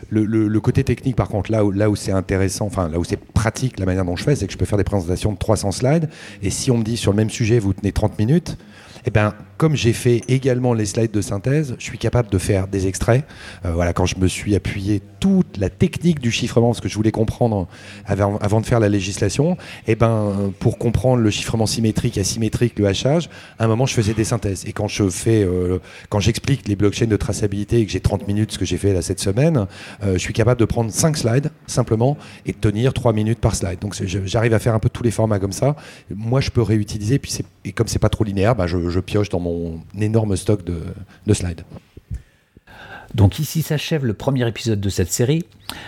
Le- 0.10 0.60
côté 0.60 0.84
technique, 0.84 1.16
par 1.16 1.28
contre, 1.30 1.52
là 1.52 1.64
où, 1.64 1.96
c'est 1.96 2.12
intéressant, 2.12 2.66
enfin 2.66 2.90
là 2.90 3.00
où 3.00 3.04
c'est 3.04 3.18
pratique 3.20 3.80
la 3.80 3.86
manière 3.86 4.06
dont 4.06 4.16
je 4.16 4.24
fais, 4.24 4.36
c'est 4.36 4.48
que 4.48 4.54
je 4.54 4.58
peux 4.58 4.66
faire 4.66 4.78
des 4.78 4.84
présentations 4.84 5.32
de 5.34 5.38
300 5.38 5.72
slides. 5.72 6.10
Et 6.42 6.50
si 6.50 6.72
on 6.72 6.78
me 6.78 6.84
dit 6.84 6.98
sur 6.98 7.12
le 7.12 7.18
même 7.18 7.30
sujet, 7.30 7.60
vous 7.60 7.74
tenez 7.74 7.92
30 7.92 8.18
minutes, 8.20 8.58
eh 9.06 9.12
ben, 9.12 9.34
comme 9.58 9.76
j'ai 9.76 9.94
fait 9.94 10.22
également 10.28 10.74
les 10.74 10.86
slides 10.86 11.12
de 11.12 11.22
synthèse, 11.22 11.76
je 11.80 11.84
suis 11.84 11.98
capable 11.98 12.30
de 12.30 12.38
faire 12.38 12.68
des 12.68 12.88
extraits. 12.88 13.26
Euh, 13.66 13.72
voilà, 13.74 13.94
quand 13.94 14.06
je 14.06 14.18
me 14.18 14.28
suis 14.28 14.56
appuyé 14.56 15.02
toute 15.20 15.58
la 15.58 15.70
technique 15.70 16.20
du 16.20 16.32
chiffrement, 16.32 16.68
parce 16.68 16.82
que 16.82 16.90
je 16.90 16.96
voulais 16.96 17.12
comprendre 17.12 17.68
avant, 18.06 18.62
de 18.62 18.66
faire 18.66 18.80
la 18.80 18.90
législation, 18.90 19.58
eh 19.88 19.96
ben, 19.96 20.54
pour 20.60 20.78
comprendre 20.78 21.22
le 21.22 21.30
chiffrement 21.30 21.66
symétrique, 21.66 22.18
asymétrique, 22.18 22.78
le 22.80 22.88
hachage, 22.88 23.30
à 23.60 23.66
un 23.66 23.68
moment, 23.68 23.86
je 23.86 23.94
faisais 23.94 24.14
des 24.14 24.24
synthèses. 24.26 24.66
Et 24.68 24.74
quand 24.74 24.88
je 24.88 25.10
fais, 25.10 25.44
euh, 25.44 25.80
quand 26.10 26.20
j'explique 26.20 26.68
les 26.68 26.76
blockchains 26.76 27.08
de 27.08 27.18
traçabilité 27.18 27.80
et 27.80 27.86
que 27.86 27.92
j'ai 27.92 28.02
30 28.02 28.28
minutes, 28.28 28.52
ce 28.52 28.60
que 28.60 28.66
j'ai 28.66 28.78
fait 28.78 28.94
là 28.94 29.02
cette 29.02 29.20
semaine, 29.20 29.68
euh, 30.04 30.14
je 30.14 30.20
suis 30.20 30.34
capable 30.34 30.60
de 30.60 30.66
prendre 30.66 30.92
5 30.92 31.18
slides 31.18 31.52
simplement 31.68 32.18
et 32.46 32.52
de 32.52 32.58
tenir 32.58 32.94
3 32.94 33.14
minutes 33.14 33.40
par 33.40 33.56
slide. 33.56 33.80
Donc 33.80 33.96
j'arrive 34.26 34.54
à 34.54 34.60
faire 34.60 34.74
un 34.74 34.80
peu 34.80 34.90
tous 34.90 35.04
les 35.04 35.12
formats 35.12 35.40
comme 35.40 35.54
ça. 35.54 35.76
Moi, 36.14 36.42
je 36.42 36.50
peux 36.50 36.62
réutiliser. 36.62 37.20
Puis 37.20 37.40
et 37.64 37.72
comme 37.72 37.88
c'est 37.88 38.00
pas 38.00 38.10
trop 38.10 38.24
linéaire, 38.24 38.56
bah, 38.56 38.68
je, 38.68 38.90
je 38.90 39.00
pioche 39.00 39.30
dans 39.30 39.40
mon 39.46 39.80
énorme 40.00 40.36
stock 40.36 40.64
de, 40.64 40.82
de 41.26 41.34
slides. 41.34 41.62
Donc 43.14 43.40
ici 43.40 43.62
s'achève 43.62 44.06
le 44.06 44.14
premier 44.14 44.48
épisode 44.48 44.82
de 44.82 44.90
cette 44.90 45.12
série. 45.12 45.46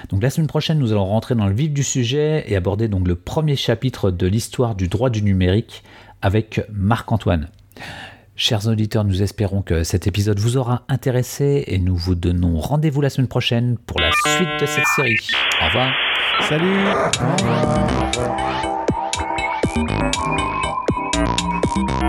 Donc 0.09 0.23
la 0.23 0.29
semaine 0.29 0.47
prochaine, 0.47 0.79
nous 0.79 0.91
allons 0.91 1.05
rentrer 1.05 1.35
dans 1.35 1.47
le 1.47 1.53
vif 1.53 1.71
du 1.73 1.83
sujet 1.83 2.45
et 2.47 2.55
aborder 2.55 2.87
donc 2.87 3.07
le 3.07 3.15
premier 3.15 3.55
chapitre 3.55 4.11
de 4.11 4.27
l'histoire 4.27 4.75
du 4.75 4.87
droit 4.87 5.09
du 5.09 5.21
numérique 5.21 5.83
avec 6.21 6.61
Marc-Antoine. 6.71 7.49
Chers 8.35 8.67
auditeurs, 8.67 9.03
nous 9.03 9.23
espérons 9.23 9.61
que 9.63 9.83
cet 9.83 10.05
épisode 10.07 10.39
vous 10.39 10.57
aura 10.57 10.83
intéressé 10.89 11.63
et 11.67 11.79
nous 11.79 11.95
vous 11.95 12.15
donnons 12.15 12.59
rendez-vous 12.59 13.01
la 13.01 13.09
semaine 13.09 13.27
prochaine 13.27 13.77
pour 13.87 13.99
la 13.99 14.11
suite 14.11 14.61
de 14.61 14.65
cette 14.65 14.87
série. 14.95 15.17
Au 15.61 15.65
revoir. 15.65 15.91
Salut 16.47 16.85
Au 16.85 17.33
revoir. 21.83 22.06